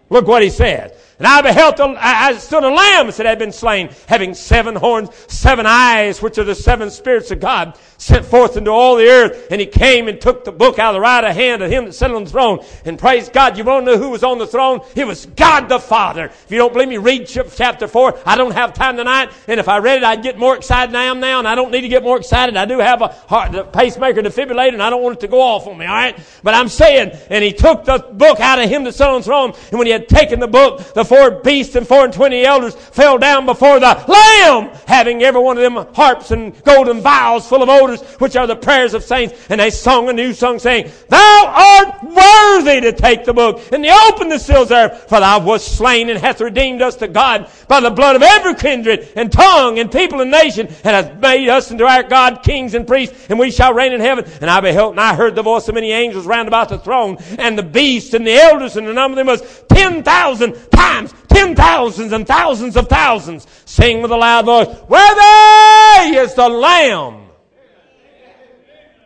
Look 0.09 0.26
what 0.26 0.41
he 0.41 0.49
says. 0.49 0.93
And 1.18 1.28
I 1.28 1.41
beheld, 1.41 1.78
the, 1.78 1.95
I 1.97 2.36
stood 2.38 2.63
a 2.63 2.70
lamb 2.70 3.07
that 3.07 3.26
had 3.26 3.39
been 3.39 3.53
slain, 3.53 3.89
having 4.07 4.34
seven 4.34 4.76
horns, 4.76 5.09
seven 5.28 5.66
eyes, 5.66 6.22
which 6.22 6.38
are 6.38 6.43
the 6.43 6.55
seven 6.55 6.89
spirits 6.89 7.32
of 7.32 7.39
God, 7.39 7.78
sent 7.97 8.26
forth 8.26 8.57
into 8.57 8.72
all 8.72 8.97
the 8.97 9.07
earth. 9.07 9.47
And 9.49 9.61
he 9.61 9.68
came 9.68 10.09
and 10.09 10.20
took 10.20 10.43
the 10.43 10.51
book 10.51 10.78
out 10.78 10.89
of 10.89 10.95
the 10.95 10.99
right 10.99 11.24
hand 11.34 11.63
of 11.63 11.72
him 11.72 11.86
that 11.86 11.93
sat 11.93 12.11
on 12.11 12.26
the 12.26 12.30
throne. 12.30 12.66
And 12.84 12.99
praise 12.99 13.30
God, 13.30 13.57
you 13.57 13.63
won't 13.63 13.86
know 13.86 13.97
who 13.97 14.09
was 14.09 14.24
on 14.24 14.39
the 14.39 14.47
throne? 14.47 14.82
It 14.95 15.07
was 15.07 15.26
God 15.26 15.70
the 15.70 15.80
Father. 15.80 16.26
If 16.26 16.47
you 16.49 16.57
don't 16.57 16.74
believe 16.74 16.89
me, 16.89 16.97
read 16.97 17.28
chapter 17.28 17.88
4. 17.88 18.20
I 18.26 18.36
don't 18.36 18.51
have 18.51 18.74
time 18.74 18.97
tonight. 18.97 19.32
And 19.47 19.59
if 19.59 19.70
I 19.70 19.78
read 19.78 19.99
it, 19.99 20.03
I'd 20.03 20.22
get 20.22 20.38
more 20.38 20.57
excited 20.57 20.91
than 20.91 21.01
I 21.01 21.05
am 21.05 21.22
now. 21.22 21.39
And 21.39 21.47
I 21.47 21.55
don't 21.55 21.72
need 21.72 21.82
to 21.82 21.88
get 21.88 22.03
more 22.03 22.18
excited. 22.18 22.57
I 22.57 22.66
do 22.66 22.80
have 22.80 23.01
a 23.01 23.07
heart, 23.07 23.55
a 23.55 23.63
pacemaker 23.63 24.22
defibrillator, 24.22 24.74
and 24.74 24.84
I 24.84 24.89
don't 24.89 25.01
want 25.01 25.18
it 25.18 25.22
to 25.22 25.28
go 25.30 25.41
off 25.41 25.66
on 25.68 25.78
me, 25.78 25.86
alright? 25.86 26.20
But 26.43 26.55
I'm 26.55 26.68
saying, 26.68 27.11
and 27.30 27.43
he 27.43 27.53
took 27.53 27.86
the 27.86 27.99
book 27.99 28.41
out 28.41 28.59
of 28.59 28.70
him 28.70 28.84
that 28.84 28.93
sat 28.93 29.09
on 29.09 29.22
the 29.22 29.26
throne. 29.26 29.53
And 29.70 29.80
when 29.80 29.88
he 29.88 29.93
had 29.93 30.09
taken 30.09 30.41
the 30.41 30.47
book, 30.47 30.80
the 30.93 31.05
four 31.06 31.32
beasts 31.32 31.76
and 31.76 31.88
four 31.88 32.03
and 32.06 32.14
twenty 32.14 32.43
elders 32.43 32.76
fell 32.76 33.18
down 33.18 33.45
before 33.45 33.80
the 33.80 34.03
Lamb, 34.08 34.72
having 34.88 35.24
every 35.24 35.41
one 35.41 35.58
of 35.58 35.64
them 35.64 35.93
harps 35.93 36.32
and 36.32 36.62
golden 36.64 37.01
vials 37.01 37.47
full 37.47 37.64
of 37.64 37.70
odors, 37.70 38.01
which 38.20 38.36
are 38.36 38.47
the 38.47 38.56
prayers 38.56 38.93
of 38.93 39.03
saints. 39.03 39.34
And 39.49 39.60
they 39.60 39.70
sung 39.70 40.10
a 40.10 40.14
new 40.14 40.34
song 40.34 40.60
saying, 40.60 40.91
Thou 41.10 41.43
art 41.47 42.03
worthy 42.03 42.82
to 42.82 42.93
take 42.93 43.26
the 43.26 43.34
book 43.34 43.62
and 43.72 43.84
to 43.84 43.89
open 44.08 44.30
the 44.30 44.39
seals 44.39 44.70
thereof, 44.70 44.99
for 45.01 45.20
thou 45.20 45.39
wast 45.39 45.78
slain 45.78 46.10
and 46.10 46.20
hast 46.20 46.39
redeemed 46.39 46.82
us 46.82 46.95
to 46.97 47.08
God 47.08 47.49
by 47.68 47.80
the 47.80 47.91
blood 47.91 48.16
of 48.16 48.24
every 48.24 48.56
kindred 48.56 49.10
and 49.16 49.32
tongue 49.32 49.80
and 49.80 49.91
people 49.91 50.22
and 50.22 50.32
nation, 50.32 50.68
and 50.68 51.08
hast 51.08 51.20
made 51.20 51.49
us 51.49 51.72
into 51.72 51.86
our 51.86 52.03
God 52.03 52.43
kings 52.43 52.74
and 52.74 52.88
priests, 52.88 53.28
and 53.30 53.39
we 53.39 53.51
shall 53.51 53.74
reign 53.74 53.93
in 53.93 54.01
heaven. 54.01 54.26
And 54.41 54.49
I 54.49 54.60
beheld 54.62 54.91
and 54.91 55.01
I 55.01 55.16
heard 55.16 55.36
the 55.36 55.43
voice 55.43 55.68
of 55.68 55.76
many 55.76 55.91
angels 55.91 56.26
round 56.26 56.47
about 56.47 56.70
the 56.70 56.80
throne, 56.80 57.18
and 57.38 57.58
the 57.58 57.64
beast 57.64 58.14
and 58.14 58.26
the 58.26 58.34
elders, 58.34 58.78
and 58.78 58.88
the 58.88 58.93
number 58.93 59.14
of 59.14 59.18
them 59.18 59.28
was 59.28 59.64
ten 59.70 60.03
thousand 60.03 60.53
times 60.72 60.95
ten 61.28 61.56
thousands 61.56 62.12
and 62.12 62.28
thousands 62.28 62.78
of 62.78 62.88
thousands, 62.88 63.48
sing 63.66 64.02
with 64.02 64.12
a 64.12 64.16
loud 64.16 64.46
voice, 64.46 64.68
Worthy 64.88 66.18
is 66.18 66.34
the 66.34 66.50
Lamb. 66.50 67.30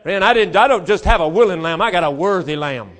Man, 0.06 0.24
I 0.24 0.34
didn't, 0.34 0.56
I 0.56 0.68
don't 0.68 0.88
just 0.88 1.04
have 1.04 1.22
a 1.22 1.28
willing 1.28 1.62
lamb, 1.62 1.82
I 1.82 1.92
got 1.92 2.04
a 2.04 2.12
worthy 2.12 2.56
lamb. 2.56 2.92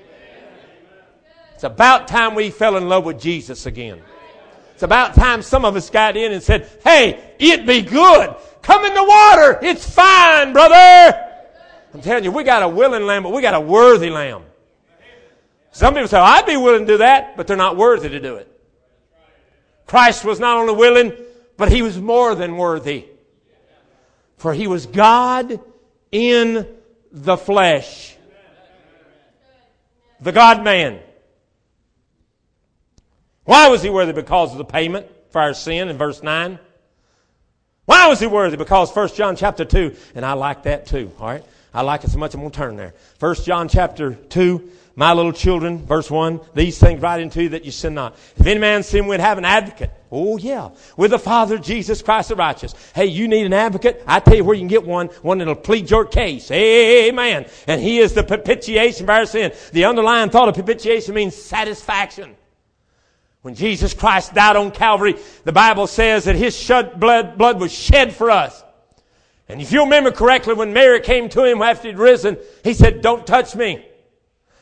It's 1.56 1.64
about 1.64 2.08
time 2.08 2.36
we 2.36 2.52
fell 2.52 2.78
in 2.78 2.88
love 2.88 3.06
with 3.06 3.20
Jesus 3.20 3.66
again. 3.66 4.02
It's 4.74 4.84
about 4.84 5.14
time 5.14 5.42
some 5.42 5.66
of 5.66 5.76
us 5.76 5.90
got 5.90 6.16
in 6.16 6.32
and 6.32 6.42
said, 6.42 6.70
Hey, 6.84 7.34
it 7.38 7.66
be 7.66 7.82
good. 7.82 8.36
Come 8.62 8.86
in 8.86 8.94
the 8.94 9.04
water. 9.04 9.60
It's 9.62 9.90
fine, 9.90 10.54
brother. 10.54 11.26
I'm 11.94 12.02
telling 12.02 12.24
you, 12.24 12.32
we 12.32 12.44
got 12.44 12.64
a 12.64 12.68
willing 12.68 13.06
lamb, 13.06 13.24
but 13.24 13.34
we 13.34 13.42
got 13.42 13.56
a 13.56 13.60
worthy 13.60 14.10
lamb. 14.10 14.44
Some 15.72 15.94
people 15.94 16.08
say, 16.08 16.20
oh, 16.20 16.24
I'd 16.24 16.46
be 16.46 16.58
willing 16.58 16.86
to 16.86 16.94
do 16.94 16.98
that, 17.00 17.38
but 17.38 17.48
they're 17.48 17.58
not 17.58 17.78
worthy 17.78 18.10
to 18.10 18.20
do 18.20 18.36
it. 18.36 18.49
Christ 19.90 20.24
was 20.24 20.40
not 20.40 20.56
only 20.56 20.76
willing, 20.76 21.14
but 21.58 21.72
he 21.72 21.82
was 21.82 22.00
more 22.00 22.36
than 22.36 22.58
worthy. 22.58 23.08
For 24.38 24.54
he 24.54 24.68
was 24.68 24.86
God 24.86 25.60
in 26.12 26.68
the 27.12 27.36
flesh. 27.36 28.16
The 30.22 30.32
God 30.32 30.64
man. 30.64 31.00
Why 33.46 33.70
was 33.70 33.82
he 33.82 33.90
worthy? 33.90 34.14
Because 34.14 34.52
of 34.52 34.60
the 34.60 34.64
payment 34.64 35.08
for 35.32 35.42
our 35.42 35.56
sin 35.56 35.90
in 35.90 35.98
verse 35.98 36.22
9. 36.22 36.60
Why 37.86 38.10
was 38.10 38.20
he 38.20 38.28
worthy? 38.28 38.58
Because 38.58 38.96
1 38.96 39.10
John 39.16 39.36
chapter 39.36 39.66
2, 39.66 39.96
and 40.14 40.24
I 40.24 40.34
like 40.34 40.64
that 40.64 40.86
too, 40.86 41.12
alright? 41.20 41.44
I 41.74 41.82
like 41.82 42.04
it 42.04 42.12
so 42.12 42.20
much 42.20 42.36
I'm 42.36 42.42
going 42.42 42.52
to 42.52 42.58
turn 42.58 42.76
there. 42.76 42.94
1 43.18 43.36
John 43.44 43.68
chapter 43.68 44.14
2, 44.14 44.70
my 45.00 45.14
little 45.14 45.32
children, 45.32 45.86
verse 45.86 46.12
1, 46.12 46.42
these 46.54 46.78
things 46.78 47.02
write 47.02 47.22
into 47.22 47.42
you 47.42 47.50
that 47.50 47.64
you 47.64 47.72
sin 47.72 47.94
not. 47.94 48.18
If 48.36 48.46
any 48.46 48.60
man 48.60 48.84
sin, 48.84 49.08
we'd 49.08 49.22
have 49.22 49.38
an 49.38 49.46
advocate. 49.46 49.94
Oh 50.12 50.38
yeah. 50.38 50.72
With 50.98 51.12
the 51.12 51.18
Father, 51.18 51.58
Jesus 51.58 52.02
Christ 52.02 52.28
the 52.28 52.36
righteous. 52.36 52.76
Hey, 52.94 53.06
you 53.06 53.30
need 53.30 53.46
an 53.46 53.54
advocate? 53.54 54.04
I 54.06 54.20
tell 54.20 54.36
you 54.36 54.44
where 54.44 54.56
you 54.56 54.60
can 54.60 54.68
get 54.68 54.86
one. 54.86 55.08
One 55.22 55.38
that'll 55.38 55.56
plead 55.56 55.90
your 55.90 56.04
case. 56.04 56.52
Amen. 56.52 57.46
And 57.66 57.80
He 57.80 58.00
is 58.00 58.14
the 58.14 58.26
propitiation 58.26 59.06
for 59.06 59.14
our 59.14 59.26
sin. 59.26 59.54
The 59.72 59.86
underlying 59.86 60.32
thought 60.32 60.50
of 60.50 60.56
propitiation 60.56 61.16
means 61.16 61.34
satisfaction. 61.34 62.36
When 63.42 63.56
Jesus 63.56 63.94
Christ 63.94 64.34
died 64.34 64.58
on 64.58 64.70
Calvary, 64.70 65.16
the 65.46 65.54
Bible 65.54 65.88
says 65.88 66.26
that 66.26 66.36
His 66.36 66.58
shed 66.58 67.00
blood, 67.00 67.38
blood 67.38 67.62
was 67.62 67.72
shed 67.72 68.12
for 68.14 68.30
us. 68.30 68.66
And 69.48 69.62
if 69.62 69.72
you 69.72 69.84
remember 69.86 70.12
correctly, 70.12 70.56
when 70.56 70.74
Mary 70.74 71.00
came 71.00 71.30
to 71.30 71.46
Him 71.46 71.62
after 71.62 71.88
He'd 71.88 71.98
risen, 71.98 72.38
He 72.66 72.74
said, 72.74 73.02
don't 73.02 73.26
touch 73.26 73.56
me. 73.56 73.86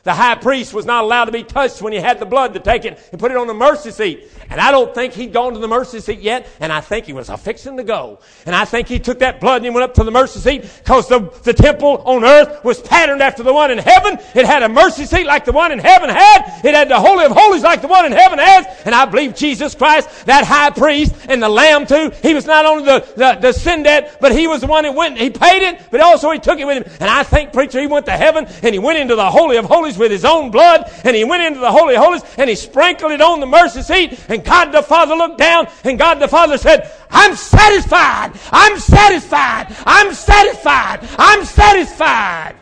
The 0.07 0.13
high 0.13 0.35
priest 0.35 0.73
was 0.73 0.85
not 0.85 1.03
allowed 1.03 1.25
to 1.25 1.33
be 1.33 1.43
touched 1.43 1.81
when 1.81 1.91
he 1.91 1.99
had 1.99 2.17
the 2.17 2.25
blood 2.25 2.53
to 2.53 2.61
take 2.61 2.85
it 2.85 2.97
and 3.11 3.19
put 3.19 3.29
it 3.29 3.35
on 3.35 3.45
the 3.45 3.53
mercy 3.53 3.91
seat. 3.91 4.31
And 4.49 4.61
I 4.61 4.71
don't 4.71 4.95
think 4.95 5.11
he'd 5.11 5.33
gone 5.33 5.51
to 5.51 5.59
the 5.59 5.67
mercy 5.67 5.99
seat 5.99 6.19
yet, 6.19 6.47
and 6.61 6.71
I 6.71 6.79
think 6.79 7.07
he 7.07 7.11
was 7.11 7.27
a 7.27 7.35
fixing 7.35 7.75
to 7.75 7.83
go. 7.83 8.19
And 8.45 8.55
I 8.55 8.63
think 8.63 8.87
he 8.87 8.99
took 8.99 9.19
that 9.19 9.41
blood 9.41 9.57
and 9.57 9.65
he 9.65 9.69
went 9.69 9.83
up 9.83 9.95
to 9.95 10.05
the 10.05 10.11
mercy 10.11 10.39
seat 10.39 10.61
because 10.77 11.09
the, 11.09 11.29
the 11.43 11.51
temple 11.51 12.01
on 12.05 12.23
earth 12.23 12.63
was 12.63 12.79
patterned 12.79 13.21
after 13.21 13.43
the 13.43 13.51
one 13.51 13.69
in 13.69 13.79
heaven. 13.79 14.17
It 14.33 14.45
had 14.45 14.63
a 14.63 14.69
mercy 14.69 15.03
seat 15.03 15.25
like 15.25 15.43
the 15.43 15.51
one 15.51 15.73
in 15.73 15.79
heaven 15.79 16.09
had. 16.09 16.61
It 16.63 16.73
had 16.73 16.87
the 16.87 17.01
Holy 17.01 17.25
of 17.25 17.33
Holies 17.33 17.63
like 17.63 17.81
the 17.81 17.89
one 17.89 18.05
in 18.05 18.13
heaven 18.13 18.39
has. 18.39 18.65
And 18.85 18.95
I 18.95 19.03
believe 19.03 19.35
Jesus 19.35 19.75
Christ, 19.75 20.25
that 20.27 20.45
high 20.45 20.69
priest 20.69 21.15
and 21.27 21.43
the 21.43 21.49
lamb 21.49 21.85
too, 21.85 22.13
he 22.23 22.33
was 22.33 22.45
not 22.45 22.65
only 22.65 22.85
the, 22.85 23.05
the, 23.17 23.39
the 23.41 23.51
sin 23.51 23.83
debt, 23.83 24.19
but 24.21 24.31
he 24.31 24.47
was 24.47 24.61
the 24.61 24.67
one 24.67 24.83
that 24.83 24.95
went, 24.95 25.17
he 25.17 25.29
paid 25.29 25.63
it, 25.63 25.81
but 25.91 25.99
also 25.99 26.31
he 26.31 26.39
took 26.39 26.59
it 26.59 26.65
with 26.65 26.77
him. 26.77 26.93
And 27.01 27.09
I 27.09 27.23
think, 27.23 27.51
preacher, 27.51 27.81
he 27.81 27.87
went 27.87 28.05
to 28.05 28.13
heaven 28.13 28.47
and 28.63 28.73
he 28.73 28.79
went 28.79 28.99
into 28.99 29.17
the 29.17 29.29
Holy 29.29 29.57
of 29.57 29.65
Holies 29.65 29.96
with 29.97 30.11
his 30.11 30.25
own 30.25 30.51
blood 30.51 30.91
and 31.03 31.15
he 31.15 31.23
went 31.23 31.43
into 31.43 31.59
the 31.59 31.71
Holy 31.71 31.95
Holies 31.95 32.23
and 32.37 32.49
he 32.49 32.55
sprinkled 32.55 33.11
it 33.11 33.21
on 33.21 33.39
the 33.39 33.45
mercy 33.45 33.81
seat 33.81 34.19
and 34.29 34.43
God 34.43 34.71
the 34.71 34.81
Father 34.81 35.15
looked 35.15 35.37
down 35.37 35.67
and 35.83 35.97
God 35.97 36.19
the 36.19 36.27
Father 36.27 36.57
said, 36.57 36.91
I'm 37.09 37.35
satisfied. 37.35 38.31
I'm 38.51 38.77
satisfied. 38.79 39.75
I'm 39.85 40.13
satisfied. 40.13 41.07
I'm 41.17 41.43
satisfied. 41.43 42.55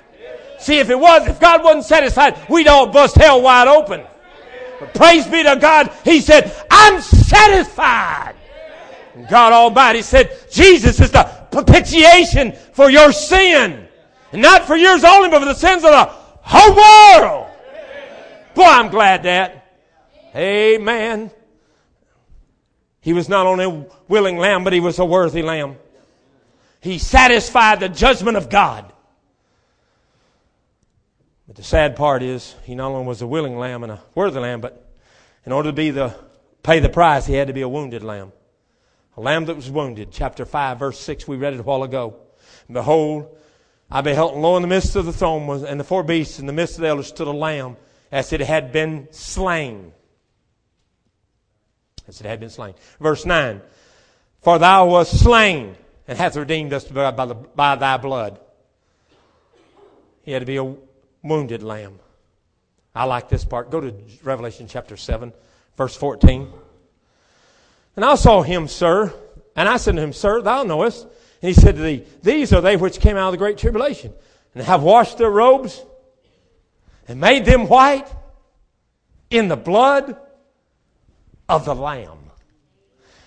See, 0.60 0.80
if 0.80 0.90
it 0.90 0.98
was, 0.98 1.28
if 1.28 1.40
God 1.40 1.64
wasn't 1.64 1.86
satisfied, 1.86 2.38
we'd 2.50 2.68
all 2.68 2.88
bust 2.88 3.16
hell 3.16 3.42
wide 3.42 3.68
open. 3.68 4.04
But 4.80 4.94
praise 4.94 5.28
be 5.28 5.44
to 5.44 5.56
God, 5.56 5.92
He 6.04 6.22
said, 6.22 6.56
I'm 6.72 7.02
satisfied. 7.02 8.36
And 9.14 9.28
God 9.28 9.54
Almighty 9.54 10.02
said, 10.02 10.38
Jesus 10.52 11.00
is 11.00 11.12
the 11.12 11.24
propitiation 11.52 12.54
for 12.74 12.90
your 12.90 13.12
sin. 13.12 13.88
And 14.32 14.42
not 14.42 14.66
for 14.66 14.76
yours 14.76 15.04
only, 15.04 15.30
but 15.30 15.40
for 15.40 15.46
the 15.46 15.54
sins 15.54 15.84
of 15.84 15.92
the 15.92 16.25
whole 16.46 16.76
world. 16.76 17.48
Boy, 18.54 18.64
I'm 18.64 18.90
glad 18.90 19.24
that. 19.24 19.66
Amen. 20.36 21.32
He 23.02 23.14
was 23.14 23.30
not 23.30 23.46
only 23.46 23.66
a 23.66 23.86
willing 24.08 24.38
lamb, 24.38 24.64
but 24.64 24.74
he 24.74 24.80
was 24.80 24.98
a 25.00 25.06
worthy 25.06 25.42
lamb. 25.42 25.78
He 26.82 26.98
satisfied 26.98 27.80
the 27.80 27.90
judgment 27.90 28.38
of 28.38 28.50
God. 28.50 28.92
But 31.48 31.56
the 31.56 31.64
sad 31.64 31.96
part 31.96 32.24
is, 32.24 32.56
he 32.64 32.76
not 32.76 32.92
only 32.92 33.06
was 33.06 33.22
a 33.22 33.28
willing 33.28 33.58
lamb 33.58 33.84
and 33.84 33.92
a 33.92 34.02
worthy 34.16 34.40
lamb, 34.40 34.62
but 34.62 34.92
in 35.46 35.52
order 35.52 35.70
to 35.70 35.74
be 35.74 35.92
the 35.92 36.16
pay 36.64 36.80
the 36.80 36.90
price, 36.90 37.26
he 37.26 37.36
had 37.36 37.48
to 37.48 37.54
be 37.54 37.62
a 37.62 37.70
wounded 37.70 38.04
lamb. 38.04 38.32
A 39.18 39.22
lamb 39.22 39.46
that 39.46 39.56
was 39.56 39.70
wounded. 39.70 40.10
Chapter 40.12 40.46
5, 40.46 40.80
verse 40.80 41.00
6, 41.00 41.28
we 41.28 41.38
read 41.38 41.54
it 41.54 41.60
a 41.60 41.64
while 41.64 41.84
ago. 41.84 42.16
Behold, 42.72 43.38
I 43.90 44.02
beheld, 44.02 44.36
lo, 44.36 44.56
in 44.56 44.62
the 44.62 44.68
midst 44.68 44.96
of 44.96 45.06
the 45.06 45.14
throne 45.14 45.48
was, 45.48 45.64
and 45.64 45.80
the 45.80 45.84
four 45.84 46.04
beasts, 46.04 46.40
in 46.40 46.48
the 46.48 46.54
midst 46.54 46.76
of 46.76 46.82
the 46.82 46.88
elders 46.88 47.08
stood 47.08 47.28
a 47.28 47.32
lamb, 47.32 47.78
as 48.12 48.34
it 48.34 48.42
had 48.42 48.72
been 48.72 49.08
slain. 49.12 49.94
As 52.08 52.20
it 52.20 52.26
had 52.26 52.40
been 52.40 52.50
slain. 52.50 52.74
Verse 53.00 53.26
9, 53.26 53.62
For 54.42 54.58
thou 54.58 54.88
wast 54.88 55.20
slain, 55.20 55.76
and 56.08 56.18
hath 56.18 56.36
redeemed 56.36 56.74
us 56.74 56.86
by, 56.86 57.26
the, 57.26 57.36
by 57.36 57.76
thy 57.76 57.98
blood. 57.98 58.40
He 60.24 60.32
had 60.32 60.40
to 60.40 60.46
be 60.46 60.58
a 60.58 60.76
wounded 61.24 61.62
lamb. 61.62 62.00
I 62.96 63.04
like 63.06 63.30
this 63.30 63.46
part. 63.46 63.70
Go 63.70 63.82
to 63.82 63.94
Revelation 64.24 64.68
chapter 64.68 64.98
7, 64.98 65.34
verse 65.78 65.96
14. 65.96 66.52
And 67.96 68.06
I 68.06 68.16
saw 68.16 68.42
him, 68.42 68.68
sir, 68.68 69.14
and 69.56 69.70
I 69.70 69.78
said 69.78 69.96
to 69.96 70.02
him, 70.02 70.14
Sir, 70.14 70.42
thou 70.42 70.64
knowest. 70.64 71.08
And 71.46 71.54
he 71.54 71.62
said 71.62 71.76
to 71.76 71.82
thee, 71.84 72.04
These 72.24 72.54
are 72.54 72.62
they 72.62 72.76
which 72.76 73.00
came 73.00 73.18
out 73.18 73.28
of 73.28 73.34
the 73.34 73.38
great 73.38 73.60
tribulation, 73.60 74.12
and 74.56 74.64
have 74.64 74.82
washed 74.82 75.20
their 75.20 75.30
robes, 75.30 75.80
and 77.08 77.20
made 77.20 77.46
them 77.46 77.68
white 77.68 78.08
in 79.30 79.48
the 79.48 79.56
blood 79.56 80.18
of 81.48 81.64
the 81.66 81.76
Lamb. 81.76 82.32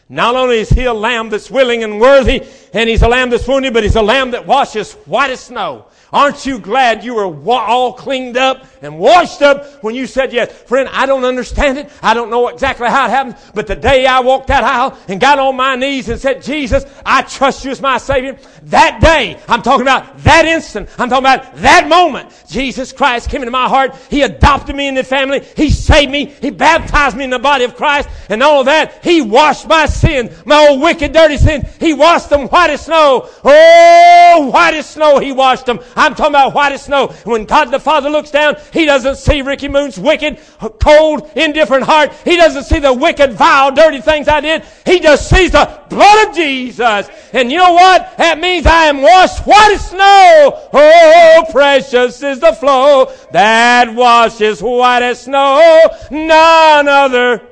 Not 0.09 0.35
only 0.35 0.59
is 0.59 0.69
he 0.69 0.87
a 0.87 0.93
lamb 0.93 1.29
that's 1.31 1.49
willing 1.49 1.85
and 1.85 2.01
worthy, 2.01 2.45
and 2.73 2.89
he's 2.91 3.03
a 3.03 3.09
lamb 3.09 3.31
that's 3.31 3.47
wounded, 3.47 3.73
but 3.73 3.85
he's 3.85 3.95
a 3.95 4.03
lamb 4.03 4.33
that 4.33 4.49
washes 4.49 4.95
white 4.95 5.31
as 5.31 5.39
snow. 5.39 5.87
Aren't 6.13 6.47
you 6.47 6.59
glad 6.59 7.05
you 7.05 7.15
were 7.15 7.27
all 7.27 7.93
cleaned 7.93 8.37
up 8.37 8.67
and 8.83 8.99
washed 8.99 9.43
up 9.43 9.83
when 9.83 9.95
you 9.95 10.07
said 10.07 10.33
yes? 10.33 10.53
Friend, 10.53 10.89
I 10.93 11.07
don't 11.07 11.25
understand 11.25 11.79
it. 11.79 11.91
I 12.03 12.15
don't 12.15 12.31
know 12.31 12.49
exactly 12.49 12.89
how 12.89 13.07
it 13.07 13.11
happened, 13.11 13.37
but 13.55 13.67
the 13.67 13.77
day 13.77 14.07
I 14.07 14.21
walked 14.21 14.49
that 14.49 14.65
aisle 14.65 14.99
and 15.09 15.21
got 15.21 15.39
on 15.39 15.57
my 15.57 15.77
knees 15.77 16.09
and 16.09 16.21
said, 16.21 16.43
Jesus, 16.43 16.85
I 17.05 17.23
trust 17.23 17.65
you 17.65 17.71
as 17.71 17.81
my 17.81 17.99
Savior, 17.99 18.39
that 18.65 19.01
day, 19.01 19.39
I'm 19.49 19.63
talking 19.63 19.83
about 19.83 20.19
that 20.19 20.47
instant, 20.47 20.89
I'm 20.99 21.09
talking 21.09 21.25
about 21.25 21.57
that 21.57 21.89
moment, 21.89 22.33
Jesus 22.49 22.93
Christ 22.93 23.29
came 23.29 23.43
into 23.43 23.51
my 23.51 23.69
heart. 23.69 23.95
He 24.11 24.23
adopted 24.23 24.75
me 24.75 24.89
in 24.89 24.95
the 24.95 25.05
family. 25.05 25.45
He 25.57 25.71
saved 25.71 26.11
me. 26.11 26.27
He 26.27 26.51
baptized 26.51 27.17
me 27.17 27.25
in 27.25 27.31
the 27.31 27.39
body 27.39 27.65
of 27.65 27.77
Christ. 27.77 28.09
And 28.29 28.43
all 28.43 28.65
that, 28.65 29.05
He 29.05 29.21
washed 29.21 29.67
my 29.67 29.87
sin, 29.87 30.35
my 30.45 30.69
old 30.69 30.81
wicked, 30.81 31.13
dirty 31.13 31.37
sin. 31.37 31.69
He 31.79 31.95
washed 31.95 32.31
them 32.31 32.49
white 32.49 32.71
as 32.71 32.87
snow. 32.87 33.29
Oh, 33.45 34.51
white 34.53 34.75
as 34.75 34.89
snow, 34.89 35.19
He 35.19 35.33
washed 35.33 35.67
them. 35.67 35.81
I'm 35.99 36.15
talking 36.15 36.33
about 36.33 36.55
white 36.55 36.73
as 36.73 36.83
snow. 36.83 37.09
When 37.25 37.45
God 37.45 37.71
the 37.71 37.81
Father 37.81 38.09
looks 38.09 38.31
down, 38.31 38.57
He 38.73 38.85
doesn't 38.85 39.17
see 39.17 39.43
Ricky 39.43 39.69
Moon's 39.69 39.99
wicked, 39.99 40.39
cold, 40.81 41.31
indifferent 41.35 41.85
heart. 41.85 42.13
He 42.25 42.37
doesn't 42.37 42.65
see 42.65 42.79
the 42.79 42.93
wicked, 42.93 43.33
vile, 43.33 43.73
dirty 43.73 44.01
things 44.01 44.29
I 44.29 44.41
did. 44.41 44.63
He 44.87 45.01
just 45.01 45.29
sees 45.29 45.51
the 45.51 45.83
blood 45.91 46.29
of 46.29 46.35
Jesus. 46.35 47.09
And 47.33 47.51
you 47.51 47.59
know 47.59 47.73
what? 47.73 48.17
That 48.17 48.39
means 48.39 48.65
I 48.65 48.85
am 48.85 49.03
washed 49.03 49.45
white 49.47 49.73
as 49.73 49.91
snow. 49.91 50.69
Oh, 50.73 51.45
precious 51.51 52.23
is 52.23 52.41
the 52.41 52.53
flow 52.53 53.13
that 53.33 53.93
washes 53.93 54.63
white 54.63 55.03
as 55.03 55.23
snow. 55.23 55.81
None 56.11 56.89
other 56.89 57.43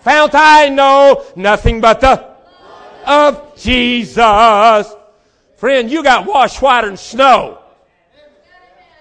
fount 0.00 0.34
I 0.34 0.68
know, 0.68 1.24
nothing 1.34 1.80
but 1.80 2.00
the 2.00 2.34
of 3.06 3.56
Jesus. 3.56 4.94
Friend, 5.56 5.90
you 5.90 6.02
got 6.02 6.26
washed 6.26 6.60
whiter 6.60 6.88
than 6.88 6.96
snow. 6.96 7.58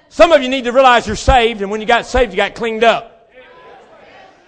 Some 0.10 0.32
of 0.32 0.44
you 0.44 0.50
need 0.50 0.66
to 0.66 0.72
realize 0.72 1.08
you're 1.08 1.16
saved, 1.16 1.62
and 1.62 1.72
when 1.72 1.82
you 1.82 1.88
got 1.88 2.06
saved, 2.06 2.32
you 2.32 2.38
got 2.38 2.56
cleaned 2.56 2.84
up. 2.84 3.14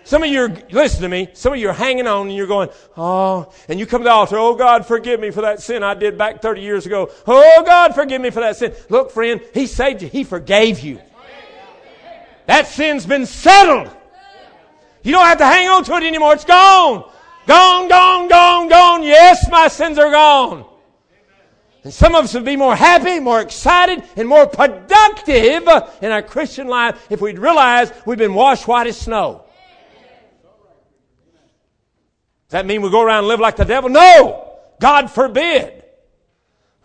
Some 0.03 0.21
of 0.21 0.29
you 0.29 0.41
are, 0.41 0.55
listen 0.69 1.01
to 1.01 1.09
me, 1.09 1.29
some 1.33 1.53
of 1.53 1.59
you 1.59 1.69
are 1.69 1.73
hanging 1.73 2.05
on 2.05 2.27
and 2.27 2.35
you're 2.35 2.45
going, 2.45 2.69
oh, 2.95 3.51
and 3.67 3.79
you 3.79 3.87
come 3.87 4.01
to 4.01 4.03
the 4.03 4.11
altar, 4.11 4.37
oh 4.37 4.53
God, 4.53 4.85
forgive 4.85 5.19
me 5.19 5.31
for 5.31 5.41
that 5.41 5.63
sin 5.63 5.81
I 5.81 5.95
did 5.95 6.15
back 6.15 6.43
30 6.43 6.61
years 6.61 6.85
ago. 6.85 7.09
Oh 7.25 7.63
God, 7.65 7.95
forgive 7.95 8.21
me 8.21 8.29
for 8.29 8.41
that 8.41 8.55
sin. 8.55 8.75
Look, 8.89 9.09
friend, 9.09 9.41
He 9.55 9.65
saved 9.65 10.03
you. 10.03 10.07
He 10.07 10.23
forgave 10.23 10.81
you. 10.81 11.01
That 12.45 12.67
sin's 12.67 13.07
been 13.07 13.25
settled. 13.25 13.89
You 15.01 15.11
don't 15.11 15.25
have 15.25 15.39
to 15.39 15.45
hang 15.45 15.67
on 15.69 15.83
to 15.85 15.93
it 15.95 16.03
anymore. 16.03 16.33
It's 16.33 16.45
gone. 16.45 17.09
Gone, 17.47 17.89
gone, 17.89 18.27
gone, 18.27 18.69
gone. 18.69 19.01
Yes, 19.01 19.49
my 19.49 19.67
sins 19.67 19.97
are 19.97 20.11
gone. 20.11 20.65
And 21.85 21.93
some 21.93 22.15
of 22.15 22.23
us 22.23 22.33
would 22.33 22.45
be 22.45 22.55
more 22.55 22.75
happy, 22.75 23.19
more 23.19 23.39
excited, 23.39 24.03
and 24.15 24.27
more 24.27 24.47
productive 24.47 25.69
in 26.01 26.11
our 26.11 26.23
Christian 26.23 26.67
life 26.67 27.11
if 27.11 27.21
we'd 27.21 27.37
realize 27.37 27.93
we've 28.07 28.17
been 28.17 28.33
washed 28.33 28.67
white 28.67 28.87
as 28.87 28.97
snow. 28.97 29.45
Does 32.47 32.49
that 32.49 32.65
mean 32.65 32.81
we 32.81 32.89
go 32.89 33.03
around 33.03 33.19
and 33.19 33.27
live 33.27 33.39
like 33.39 33.55
the 33.55 33.65
devil? 33.65 33.91
No! 33.91 34.57
God 34.81 35.11
forbid. 35.11 35.83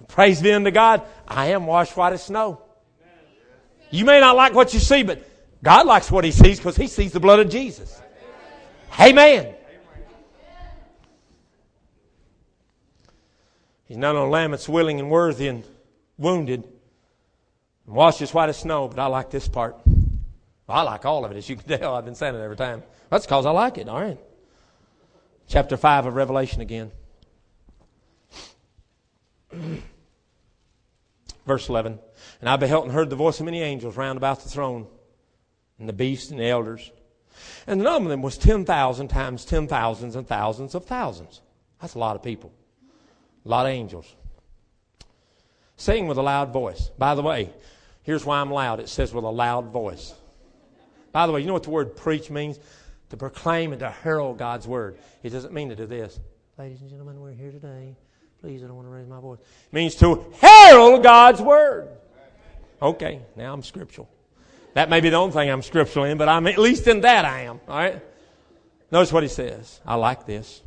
Praise 0.06 0.42
be 0.42 0.52
unto 0.52 0.70
God. 0.70 1.00
I 1.26 1.46
am 1.46 1.64
washed 1.64 1.96
white 1.96 2.12
as 2.12 2.24
snow. 2.24 2.60
You 3.90 4.04
may 4.04 4.20
not 4.20 4.36
like 4.36 4.52
what 4.52 4.74
you 4.74 4.80
see, 4.80 5.02
but 5.02 5.26
God 5.62 5.86
likes 5.86 6.10
what 6.10 6.24
He 6.24 6.30
sees 6.30 6.58
because 6.58 6.76
He 6.76 6.88
sees 6.88 7.12
the 7.12 7.20
blood 7.20 7.40
of 7.40 7.48
Jesus. 7.48 7.98
Amen. 9.00 9.54
He's 13.90 13.98
not 13.98 14.14
lamb 14.14 14.52
that's 14.52 14.68
willing 14.68 15.00
and 15.00 15.10
worthy 15.10 15.48
and 15.48 15.64
wounded 16.16 16.62
and 17.86 17.94
washed 17.96 18.22
as 18.22 18.32
white 18.32 18.48
as 18.48 18.56
snow, 18.56 18.86
but 18.86 19.00
I 19.00 19.06
like 19.06 19.30
this 19.30 19.48
part. 19.48 19.80
I 20.68 20.82
like 20.82 21.04
all 21.04 21.24
of 21.24 21.32
it, 21.32 21.36
as 21.36 21.48
you 21.48 21.56
can 21.56 21.66
tell. 21.80 21.96
I've 21.96 22.04
been 22.04 22.14
saying 22.14 22.36
it 22.36 22.40
every 22.40 22.54
time. 22.54 22.84
That's 23.08 23.26
because 23.26 23.46
I 23.46 23.50
like 23.50 23.78
it, 23.78 23.88
all 23.88 24.00
right? 24.00 24.16
Chapter 25.48 25.76
5 25.76 26.06
of 26.06 26.14
Revelation 26.14 26.60
again. 26.60 26.92
Verse 31.44 31.68
11. 31.68 31.98
And 32.40 32.48
I 32.48 32.54
beheld 32.54 32.84
and 32.84 32.92
heard 32.92 33.10
the 33.10 33.16
voice 33.16 33.40
of 33.40 33.46
many 33.46 33.60
angels 33.60 33.96
round 33.96 34.18
about 34.18 34.44
the 34.44 34.48
throne, 34.48 34.86
and 35.80 35.88
the 35.88 35.92
beasts 35.92 36.30
and 36.30 36.38
the 36.38 36.46
elders. 36.46 36.92
And 37.66 37.80
the 37.80 37.84
number 37.84 38.06
of 38.06 38.10
them 38.10 38.22
was 38.22 38.38
10,000 38.38 39.08
times 39.08 39.44
ten 39.44 39.66
thousands 39.66 40.14
and 40.14 40.28
thousands 40.28 40.76
of 40.76 40.84
thousands. 40.84 41.40
That's 41.80 41.96
a 41.96 41.98
lot 41.98 42.14
of 42.14 42.22
people. 42.22 42.52
A 43.44 43.48
lot 43.48 43.66
of 43.66 43.72
angels. 43.72 44.14
Sing 45.76 46.06
with 46.06 46.18
a 46.18 46.22
loud 46.22 46.52
voice. 46.52 46.90
By 46.98 47.14
the 47.14 47.22
way, 47.22 47.50
here's 48.02 48.24
why 48.24 48.40
I'm 48.40 48.50
loud. 48.50 48.80
It 48.80 48.88
says 48.88 49.14
with 49.14 49.24
a 49.24 49.30
loud 49.30 49.66
voice. 49.66 50.12
By 51.12 51.26
the 51.26 51.32
way, 51.32 51.40
you 51.40 51.46
know 51.46 51.54
what 51.54 51.62
the 51.62 51.70
word 51.70 51.96
preach 51.96 52.30
means? 52.30 52.58
To 53.10 53.16
proclaim 53.16 53.72
and 53.72 53.80
to 53.80 53.90
herald 53.90 54.38
God's 54.38 54.66
word. 54.66 54.98
It 55.22 55.30
doesn't 55.30 55.52
mean 55.52 55.70
to 55.70 55.76
do 55.76 55.86
this. 55.86 56.20
Ladies 56.58 56.80
and 56.82 56.90
gentlemen, 56.90 57.20
we're 57.20 57.32
here 57.32 57.50
today. 57.50 57.96
Please, 58.40 58.62
I 58.62 58.66
don't 58.66 58.76
want 58.76 58.88
to 58.88 58.92
raise 58.92 59.08
my 59.08 59.20
voice. 59.20 59.38
It 59.40 59.74
means 59.74 59.94
to 59.96 60.32
herald 60.40 61.02
God's 61.02 61.40
word. 61.40 61.88
Okay, 62.80 63.20
now 63.36 63.52
I'm 63.52 63.62
scriptural. 63.62 64.08
That 64.74 64.88
may 64.88 65.00
be 65.00 65.10
the 65.10 65.16
only 65.16 65.32
thing 65.32 65.50
I'm 65.50 65.62
scriptural 65.62 66.04
in, 66.04 66.16
but 66.16 66.28
I'm 66.28 66.46
at 66.46 66.58
least 66.58 66.86
in 66.86 67.00
that 67.00 67.24
I 67.24 67.42
am. 67.42 67.60
All 67.68 67.76
right? 67.76 68.02
Notice 68.92 69.12
what 69.12 69.22
he 69.22 69.28
says. 69.28 69.80
I 69.84 69.96
like 69.96 70.26
this. 70.26 70.62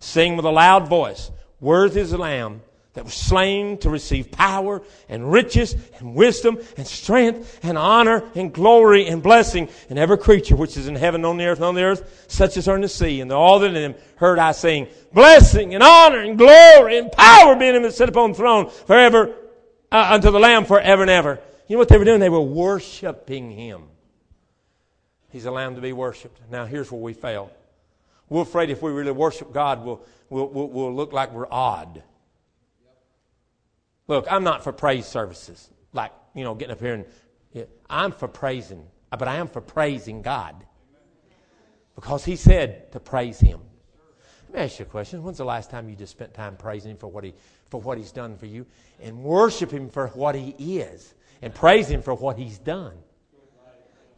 Sing 0.00 0.36
with 0.36 0.44
a 0.44 0.50
loud 0.50 0.88
voice. 0.88 1.30
Worthy 1.60 2.00
is 2.00 2.10
the 2.10 2.18
Lamb 2.18 2.62
that 2.94 3.04
was 3.04 3.14
slain 3.14 3.76
to 3.78 3.90
receive 3.90 4.30
power 4.30 4.80
and 5.08 5.30
riches 5.30 5.74
and 5.98 6.14
wisdom 6.14 6.58
and 6.76 6.86
strength 6.86 7.60
and 7.64 7.76
honor 7.76 8.22
and 8.36 8.52
glory 8.52 9.06
and 9.08 9.22
blessing. 9.22 9.68
And 9.90 9.98
every 9.98 10.16
creature 10.16 10.54
which 10.54 10.76
is 10.76 10.86
in 10.86 10.94
heaven, 10.94 11.24
on 11.24 11.36
the 11.36 11.46
earth, 11.46 11.58
and 11.58 11.66
on 11.66 11.74
the 11.74 11.82
earth, 11.82 12.26
such 12.28 12.56
as 12.56 12.68
are 12.68 12.76
in 12.76 12.82
the 12.82 12.88
sea, 12.88 13.20
and 13.20 13.32
all 13.32 13.58
that 13.58 13.68
in 13.68 13.74
them 13.74 13.94
heard 14.16 14.38
I 14.38 14.52
sing, 14.52 14.86
blessing 15.12 15.74
and 15.74 15.82
honor 15.82 16.20
and 16.20 16.38
glory 16.38 16.98
and 16.98 17.10
power 17.10 17.56
being 17.56 17.74
him 17.74 17.82
that 17.82 17.94
sit 17.94 18.08
upon 18.08 18.30
the 18.30 18.36
throne 18.36 18.70
forever, 18.70 19.34
uh, 19.90 20.10
unto 20.12 20.30
the 20.30 20.40
Lamb 20.40 20.64
forever 20.64 21.02
and 21.02 21.10
ever. 21.10 21.40
You 21.66 21.76
know 21.76 21.80
what 21.80 21.88
they 21.88 21.98
were 21.98 22.04
doing? 22.04 22.20
They 22.20 22.28
were 22.28 22.40
worshiping 22.40 23.50
him. 23.50 23.84
He's 25.30 25.46
a 25.46 25.50
lamb 25.50 25.74
to 25.74 25.80
be 25.80 25.92
worshiped. 25.92 26.38
Now 26.48 26.64
here's 26.64 26.92
where 26.92 27.00
we 27.00 27.12
fail. 27.12 27.50
We're 28.28 28.42
afraid 28.42 28.70
if 28.70 28.82
we 28.82 28.92
really 28.92 29.10
worship 29.10 29.52
God, 29.52 29.84
we'll, 29.84 30.00
we'll, 30.30 30.48
we'll, 30.48 30.68
we'll 30.68 30.94
look 30.94 31.12
like 31.12 31.32
we're 31.32 31.50
odd. 31.50 32.02
Look, 34.06 34.26
I'm 34.30 34.44
not 34.44 34.64
for 34.64 34.72
praise 34.72 35.06
services, 35.06 35.70
like, 35.92 36.12
you 36.34 36.44
know, 36.44 36.54
getting 36.54 36.72
up 36.72 36.80
here 36.80 36.94
and. 36.94 37.04
Yeah, 37.54 37.66
I'm 37.88 38.10
for 38.10 38.26
praising, 38.26 38.84
but 39.10 39.28
I 39.28 39.36
am 39.36 39.46
for 39.46 39.60
praising 39.60 40.22
God. 40.22 40.66
Because 41.94 42.24
He 42.24 42.34
said 42.34 42.90
to 42.90 42.98
praise 42.98 43.38
Him. 43.38 43.60
Let 44.48 44.58
me 44.58 44.64
ask 44.64 44.80
you 44.80 44.86
a 44.86 44.88
question. 44.88 45.22
When's 45.22 45.38
the 45.38 45.44
last 45.44 45.70
time 45.70 45.88
you 45.88 45.94
just 45.94 46.10
spent 46.10 46.34
time 46.34 46.56
praising 46.56 46.90
Him 46.90 46.96
for 46.96 47.06
what 47.06 47.22
He, 47.22 47.32
for 47.70 47.80
what 47.80 47.96
He's 47.96 48.10
done 48.10 48.36
for 48.36 48.46
you 48.46 48.66
and 49.00 49.22
worship 49.22 49.70
Him 49.70 49.88
for 49.88 50.08
what 50.08 50.34
He 50.34 50.80
is 50.80 51.14
and 51.42 51.54
praise 51.54 51.86
Him 51.88 52.02
for 52.02 52.14
what 52.14 52.36
He's 52.36 52.58
done. 52.58 52.96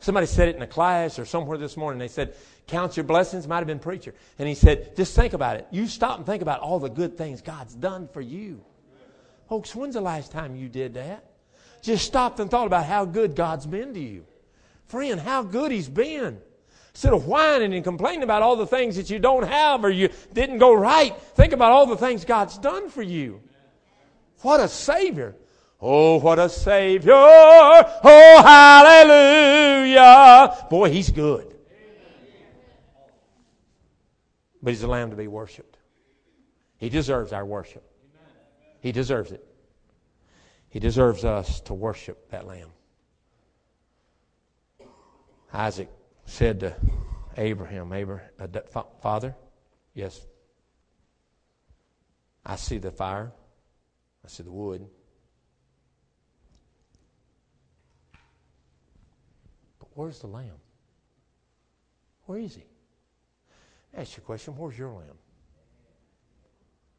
Somebody 0.07 0.29
said 0.29 0.47
it 0.47 0.55
in 0.55 0.63
a 0.63 0.69
class 0.69 1.19
or 1.19 1.25
somewhere 1.25 1.59
this 1.59 1.77
morning. 1.77 1.99
They 1.99 2.07
said, 2.07 2.37
Count 2.69 2.97
your 2.97 3.03
blessings. 3.03 3.49
Might 3.49 3.57
have 3.57 3.67
been 3.67 3.81
preacher. 3.81 4.15
And 4.39 4.47
he 4.47 4.55
said, 4.55 4.95
Just 4.95 5.17
think 5.17 5.33
about 5.33 5.57
it. 5.57 5.67
You 5.73 5.89
stop 5.89 6.19
and 6.19 6.25
think 6.25 6.43
about 6.43 6.61
all 6.61 6.79
the 6.79 6.89
good 6.89 7.19
things 7.19 7.43
God's 7.43 7.75
done 7.75 8.07
for 8.07 8.21
you. 8.21 8.65
Folks, 9.49 9.75
when's 9.75 9.95
the 9.95 10.01
last 10.01 10.31
time 10.31 10.55
you 10.55 10.69
did 10.69 10.95
that? 10.95 11.25
Just 11.83 12.07
stopped 12.07 12.39
and 12.39 12.49
thought 12.49 12.69
about 12.69 12.85
how 12.85 13.05
good 13.05 13.35
God's 13.35 13.67
been 13.67 13.95
to 13.95 14.01
you. 14.01 14.25
Friend, 14.87 15.19
how 15.19 15.43
good 15.43 15.73
He's 15.73 15.89
been. 15.89 16.41
Instead 16.93 17.13
of 17.13 17.27
whining 17.27 17.75
and 17.75 17.83
complaining 17.83 18.23
about 18.23 18.43
all 18.43 18.55
the 18.55 18.65
things 18.65 18.95
that 18.95 19.11
you 19.11 19.19
don't 19.19 19.49
have 19.49 19.85
or 19.85 19.91
you 19.91 20.09
didn't 20.33 20.59
go 20.59 20.73
right, 20.73 21.21
think 21.35 21.53
about 21.53 21.73
all 21.73 21.87
the 21.87 21.97
things 21.97 22.25
God's 22.25 22.59
done 22.59 22.91
for 22.91 23.03
you. 23.03 23.41
What 24.43 24.61
a 24.61 24.69
Savior. 24.69 25.35
Oh, 25.81 26.19
what 26.21 26.39
a 26.39 26.49
Savior. 26.49 27.13
Oh, 27.15 28.43
hallelujah. 28.95 29.87
Boy, 30.71 30.91
He's 30.91 31.11
good. 31.11 31.55
But 34.63 34.71
He's 34.71 34.83
a 34.83 34.89
lamb 34.89 35.11
to 35.11 35.17
be 35.17 35.29
worshiped. 35.29 35.79
He 36.79 36.89
deserves 36.89 37.33
our 37.33 37.45
worship. 37.45 37.85
He 38.81 38.93
deserves 38.93 39.33
it. 39.33 39.47
He 40.69 40.79
deserves 40.79 41.25
us 41.25 41.61
to 41.63 41.75
worship 41.75 42.31
that 42.31 42.47
lamb. 42.47 42.71
Isaac 45.53 45.89
said 46.27 46.61
to 46.61 46.77
Abraham, 47.37 47.93
Abraham 47.93 48.29
uh, 48.39 48.83
Father, 49.01 49.35
yes, 49.95 50.27
I 52.45 52.57
see 52.57 52.79
the 52.79 52.91
fire, 52.91 53.33
I 54.25 54.29
see 54.29 54.43
the 54.43 54.51
wood. 54.51 54.87
But 59.79 59.86
where's 59.97 60.21
the 60.21 60.29
lamb? 60.29 60.61
Where 62.27 62.39
is 62.39 62.55
he? 62.55 62.65
Ask 63.95 64.17
you 64.17 64.23
a 64.23 64.27
question 64.27 64.57
where's 64.57 64.79
your 64.79 64.93
lamb? 64.93 65.19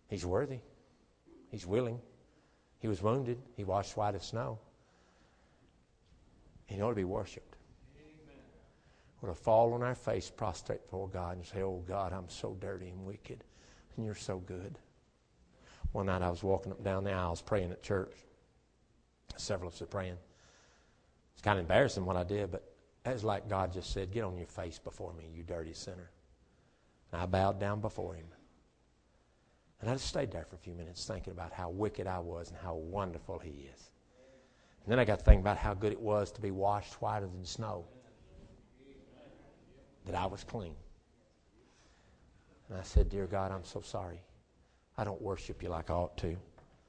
He's 0.10 0.26
worthy, 0.26 0.60
he's 1.50 1.66
willing. 1.66 2.00
He 2.80 2.88
was 2.88 3.02
wounded. 3.02 3.40
He 3.56 3.64
washed 3.64 3.98
white 3.98 4.16
as 4.16 4.26
snow. 4.26 4.60
He 6.66 6.82
ought 6.82 6.90
to 6.90 6.96
be 6.96 7.04
worshipped. 7.04 7.56
We're 9.22 9.30
to 9.30 9.36
fall 9.36 9.74
on 9.74 9.82
our 9.82 9.96
face, 9.96 10.30
prostrate 10.30 10.84
before 10.84 11.08
God, 11.08 11.38
and 11.38 11.46
say, 11.46 11.64
Oh 11.64 11.84
God, 11.88 12.14
I'm 12.14 12.30
so 12.30 12.56
dirty 12.60 12.90
and 12.90 13.04
wicked, 13.04 13.44
and 13.96 14.06
you're 14.06 14.14
so 14.14 14.38
good. 14.38 14.78
One 15.92 16.06
night 16.06 16.22
I 16.22 16.30
was 16.30 16.44
walking 16.44 16.72
up 16.72 16.84
down 16.84 17.04
the 17.04 17.14
aisles 17.14 17.42
praying 17.42 17.72
at 17.72 17.82
church. 17.82 18.14
Several 19.38 19.70
of 19.70 19.74
us 19.74 19.82
were 19.82 19.88
praying. 19.88 20.18
It's 21.34 21.42
kind 21.42 21.58
of 21.58 21.64
embarrassing 21.64 22.06
what 22.06 22.16
I 22.16 22.24
did, 22.24 22.52
but 22.52 22.67
was 23.14 23.24
like 23.24 23.48
God 23.48 23.72
just 23.72 23.94
said, 23.94 24.12
Get 24.12 24.24
on 24.24 24.38
your 24.38 24.48
face 24.48 24.80
before 24.80 25.14
me, 25.14 25.30
you 25.34 25.44
dirty 25.44 25.74
sinner. 25.74 26.12
And 27.12 27.22
I 27.22 27.26
bowed 27.26 27.60
down 27.60 27.80
before 27.80 28.14
him. 28.16 28.28
And 29.82 29.90
I 29.90 29.94
just 29.94 30.08
stayed 30.08 30.32
there 30.32 30.46
for 30.46 30.56
a 30.56 30.60
few 30.60 30.74
minutes 30.74 31.06
thinking 31.06 31.32
about 31.32 31.54
how 31.54 31.70
wicked 31.70 32.08
I 32.08 32.20
was 32.20 32.50
and 32.50 32.58
how 32.58 32.76
wonderful 32.76 33.40
He 33.40 33.70
is. 33.74 33.92
And 34.84 34.92
then 34.92 35.00
I 35.00 35.06
got 35.06 35.20
to 35.20 35.26
think 35.26 35.42
about 35.42 35.58
how 35.58 35.74
good 35.74 35.92
it 35.92 36.00
was 36.00 36.32
to 36.32 36.42
be 36.42 36.52
washed 36.52 36.94
whiter 37.02 37.28
than 37.28 37.46
snow, 37.46 37.86
that 40.06 40.16
I 40.16 40.26
was 40.26 40.44
clean. 40.44 40.76
And 42.70 42.78
I 42.78 42.84
said, 42.84 43.10
Dear 43.10 43.28
God, 43.28 43.52
I'm 43.52 43.66
so 43.66 43.82
sorry. 43.82 44.22
I 44.98 45.04
don't 45.04 45.22
worship 45.22 45.62
you 45.62 45.70
like 45.70 45.92
I 45.92 45.94
ought 45.94 46.18
to. 46.18 46.36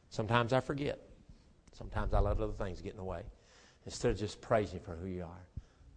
Sometimes 0.08 0.52
I 0.52 0.60
forget. 0.60 0.98
Sometimes 1.76 2.14
I 2.14 2.20
let 2.20 2.40
other 2.40 2.52
things 2.52 2.80
get 2.80 2.92
in 2.92 2.96
the 2.96 3.04
way. 3.04 3.22
Instead 3.84 4.12
of 4.12 4.18
just 4.18 4.40
praising 4.40 4.78
you 4.78 4.84
for 4.84 4.96
who 4.96 5.06
you 5.06 5.24
are. 5.24 5.46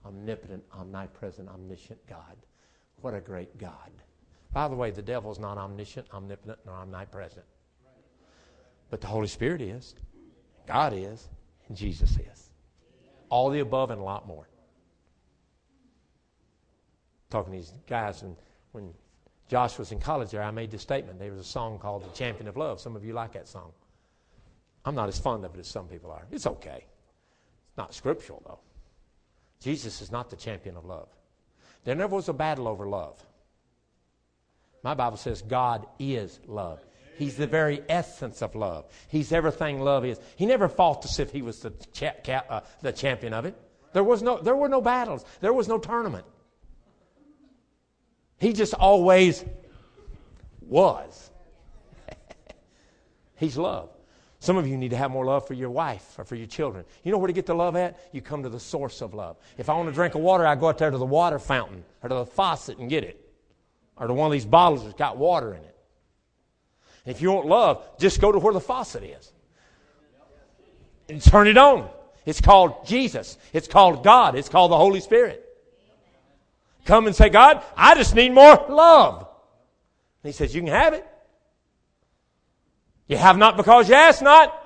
Omnipotent, 0.06 0.64
omnipresent, 0.74 1.50
omniscient 1.50 2.00
God. 2.08 2.38
What 3.02 3.14
a 3.14 3.22
great 3.22 3.58
God. 3.58 3.92
By 4.54 4.68
the 4.68 4.76
way, 4.76 4.92
the 4.92 5.02
devil's 5.02 5.40
not 5.40 5.58
omniscient, 5.58 6.08
omnipotent, 6.14 6.60
nor 6.66 6.76
omnipresent. 6.76 7.46
But 8.90 9.02
the 9.02 9.08
Holy 9.08 9.28
Spirit 9.28 9.62
is. 9.62 9.96
God 10.68 10.94
is. 10.94 11.30
And 11.68 11.78
Jesus 11.78 12.18
is. 12.18 12.50
All 13.30 13.50
the 13.50 13.60
above 13.60 13.92
and 13.92 14.02
a 14.02 14.04
lot 14.04 14.28
more. 14.28 14.50
Talking 17.30 17.54
to 17.54 17.60
these 17.60 17.74
guys, 17.88 18.24
and 18.24 18.36
when 18.74 18.94
Josh 19.48 19.78
was 19.78 19.94
in 19.94 20.00
college 20.00 20.32
there, 20.32 20.44
I 20.44 20.52
made 20.52 20.70
this 20.70 20.82
statement. 20.82 21.18
There 21.18 21.32
was 21.32 21.40
a 21.40 21.46
song 21.46 21.80
called 21.80 22.04
The 22.04 22.18
Champion 22.18 22.50
of 22.50 22.58
Love. 22.58 22.82
Some 22.82 22.96
of 22.96 23.06
you 23.06 23.14
like 23.14 23.32
that 23.34 23.48
song. 23.48 23.72
I'm 24.84 24.96
not 24.96 25.08
as 25.08 25.18
fond 25.18 25.46
of 25.46 25.56
it 25.56 25.60
as 25.60 25.68
some 25.68 25.88
people 25.88 26.12
are. 26.12 26.26
It's 26.32 26.48
okay. 26.48 26.86
It's 27.70 27.78
not 27.78 27.94
scriptural, 27.94 28.42
though. 28.46 28.60
Jesus 29.62 30.02
is 30.02 30.12
not 30.12 30.30
the 30.30 30.36
champion 30.36 30.76
of 30.76 30.86
love. 30.86 31.08
There 31.84 31.96
never 31.96 32.16
was 32.16 32.28
a 32.28 32.34
battle 32.34 32.68
over 32.68 32.88
love. 32.88 33.24
My 34.84 34.96
Bible 34.96 35.18
says 35.18 35.42
God 35.42 35.86
is 36.00 36.40
love. 36.48 36.84
He's 37.18 37.38
the 37.38 37.48
very 37.48 37.84
essence 37.88 38.42
of 38.42 38.56
love. 38.56 38.86
He's 39.08 39.32
everything 39.32 39.80
love 39.80 40.04
is. 40.06 40.20
He 40.36 40.48
never 40.48 40.68
fought 40.68 41.06
as 41.06 41.20
if 41.20 41.32
he 41.32 41.44
was 41.44 41.60
the, 41.60 41.72
cha- 41.94 42.16
ca- 42.26 42.44
uh, 42.50 42.62
the 42.82 42.92
champion 42.92 43.34
of 43.34 43.46
it. 43.46 43.56
There, 43.94 44.04
was 44.04 44.24
no, 44.24 44.40
there 44.40 44.56
were 44.56 44.70
no 44.70 44.82
battles, 44.82 45.24
there 45.40 45.54
was 45.54 45.68
no 45.68 45.78
tournament. 45.78 46.26
He 48.40 48.54
just 48.54 48.74
always 48.74 49.46
was. 50.62 51.30
He's 53.36 53.56
love. 53.56 53.90
Some 54.42 54.58
of 54.58 54.68
you 54.68 54.76
need 54.76 54.90
to 54.90 54.98
have 54.98 55.12
more 55.12 55.24
love 55.24 55.46
for 55.46 55.54
your 55.54 55.70
wife 55.70 56.18
or 56.18 56.26
for 56.26 56.36
your 56.36 56.48
children. 56.48 56.84
You 57.04 57.12
know 57.12 57.20
where 57.20 57.28
to 57.28 57.34
get 57.34 57.46
the 57.46 57.54
love 57.54 57.76
at? 57.76 58.00
You 58.12 58.22
come 58.22 58.42
to 58.42 58.50
the 58.50 58.60
source 58.60 59.02
of 59.02 59.14
love. 59.14 59.38
If 59.60 59.70
I 59.70 59.76
want 59.76 59.88
to 59.88 59.94
drink 59.94 60.16
of 60.16 60.22
water, 60.22 60.48
I 60.48 60.56
go 60.56 60.68
out 60.68 60.80
there 60.80 60.90
to 60.90 60.98
the 60.98 61.06
water 61.06 61.38
fountain 61.38 61.84
or 62.02 62.10
to 62.10 62.16
the 62.16 62.26
faucet 62.26 62.80
and 62.80 62.90
get 62.90 63.04
it 63.04 63.24
or 63.98 64.08
to 64.08 64.14
one 64.16 64.26
of 64.26 64.32
these 64.32 64.48
bottles 64.48 64.84
that's 64.84 64.96
got 64.96 65.18
water 65.18 65.54
in 65.54 65.64
it. 65.64 65.78
And 67.06 67.16
if 67.16 67.22
you 67.22 67.32
want 67.32 67.46
love, 67.46 67.88
just 68.00 68.20
go 68.20 68.32
to 68.32 68.40
where 68.40 68.52
the 68.52 68.60
faucet 68.60 69.04
is 69.04 69.32
and 71.08 71.22
turn 71.22 71.48
it 71.48 71.58
on. 71.58 71.88
It's 72.26 72.42
called 72.42 72.88
Jesus. 72.88 73.38
It's 73.54 73.68
called 73.68 74.04
God. 74.04 74.36
It's 74.36 74.50
called 74.50 74.72
the 74.72 74.78
Holy 74.78 75.02
Spirit. 75.02 75.48
Come 76.86 77.06
and 77.06 77.16
say, 77.16 77.30
God, 77.30 77.64
I 77.78 77.94
just 77.94 78.16
need 78.16 78.34
more 78.34 78.66
love. 78.70 79.20
And 80.24 80.30
he 80.30 80.32
says, 80.32 80.56
You 80.56 80.62
can 80.62 80.72
have 80.72 80.94
it. 80.94 81.08
You 83.12 83.18
have 83.18 83.38
not 83.38 83.58
because 83.58 83.90
you 83.90 83.96
ask 83.96 84.22
not. 84.22 84.58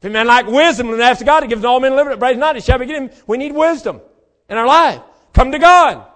If 0.00 0.06
a 0.06 0.08
man 0.08 0.26
like 0.26 0.46
wisdom 0.46 0.88
and 0.88 1.02
ask 1.02 1.22
God 1.26 1.42
he 1.42 1.48
gives 1.50 1.62
all 1.62 1.78
men 1.78 1.94
living, 1.94 2.18
praise 2.18 2.38
not, 2.38 2.56
he 2.56 2.62
shall 2.62 2.78
be 2.78 2.86
given. 2.86 3.10
We 3.26 3.36
need 3.36 3.52
wisdom 3.52 4.00
in 4.48 4.56
our 4.56 4.66
life. 4.66 5.02
Come 5.34 5.52
to 5.52 5.58
God. 5.58 6.06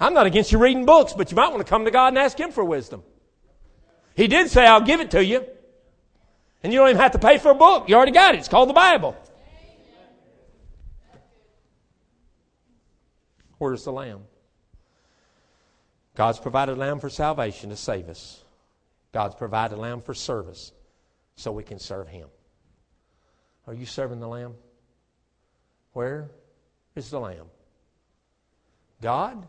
I'm 0.00 0.12
not 0.12 0.26
against 0.26 0.50
you 0.50 0.58
reading 0.58 0.86
books, 0.86 1.12
but 1.12 1.30
you 1.30 1.36
might 1.36 1.50
want 1.50 1.64
to 1.64 1.70
come 1.70 1.84
to 1.84 1.92
God 1.92 2.08
and 2.08 2.18
ask 2.18 2.36
Him 2.36 2.50
for 2.50 2.64
wisdom. 2.64 3.04
He 4.16 4.26
did 4.26 4.50
say, 4.50 4.66
I'll 4.66 4.80
give 4.80 4.98
it 4.98 5.12
to 5.12 5.24
you. 5.24 5.46
And 6.64 6.72
you 6.72 6.80
don't 6.80 6.88
even 6.88 7.00
have 7.00 7.12
to 7.12 7.20
pay 7.20 7.38
for 7.38 7.52
a 7.52 7.54
book. 7.54 7.88
You 7.88 7.94
already 7.94 8.10
got 8.10 8.34
it. 8.34 8.38
It's 8.38 8.48
called 8.48 8.68
the 8.68 8.74
Bible. 8.74 9.16
Where's 13.58 13.84
the 13.84 13.92
lamb? 13.92 14.22
God's 16.16 16.40
provided 16.40 16.76
a 16.76 16.80
lamb 16.80 16.98
for 16.98 17.08
salvation 17.08 17.70
to 17.70 17.76
save 17.76 18.08
us. 18.08 18.42
God's 19.12 19.34
provided 19.34 19.76
a 19.76 19.80
lamb 19.80 20.00
for 20.00 20.14
service 20.14 20.72
so 21.36 21.52
we 21.52 21.62
can 21.62 21.78
serve 21.78 22.08
Him. 22.08 22.28
Are 23.66 23.74
you 23.74 23.86
serving 23.86 24.20
the 24.20 24.28
lamb? 24.28 24.54
Where 25.92 26.30
is 26.94 27.10
the 27.10 27.20
lamb? 27.20 27.46
God 29.00 29.46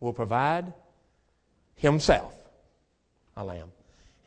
will 0.00 0.12
provide 0.12 0.72
himself 1.76 2.34
a 3.36 3.44
lamb. 3.44 3.70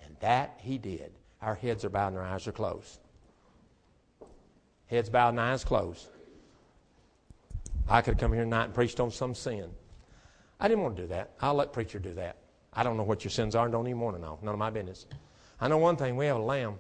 And 0.06 0.16
that 0.22 0.60
he 0.62 0.78
did. 0.78 1.12
Our 1.42 1.56
heads 1.56 1.86
are 1.86 1.90
bowed 1.90 2.10
and 2.10 2.18
our 2.18 2.24
eyes 2.24 2.48
are 2.48 2.52
closed. 2.52 3.00
Heads 4.88 5.10
bowed 5.10 5.30
and 5.30 5.40
eyes 5.40 5.64
closed. 5.64 6.08
I 7.88 8.02
could 8.02 8.16
have 8.16 8.20
come 8.20 8.34
here 8.34 8.44
tonight 8.44 8.66
and 8.66 8.74
preached 8.74 9.00
on 9.00 9.12
some 9.12 9.34
sin. 9.34 9.70
I 10.60 10.68
didn't 10.68 10.84
want 10.84 10.96
to 10.98 11.04
do 11.04 11.08
that. 11.10 11.32
I'll 11.42 11.54
let 11.54 11.74
preacher 11.74 12.00
do 12.00 12.14
that. 12.16 12.38
I 12.74 12.84
don't 12.84 12.98
know 12.98 13.04
what 13.04 13.24
your 13.24 13.32
sins 13.32 13.56
are 13.56 13.66
and 13.66 13.72
don't 13.72 13.88
even 13.88 14.00
want 14.00 14.16
to 14.18 14.22
know. 14.22 14.40
None 14.42 14.54
of 14.54 14.60
my 14.60 14.70
business. 14.70 15.06
I 15.60 15.68
know 15.68 15.78
one 15.78 15.98
thing 15.98 16.16
we 16.16 16.28
have 16.28 16.38
a 16.38 16.42
lamb. 16.42 16.76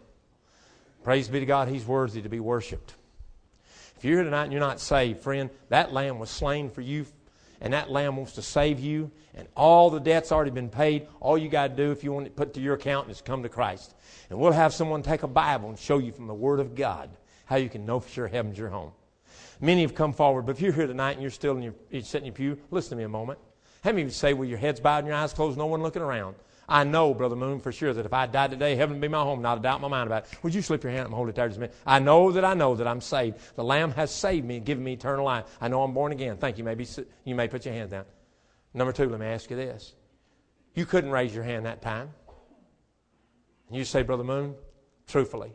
Praise 1.03 1.27
be 1.27 1.39
to 1.39 1.45
God, 1.45 1.67
he's 1.67 1.85
worthy 1.85 2.21
to 2.21 2.29
be 2.29 2.39
worshiped. 2.39 2.95
If 3.97 4.05
you're 4.05 4.17
here 4.17 4.23
tonight 4.23 4.43
and 4.43 4.51
you're 4.51 4.61
not 4.61 4.79
saved, 4.79 5.21
friend, 5.21 5.49
that 5.69 5.91
lamb 5.93 6.19
was 6.19 6.29
slain 6.29 6.69
for 6.69 6.81
you 6.81 7.05
and 7.61 7.73
that 7.73 7.91
lamb 7.91 8.15
wants 8.15 8.33
to 8.33 8.41
save 8.41 8.79
you, 8.79 9.11
and 9.35 9.47
all 9.55 9.89
the 9.89 9.99
debt's 9.99 10.31
already 10.31 10.51
been 10.51 10.69
paid. 10.69 11.07
All 11.19 11.37
you 11.37 11.49
got 11.49 11.69
to 11.69 11.75
do, 11.75 11.91
if 11.91 12.03
you 12.03 12.11
want 12.11 12.27
it 12.27 12.35
put 12.35 12.53
to 12.53 12.61
your 12.61 12.75
account, 12.75 13.09
is 13.09 13.21
come 13.21 13.43
to 13.43 13.49
Christ. 13.49 13.95
And 14.29 14.39
we'll 14.39 14.51
have 14.51 14.73
someone 14.73 15.03
take 15.03 15.23
a 15.23 15.27
Bible 15.27 15.69
and 15.69 15.77
show 15.77 15.97
you 15.97 16.11
from 16.11 16.27
the 16.27 16.33
Word 16.33 16.59
of 16.59 16.75
God 16.75 17.09
how 17.45 17.57
you 17.57 17.69
can 17.69 17.85
know 17.85 17.99
for 17.99 18.09
sure 18.09 18.27
heaven's 18.27 18.57
your 18.57 18.69
home. 18.69 18.91
Many 19.59 19.81
have 19.81 19.95
come 19.95 20.13
forward, 20.13 20.45
but 20.45 20.55
if 20.55 20.61
you're 20.61 20.71
here 20.71 20.87
tonight 20.87 21.13
and 21.13 21.21
you're 21.21 21.31
still 21.31 21.55
in 21.57 21.61
your, 21.61 21.73
you're 21.89 22.01
sitting 22.01 22.27
in 22.27 22.33
your 22.33 22.55
pew, 22.55 22.63
listen 22.71 22.91
to 22.91 22.95
me 22.95 23.03
a 23.03 23.09
moment. 23.09 23.39
How 23.83 23.91
many 23.91 24.03
of 24.03 24.07
you 24.09 24.13
say 24.13 24.33
with 24.33 24.49
your 24.49 24.57
heads 24.57 24.79
bowed 24.79 24.99
and 24.99 25.07
your 25.07 25.15
eyes 25.15 25.33
closed, 25.33 25.57
no 25.57 25.65
one 25.65 25.81
looking 25.81 26.01
around? 26.01 26.35
I 26.67 26.83
know, 26.83 27.15
Brother 27.15 27.35
Moon, 27.35 27.59
for 27.59 27.71
sure 27.71 27.93
that 27.93 28.05
if 28.05 28.13
I 28.13 28.27
died 28.27 28.51
today, 28.51 28.75
heaven 28.75 28.95
would 28.95 29.01
be 29.01 29.07
my 29.07 29.23
home, 29.23 29.41
not 29.41 29.57
a 29.57 29.61
doubt 29.61 29.77
in 29.77 29.81
my 29.81 29.87
mind 29.87 30.07
about 30.07 30.25
it. 30.25 30.43
Would 30.43 30.53
you 30.53 30.61
slip 30.61 30.83
your 30.83 30.91
hand 30.91 31.01
up 31.01 31.07
and 31.07 31.15
hold 31.15 31.27
it 31.29 31.35
there 31.35 31.47
just 31.47 31.57
a 31.57 31.61
minute? 31.61 31.75
I 31.85 31.97
know 31.97 32.31
that 32.31 32.45
I 32.45 32.53
know 32.53 32.75
that 32.75 32.87
I'm 32.87 33.01
saved. 33.01 33.39
The 33.55 33.63
Lamb 33.63 33.91
has 33.93 34.11
saved 34.11 34.45
me 34.45 34.57
and 34.57 34.65
given 34.65 34.83
me 34.83 34.93
eternal 34.93 35.25
life. 35.25 35.45
I 35.59 35.67
know 35.67 35.81
I'm 35.81 35.93
born 35.93 36.11
again. 36.11 36.37
Thank 36.37 36.59
you. 36.59 36.63
Maybe 36.63 36.85
you 37.23 37.33
may 37.33 37.47
put 37.47 37.65
your 37.65 37.73
hand 37.73 37.89
down. 37.89 38.05
Number 38.75 38.93
two, 38.93 39.09
let 39.09 39.19
me 39.19 39.25
ask 39.25 39.49
you 39.49 39.55
this. 39.55 39.95
You 40.75 40.85
couldn't 40.85 41.09
raise 41.09 41.33
your 41.33 41.43
hand 41.43 41.65
that 41.65 41.81
time. 41.81 42.09
And 43.69 43.77
you 43.77 43.83
say, 43.83 44.03
Brother 44.03 44.23
Moon, 44.23 44.53
truthfully, 45.07 45.53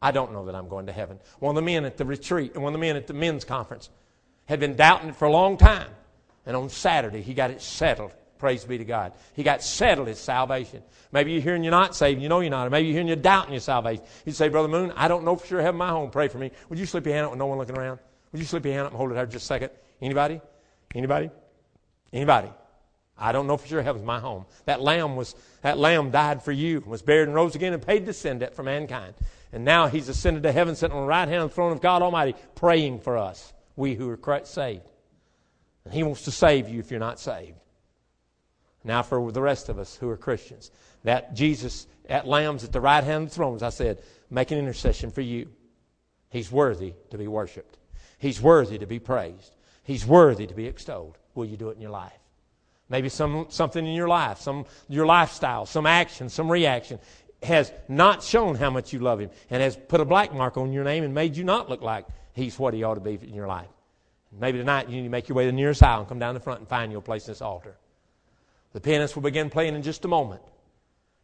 I 0.00 0.10
don't 0.10 0.32
know 0.32 0.46
that 0.46 0.54
I'm 0.54 0.68
going 0.68 0.86
to 0.86 0.92
heaven. 0.92 1.18
One 1.38 1.50
of 1.50 1.56
the 1.56 1.66
men 1.66 1.84
at 1.84 1.98
the 1.98 2.06
retreat 2.06 2.54
and 2.54 2.62
one 2.62 2.72
of 2.72 2.80
the 2.80 2.86
men 2.86 2.96
at 2.96 3.06
the 3.06 3.14
men's 3.14 3.44
conference 3.44 3.90
had 4.46 4.58
been 4.58 4.74
doubting 4.74 5.10
it 5.10 5.16
for 5.16 5.26
a 5.26 5.30
long 5.30 5.58
time. 5.58 5.90
And 6.46 6.56
on 6.56 6.70
Saturday, 6.70 7.22
he 7.22 7.34
got 7.34 7.50
it 7.50 7.60
settled. 7.60 8.12
Praise 8.38 8.64
be 8.64 8.78
to 8.78 8.84
God. 8.84 9.12
He 9.34 9.42
got 9.42 9.62
settled 9.62 10.08
his 10.08 10.18
salvation. 10.18 10.82
Maybe 11.10 11.32
you're 11.32 11.40
hearing 11.40 11.64
you're 11.64 11.70
not 11.70 11.96
saved, 11.96 12.20
you 12.20 12.28
know 12.28 12.40
you're 12.40 12.50
not. 12.50 12.66
Or 12.66 12.70
maybe 12.70 12.88
you're 12.88 12.94
hearing 12.94 13.08
you're 13.08 13.16
doubting 13.16 13.52
your 13.52 13.60
salvation. 13.60 14.04
You 14.24 14.32
say, 14.32 14.48
Brother 14.48 14.68
Moon, 14.68 14.92
I 14.94 15.08
don't 15.08 15.24
know 15.24 15.36
for 15.36 15.46
sure 15.46 15.62
heaven 15.62 15.78
my 15.78 15.88
home. 15.88 16.10
Pray 16.10 16.28
for 16.28 16.38
me. 16.38 16.50
Would 16.68 16.78
you 16.78 16.86
slip 16.86 17.06
your 17.06 17.14
hand 17.14 17.26
up 17.26 17.32
with 17.32 17.38
no 17.38 17.46
one 17.46 17.58
looking 17.58 17.76
around? 17.76 17.98
Would 18.32 18.38
you 18.38 18.44
slip 18.46 18.64
your 18.64 18.74
hand 18.74 18.86
up 18.86 18.92
and 18.92 18.98
hold 18.98 19.10
it 19.10 19.14
there 19.14 19.26
just 19.26 19.44
a 19.44 19.46
second? 19.46 19.70
Anybody? 20.00 20.40
Anybody? 20.94 21.30
Anybody? 22.12 22.50
I 23.18 23.32
don't 23.32 23.46
know 23.46 23.56
for 23.56 23.66
sure 23.66 23.82
heaven's 23.82 24.04
my 24.04 24.20
home. 24.20 24.44
That 24.66 24.82
lamb 24.82 25.16
was 25.16 25.34
that 25.62 25.78
lamb 25.78 26.10
died 26.10 26.42
for 26.42 26.52
you, 26.52 26.82
was 26.86 27.00
buried 27.00 27.28
and 27.28 27.34
rose 27.34 27.54
again 27.54 27.72
and 27.72 27.84
paid 27.84 28.04
the 28.04 28.12
sin 28.12 28.38
debt 28.40 28.54
for 28.54 28.62
mankind. 28.62 29.14
And 29.52 29.64
now 29.64 29.86
he's 29.86 30.08
ascended 30.10 30.42
to 30.42 30.52
heaven, 30.52 30.76
sitting 30.76 30.94
on 30.94 31.04
the 31.04 31.08
right 31.08 31.26
hand 31.26 31.42
of 31.42 31.50
the 31.50 31.54
throne 31.54 31.72
of 31.72 31.80
God 31.80 32.02
Almighty, 32.02 32.34
praying 32.54 33.00
for 33.00 33.16
us, 33.16 33.54
we 33.74 33.94
who 33.94 34.10
are 34.10 34.44
saved. 34.44 34.82
And 35.86 35.94
he 35.94 36.02
wants 36.02 36.22
to 36.22 36.32
save 36.32 36.68
you 36.68 36.80
if 36.80 36.90
you're 36.90 36.98
not 36.98 37.20
saved. 37.20 37.54
Now, 38.82 39.02
for 39.02 39.30
the 39.30 39.40
rest 39.40 39.68
of 39.68 39.78
us 39.78 39.94
who 39.94 40.08
are 40.08 40.16
Christians, 40.16 40.72
that 41.04 41.32
Jesus, 41.32 41.86
at 42.08 42.26
lambs 42.26 42.64
at 42.64 42.72
the 42.72 42.80
right 42.80 43.04
hand 43.04 43.24
of 43.24 43.28
the 43.30 43.34
throne, 43.36 43.54
as 43.54 43.62
I 43.62 43.68
said, 43.68 44.02
make 44.28 44.50
an 44.50 44.58
intercession 44.58 45.12
for 45.12 45.20
you. 45.20 45.48
He's 46.28 46.50
worthy 46.50 46.94
to 47.10 47.18
be 47.18 47.28
worshiped. 47.28 47.78
He's 48.18 48.42
worthy 48.42 48.78
to 48.78 48.86
be 48.86 48.98
praised. 48.98 49.54
He's 49.84 50.04
worthy 50.04 50.48
to 50.48 50.54
be 50.54 50.66
extolled. 50.66 51.18
Will 51.36 51.44
you 51.44 51.56
do 51.56 51.70
it 51.70 51.76
in 51.76 51.82
your 51.82 51.92
life? 51.92 52.18
Maybe 52.88 53.08
some, 53.08 53.46
something 53.48 53.86
in 53.86 53.94
your 53.94 54.08
life, 54.08 54.40
some 54.40 54.64
your 54.88 55.06
lifestyle, 55.06 55.66
some 55.66 55.86
action, 55.86 56.28
some 56.28 56.50
reaction 56.50 56.98
has 57.44 57.72
not 57.88 58.24
shown 58.24 58.56
how 58.56 58.70
much 58.70 58.92
you 58.92 58.98
love 58.98 59.20
him 59.20 59.30
and 59.50 59.62
has 59.62 59.76
put 59.76 60.00
a 60.00 60.04
black 60.04 60.34
mark 60.34 60.56
on 60.56 60.72
your 60.72 60.82
name 60.82 61.04
and 61.04 61.14
made 61.14 61.36
you 61.36 61.44
not 61.44 61.70
look 61.70 61.82
like 61.82 62.06
he's 62.32 62.58
what 62.58 62.74
he 62.74 62.82
ought 62.82 62.94
to 62.94 63.00
be 63.00 63.14
in 63.22 63.34
your 63.34 63.46
life. 63.46 63.68
Maybe 64.38 64.58
tonight 64.58 64.88
you 64.88 64.96
need 64.96 65.04
to 65.04 65.08
make 65.08 65.28
your 65.28 65.36
way 65.36 65.44
to 65.44 65.50
the 65.50 65.56
nearest 65.56 65.82
aisle 65.82 66.00
and 66.00 66.08
come 66.08 66.18
down 66.18 66.34
the 66.34 66.40
front 66.40 66.60
and 66.60 66.68
find 66.68 66.92
your 66.92 67.00
place 67.00 67.26
in 67.26 67.32
this 67.32 67.42
altar. 67.42 67.76
The 68.72 68.80
pianist 68.80 69.14
will 69.16 69.22
begin 69.22 69.50
playing 69.50 69.74
in 69.74 69.82
just 69.82 70.04
a 70.04 70.08
moment. 70.08 70.42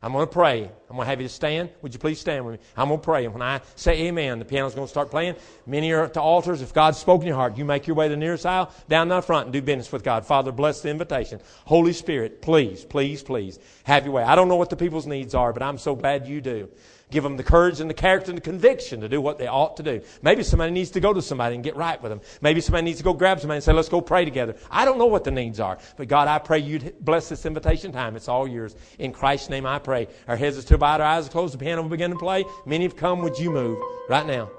I'm 0.04 0.12
going 0.12 0.26
to 0.26 0.32
pray. 0.32 0.64
I'm 0.64 0.96
going 0.96 1.02
to 1.02 1.10
have 1.10 1.20
you 1.20 1.28
to 1.28 1.32
stand. 1.32 1.70
Would 1.80 1.94
you 1.94 2.00
please 2.00 2.18
stand 2.18 2.44
with 2.44 2.58
me? 2.58 2.66
I'm 2.76 2.88
going 2.88 2.98
to 2.98 3.04
pray. 3.04 3.24
And 3.24 3.32
when 3.32 3.42
I 3.42 3.60
say 3.76 4.08
amen, 4.08 4.40
the 4.40 4.44
piano's 4.44 4.74
going 4.74 4.86
to 4.86 4.90
start 4.90 5.12
playing. 5.12 5.36
Many 5.64 5.92
are 5.92 6.02
at 6.02 6.14
the 6.14 6.20
altars. 6.20 6.60
If 6.60 6.74
God's 6.74 6.98
spoken 6.98 7.22
in 7.22 7.28
your 7.28 7.36
heart, 7.36 7.56
you 7.56 7.64
make 7.64 7.86
your 7.86 7.94
way 7.94 8.06
to 8.06 8.10
the 8.10 8.16
nearest 8.16 8.44
aisle, 8.44 8.72
down 8.88 9.06
the 9.06 9.20
front, 9.22 9.46
and 9.46 9.52
do 9.52 9.62
business 9.62 9.92
with 9.92 10.02
God. 10.02 10.26
Father, 10.26 10.50
bless 10.50 10.80
the 10.80 10.90
invitation. 10.90 11.40
Holy 11.66 11.92
Spirit, 11.92 12.42
please, 12.42 12.84
please, 12.84 13.22
please, 13.22 13.60
have 13.84 14.04
your 14.04 14.14
way. 14.14 14.24
I 14.24 14.34
don't 14.34 14.48
know 14.48 14.56
what 14.56 14.70
the 14.70 14.76
people's 14.76 15.06
needs 15.06 15.36
are, 15.36 15.52
but 15.52 15.62
I'm 15.62 15.78
so 15.78 15.94
glad 15.94 16.26
you 16.26 16.40
do. 16.40 16.68
Give 17.12 17.22
them 17.22 17.36
the 17.36 17.42
courage 17.42 17.78
and 17.78 17.90
the 17.90 17.94
character 17.94 18.30
and 18.30 18.38
the 18.38 18.42
conviction 18.42 19.02
to 19.02 19.08
do 19.08 19.20
what 19.20 19.36
they 19.36 19.46
ought 19.46 19.76
to 19.76 19.82
do. 19.82 20.00
Maybe 20.22 20.42
somebody 20.42 20.72
needs 20.72 20.90
to 20.92 21.00
go 21.00 21.12
to 21.12 21.20
somebody 21.20 21.54
and 21.54 21.62
get 21.62 21.76
right 21.76 22.02
with 22.02 22.10
them. 22.10 22.22
Maybe 22.40 22.62
somebody 22.62 22.84
needs 22.84 22.98
to 22.98 23.04
go 23.04 23.12
grab 23.12 23.38
somebody 23.38 23.56
and 23.56 23.64
say, 23.64 23.74
let's 23.74 23.90
go 23.90 24.00
pray 24.00 24.24
together. 24.24 24.56
I 24.70 24.86
don't 24.86 24.96
know 24.96 25.04
what 25.04 25.22
the 25.22 25.30
needs 25.30 25.60
are. 25.60 25.76
But 25.98 26.08
God, 26.08 26.26
I 26.26 26.38
pray 26.38 26.60
you'd 26.60 26.94
bless 27.00 27.28
this 27.28 27.44
invitation 27.44 27.92
time. 27.92 28.16
It's 28.16 28.28
all 28.28 28.48
yours. 28.48 28.74
In 28.98 29.12
Christ's 29.12 29.50
name 29.50 29.66
I 29.66 29.78
pray. 29.78 30.08
Our 30.26 30.36
heads 30.36 30.56
are 30.56 30.62
still 30.62 30.78
bowed, 30.78 31.02
our 31.02 31.06
eyes 31.06 31.26
are 31.28 31.30
closed, 31.30 31.52
the 31.52 31.58
piano 31.58 31.82
will 31.82 31.90
begin 31.90 32.12
to 32.12 32.16
play. 32.16 32.46
Many 32.64 32.84
have 32.84 32.96
come. 32.96 33.20
Would 33.20 33.38
you 33.38 33.50
move 33.50 33.78
right 34.08 34.26
now? 34.26 34.50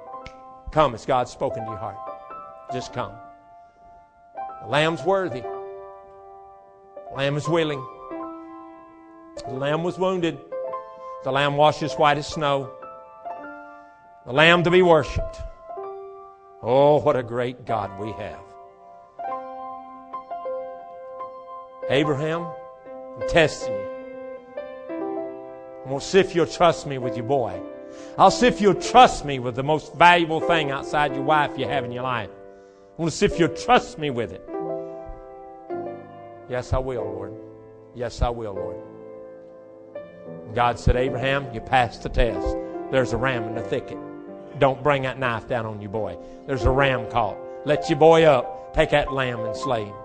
Come 0.71 0.93
as 0.93 1.07
God's 1.07 1.31
spoken 1.31 1.63
to 1.63 1.69
your 1.71 1.79
heart. 1.79 1.97
Just 2.71 2.93
come. 2.93 3.13
The 4.61 4.67
lamb's 4.67 5.01
worthy. 5.01 5.41
The 5.41 7.15
lamb 7.15 7.35
is 7.35 7.49
willing. 7.49 7.83
The 9.47 9.53
lamb 9.53 9.81
was 9.81 9.97
wounded. 9.97 10.37
The 11.23 11.31
Lamb 11.31 11.55
washes 11.55 11.93
white 11.93 12.17
as 12.17 12.27
snow. 12.27 12.69
The 14.25 14.33
Lamb 14.33 14.63
to 14.63 14.71
be 14.71 14.81
worshiped. 14.81 15.37
Oh, 16.61 16.99
what 16.99 17.15
a 17.15 17.23
great 17.23 17.65
God 17.65 17.97
we 17.99 18.11
have. 18.11 18.39
Abraham, 21.89 22.47
I'm 23.21 23.27
testing 23.29 23.73
you. 23.73 23.89
I'm 25.83 25.89
going 25.89 25.99
to 25.99 26.05
see 26.05 26.19
if 26.19 26.35
you'll 26.35 26.45
trust 26.45 26.87
me 26.87 26.97
with 26.97 27.15
your 27.15 27.25
boy. 27.25 27.61
I'll 28.17 28.31
see 28.31 28.47
if 28.47 28.59
you'll 28.59 28.75
trust 28.75 29.23
me 29.23 29.39
with 29.39 29.55
the 29.55 29.63
most 29.63 29.93
valuable 29.95 30.41
thing 30.41 30.71
outside 30.71 31.13
your 31.13 31.23
wife 31.23 31.57
you 31.57 31.67
have 31.67 31.85
in 31.85 31.91
your 31.91 32.03
life. 32.03 32.29
I 32.97 33.01
want 33.01 33.11
to 33.11 33.17
see 33.17 33.25
if 33.25 33.39
you'll 33.39 33.55
trust 33.55 33.97
me 33.97 34.09
with 34.09 34.31
it. 34.33 34.47
Yes, 36.49 36.73
I 36.73 36.79
will, 36.79 37.03
Lord. 37.03 37.33
Yes, 37.95 38.21
I 38.21 38.29
will, 38.29 38.53
Lord. 38.53 38.82
God 40.53 40.79
said, 40.79 40.95
Abraham, 40.95 41.53
you 41.53 41.61
passed 41.61 42.03
the 42.03 42.09
test. 42.09 42.47
There's 42.91 43.13
a 43.13 43.17
ram 43.17 43.43
in 43.43 43.55
the 43.55 43.61
thicket. 43.61 43.97
Don't 44.59 44.83
bring 44.83 45.03
that 45.03 45.17
knife 45.17 45.47
down 45.47 45.65
on 45.65 45.81
your 45.81 45.89
boy. 45.89 46.17
There's 46.45 46.63
a 46.63 46.71
ram 46.71 47.09
caught. 47.09 47.37
Let 47.65 47.89
your 47.89 47.97
boy 47.99 48.23
up. 48.23 48.73
Take 48.73 48.91
that 48.91 49.11
lamb 49.11 49.39
and 49.39 49.55
slay 49.55 49.85
him. 49.85 49.95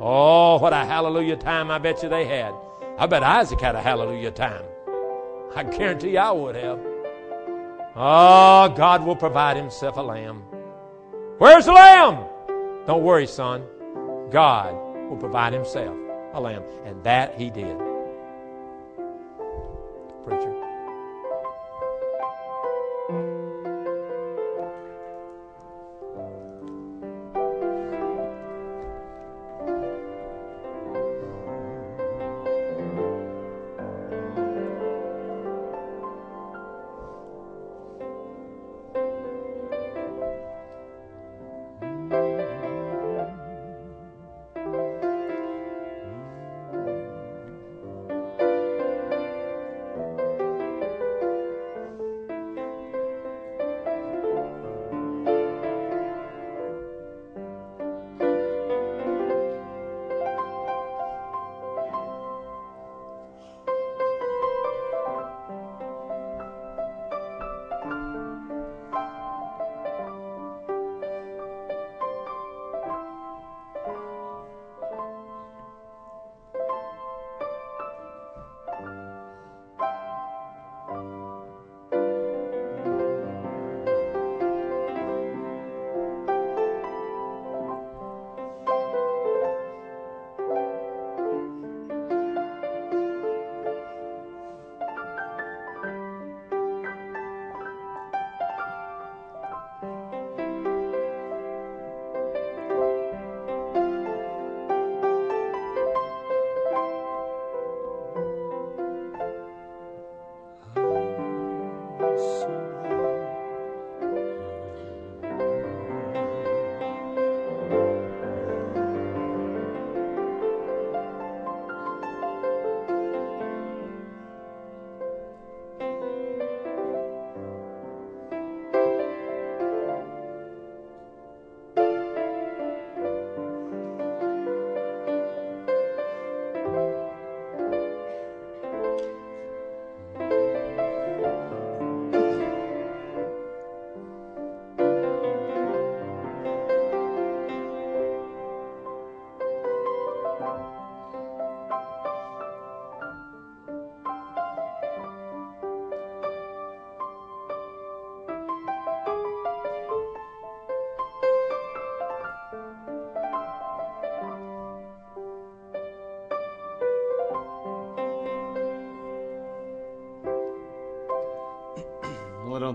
Oh, 0.00 0.58
what 0.58 0.72
a 0.72 0.84
hallelujah 0.84 1.36
time 1.36 1.70
I 1.70 1.78
bet 1.78 2.02
you 2.02 2.08
they 2.08 2.24
had. 2.24 2.52
I 2.98 3.06
bet 3.06 3.22
Isaac 3.22 3.60
had 3.60 3.74
a 3.74 3.80
hallelujah 3.80 4.30
time. 4.30 4.64
I 5.54 5.62
guarantee 5.62 6.16
I 6.16 6.30
would 6.30 6.56
have. 6.56 6.80
Oh, 7.96 8.72
God 8.76 9.04
will 9.04 9.16
provide 9.16 9.56
himself 9.56 9.96
a 9.96 10.02
lamb. 10.02 10.42
Where's 11.38 11.66
the 11.66 11.72
lamb? 11.72 12.24
Don't 12.86 13.02
worry, 13.02 13.26
son. 13.26 13.64
God 14.30 14.74
will 15.08 15.16
provide 15.16 15.52
himself 15.52 15.96
a 16.32 16.40
lamb. 16.40 16.62
And 16.84 17.02
that 17.04 17.38
he 17.38 17.50
did 17.50 17.87
preacher. 20.28 20.57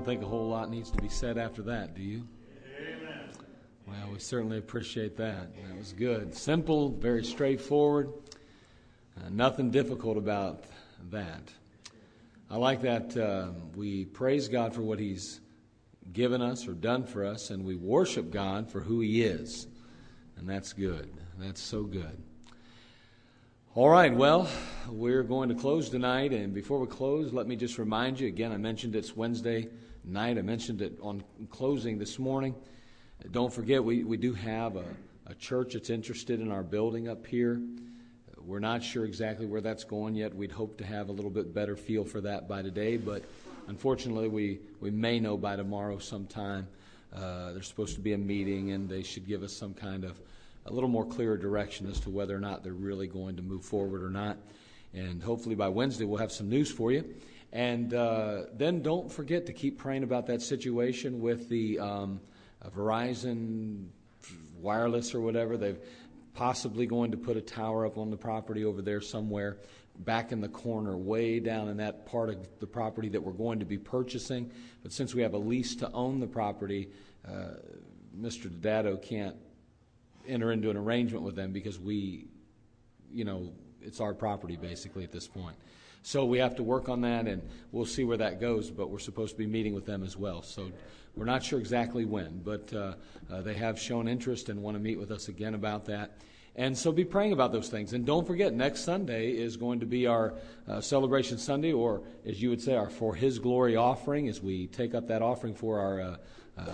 Don't 0.04 0.16
think 0.16 0.24
a 0.24 0.30
whole 0.30 0.50
lot 0.50 0.70
needs 0.70 0.92
to 0.92 1.02
be 1.02 1.08
said 1.08 1.38
after 1.38 1.62
that, 1.62 1.96
do 1.96 2.02
you? 2.02 2.28
Amen. 2.78 3.30
Well, 3.88 4.12
we 4.12 4.20
certainly 4.20 4.58
appreciate 4.58 5.16
that. 5.16 5.56
That 5.56 5.78
was 5.78 5.94
good. 5.94 6.36
Simple, 6.36 6.90
very 6.90 7.24
straightforward. 7.24 8.12
Uh, 9.16 9.30
nothing 9.32 9.72
difficult 9.72 10.18
about 10.18 10.66
that. 11.10 11.54
I 12.52 12.58
like 12.58 12.82
that 12.82 13.16
uh, 13.16 13.52
we 13.78 14.04
praise 14.04 14.50
God 14.50 14.76
for 14.76 14.82
what 14.82 15.00
He's 15.00 15.40
given 16.12 16.42
us 16.42 16.68
or 16.68 16.74
done 16.74 17.06
for 17.06 17.24
us, 17.24 17.50
and 17.50 17.64
we 17.64 17.76
worship 17.78 18.30
God 18.30 18.70
for 18.70 18.82
who 18.82 19.00
He 19.00 19.24
is. 19.24 19.68
And 20.36 20.50
that's 20.50 20.74
good. 20.74 21.14
That's 21.40 21.62
so 21.62 21.84
good. 21.84 22.22
All 23.74 23.88
right, 23.88 24.14
well, 24.14 24.50
we're 24.90 25.24
going 25.24 25.48
to 25.48 25.56
close 25.56 25.90
tonight. 25.90 26.34
And 26.34 26.54
before 26.54 26.80
we 26.80 26.88
close, 26.88 27.32
let 27.32 27.48
me 27.48 27.56
just 27.56 27.78
remind 27.78 28.20
you 28.20 28.28
again, 28.28 28.52
I 28.52 28.58
mentioned 28.58 28.98
it's 28.98 29.16
Wednesday 29.16 29.70
night. 30.04 30.38
I 30.38 30.42
mentioned 30.42 30.82
it 30.82 30.98
on 31.02 31.24
closing 31.50 31.98
this 31.98 32.20
morning. 32.20 32.56
Don't 33.32 33.54
forget, 33.54 33.84
we, 33.84 34.04
we 34.04 34.18
do 34.18 34.34
have 34.34 34.76
a, 34.76 34.86
a 35.28 35.36
church 35.36 35.74
that's 35.74 35.90
interested 35.90 36.40
in 36.40 36.52
our 36.52 36.64
building 36.64 37.08
up 37.08 37.26
here. 37.26 37.62
We're 38.46 38.60
not 38.60 38.84
sure 38.84 39.06
exactly 39.06 39.46
where 39.46 39.62
that's 39.62 39.86
going 39.86 40.16
yet. 40.16 40.36
We'd 40.36 40.52
hope 40.52 40.78
to 40.80 40.86
have 40.86 41.08
a 41.08 41.12
little 41.14 41.32
bit 41.32 41.54
better 41.54 41.78
feel 41.78 42.04
for 42.04 42.20
that 42.22 42.50
by 42.50 42.62
today, 42.62 42.98
but 42.98 43.24
unfortunately, 43.68 44.28
we, 44.28 44.60
we 44.82 44.92
may 44.92 45.20
know 45.20 45.38
by 45.38 45.56
tomorrow 45.56 45.98
sometime. 46.00 46.68
Uh, 47.16 47.54
there's 47.54 47.68
supposed 47.68 47.96
to 47.96 48.02
be 48.02 48.14
a 48.14 48.18
meeting, 48.18 48.72
and 48.72 48.90
they 48.90 49.04
should 49.04 49.26
give 49.26 49.44
us 49.44 49.54
some 49.54 49.74
kind 49.74 50.04
of 50.04 50.20
a 50.66 50.74
little 50.74 50.90
more 50.90 51.06
clear 51.06 51.38
direction 51.38 51.90
as 51.90 52.00
to 52.02 52.10
whether 52.10 52.36
or 52.36 52.40
not 52.40 52.64
they're 52.64 52.74
really 52.74 53.08
going 53.08 53.36
to 53.38 53.42
move 53.42 53.64
forward 53.64 54.04
or 54.04 54.10
not. 54.10 54.38
And 54.94 55.24
hopefully 55.24 55.56
by 55.56 55.70
Wednesday, 55.70 56.06
we'll 56.06 56.20
have 56.20 56.32
some 56.32 56.50
news 56.50 56.72
for 56.72 56.92
you. 56.92 57.06
And 57.54 57.94
uh, 57.94 58.46
then 58.54 58.82
don't 58.82 59.12
forget 59.12 59.46
to 59.46 59.54
keep 59.54 59.78
praying 59.78 60.02
about 60.02 60.26
that 60.28 60.42
situation 60.42 61.22
with 61.22 61.50
the 61.50 61.80
um, 61.80 62.20
Verizon 62.76 63.86
wireless 64.60 65.14
or 65.14 65.22
whatever. 65.22 65.56
They've 65.56 65.80
possibly 66.34 66.88
going 66.88 67.12
to 67.12 67.18
put 67.18 67.38
a 67.38 67.42
tower 67.42 67.86
up 67.86 68.00
on 68.00 68.10
the 68.10 68.18
property 68.18 68.66
over 68.66 68.82
there 68.82 69.02
somewhere 69.02 69.58
back 70.00 70.32
in 70.32 70.42
the 70.42 70.50
corner, 70.50 70.98
way 70.98 71.40
down 71.40 71.70
in 71.70 71.78
that 71.78 72.08
part 72.08 72.30
of 72.30 72.38
the 72.60 72.66
property 72.66 73.10
that 73.10 73.22
we're 73.22 73.32
going 73.32 73.60
to 73.60 73.66
be 73.66 73.78
purchasing. 73.78 74.50
But 74.82 74.92
since 74.92 75.14
we 75.14 75.22
have 75.22 75.36
a 75.36 75.38
lease 75.38 75.76
to 75.76 75.92
own 75.92 76.20
the 76.20 76.26
property, 76.26 76.90
uh, 77.28 77.58
Mr. 78.20 78.50
Dado 78.62 78.98
can't 78.98 79.36
enter 80.28 80.52
into 80.52 80.72
an 80.72 80.78
arrangement 80.78 81.24
with 81.24 81.36
them 81.36 81.52
because 81.52 81.80
we, 81.80 82.26
you 83.12 83.26
know, 83.26 83.52
it's 83.80 84.00
our 84.00 84.16
property 84.16 84.56
basically 84.56 85.04
at 85.04 85.12
this 85.12 85.28
point. 85.28 85.56
So 86.04 86.26
we 86.26 86.38
have 86.40 86.56
to 86.58 86.64
work 86.64 86.90
on 86.90 87.02
that, 87.02 87.28
and 87.28 87.42
we'll 87.72 87.86
see 87.86 88.04
where 88.04 88.18
that 88.18 88.40
goes. 88.40 88.70
But 88.70 88.90
we're 88.90 89.00
supposed 89.00 89.34
to 89.34 89.38
be 89.38 89.48
meeting 89.48 89.74
with 89.74 89.86
them 89.86 90.04
as 90.04 90.16
well. 90.16 90.42
So 90.42 90.72
we're 91.16 91.26
not 91.26 91.44
sure 91.44 91.60
exactly 91.60 92.06
when, 92.06 92.42
but 92.44 92.72
uh, 92.74 92.94
uh, 93.32 93.42
they 93.42 93.54
have 93.56 93.80
shown 93.80 94.08
interest 94.08 94.50
and 94.50 94.62
want 94.62 94.76
to 94.76 94.80
meet 94.80 95.00
with 95.00 95.12
us 95.12 95.30
again 95.30 95.54
about 95.54 95.86
that. 95.86 96.12
And 96.56 96.78
so 96.78 96.92
be 96.92 97.04
praying 97.04 97.34
about 97.34 97.52
those 97.52 97.70
things. 97.70 97.94
And 97.94 98.06
don't 98.06 98.28
forget, 98.28 98.54
next 98.54 98.82
Sunday 98.82 99.32
is 99.32 99.58
going 99.58 99.80
to 99.80 99.88
be 99.88 100.06
our 100.06 100.36
uh, 100.68 100.82
celebration 100.82 101.40
Sunday, 101.40 101.72
or 101.72 102.02
as 102.26 102.42
you 102.42 102.50
would 102.50 102.62
say, 102.62 102.76
our 102.76 102.90
For 102.90 103.16
His 103.16 103.40
Glory 103.40 103.76
offering, 103.76 104.28
as 104.28 104.42
we 104.42 104.68
take 104.68 104.94
up 104.94 105.08
that 105.08 105.24
offering 105.24 105.56
for 105.56 105.80
our 105.80 106.02
uh, 106.02 106.16
uh, 106.58 106.66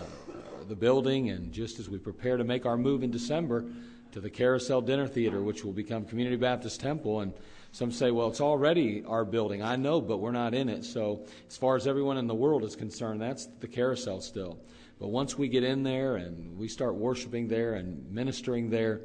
the 0.68 0.76
building, 0.76 1.30
and 1.30 1.54
just 1.54 1.80
as 1.80 1.90
we 1.90 1.98
prepare 1.98 2.36
to 2.36 2.44
make 2.44 2.66
our 2.66 2.78
move 2.78 3.04
in 3.04 3.12
December 3.12 3.64
to 4.12 4.20
the 4.20 4.30
Carousel 4.30 4.82
Dinner 4.82 5.08
Theater, 5.08 5.42
which 5.42 5.64
will 5.64 5.72
become 5.72 6.04
Community 6.04 6.36
Baptist 6.36 6.82
Temple. 6.82 7.22
And 7.22 7.34
some 7.72 7.92
say, 7.92 8.12
well, 8.12 8.30
it's 8.30 8.42
already 8.42 9.04
our 9.06 9.24
building. 9.24 9.62
I 9.62 9.76
know, 9.76 10.02
but 10.02 10.18
we're 10.18 10.32
not 10.32 10.54
in 10.54 10.70
it. 10.70 10.86
So, 10.86 11.26
as 11.48 11.56
far 11.56 11.76
as 11.76 11.86
everyone 11.86 12.18
in 12.18 12.28
the 12.28 12.36
world 12.36 12.64
is 12.64 12.76
concerned, 12.76 13.22
that's 13.22 13.46
the 13.60 13.68
carousel 13.68 14.22
still. 14.22 14.60
But 15.00 15.10
once 15.10 15.38
we 15.38 15.48
get 15.48 15.64
in 15.64 15.84
there 15.84 16.16
and 16.16 16.58
we 16.58 16.68
start 16.68 16.96
worshiping 16.96 17.48
there 17.48 17.76
and 17.76 18.12
ministering 18.12 18.70
there, 18.70 19.02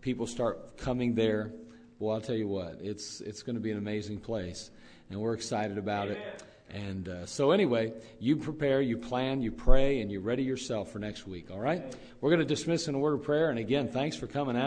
people 0.00 0.26
start 0.26 0.78
coming 0.78 1.14
there. 1.14 1.52
Well, 1.98 2.14
I'll 2.14 2.20
tell 2.20 2.36
you 2.36 2.48
what, 2.48 2.78
it's, 2.80 3.20
it's 3.20 3.42
going 3.42 3.56
to 3.56 3.60
be 3.60 3.70
an 3.70 3.78
amazing 3.78 4.18
place. 4.18 4.70
And 5.10 5.20
we're 5.20 5.34
excited 5.34 5.78
about 5.78 6.08
Amen. 6.08 6.16
it. 6.16 6.42
And 6.68 7.08
uh, 7.08 7.26
so, 7.26 7.52
anyway, 7.52 7.92
you 8.18 8.36
prepare, 8.36 8.80
you 8.80 8.98
plan, 8.98 9.40
you 9.40 9.52
pray, 9.52 10.00
and 10.00 10.10
you 10.10 10.18
ready 10.20 10.42
yourself 10.42 10.90
for 10.90 10.98
next 10.98 11.26
week, 11.26 11.50
all 11.50 11.60
right? 11.60 11.94
We're 12.20 12.30
going 12.30 12.40
to 12.40 12.46
dismiss 12.46 12.88
in 12.88 12.94
a 12.96 12.98
word 12.98 13.14
of 13.14 13.22
prayer. 13.22 13.50
And 13.50 13.58
again, 13.58 13.88
thanks 13.88 14.16
for 14.16 14.26
coming 14.26 14.56
out. 14.56 14.64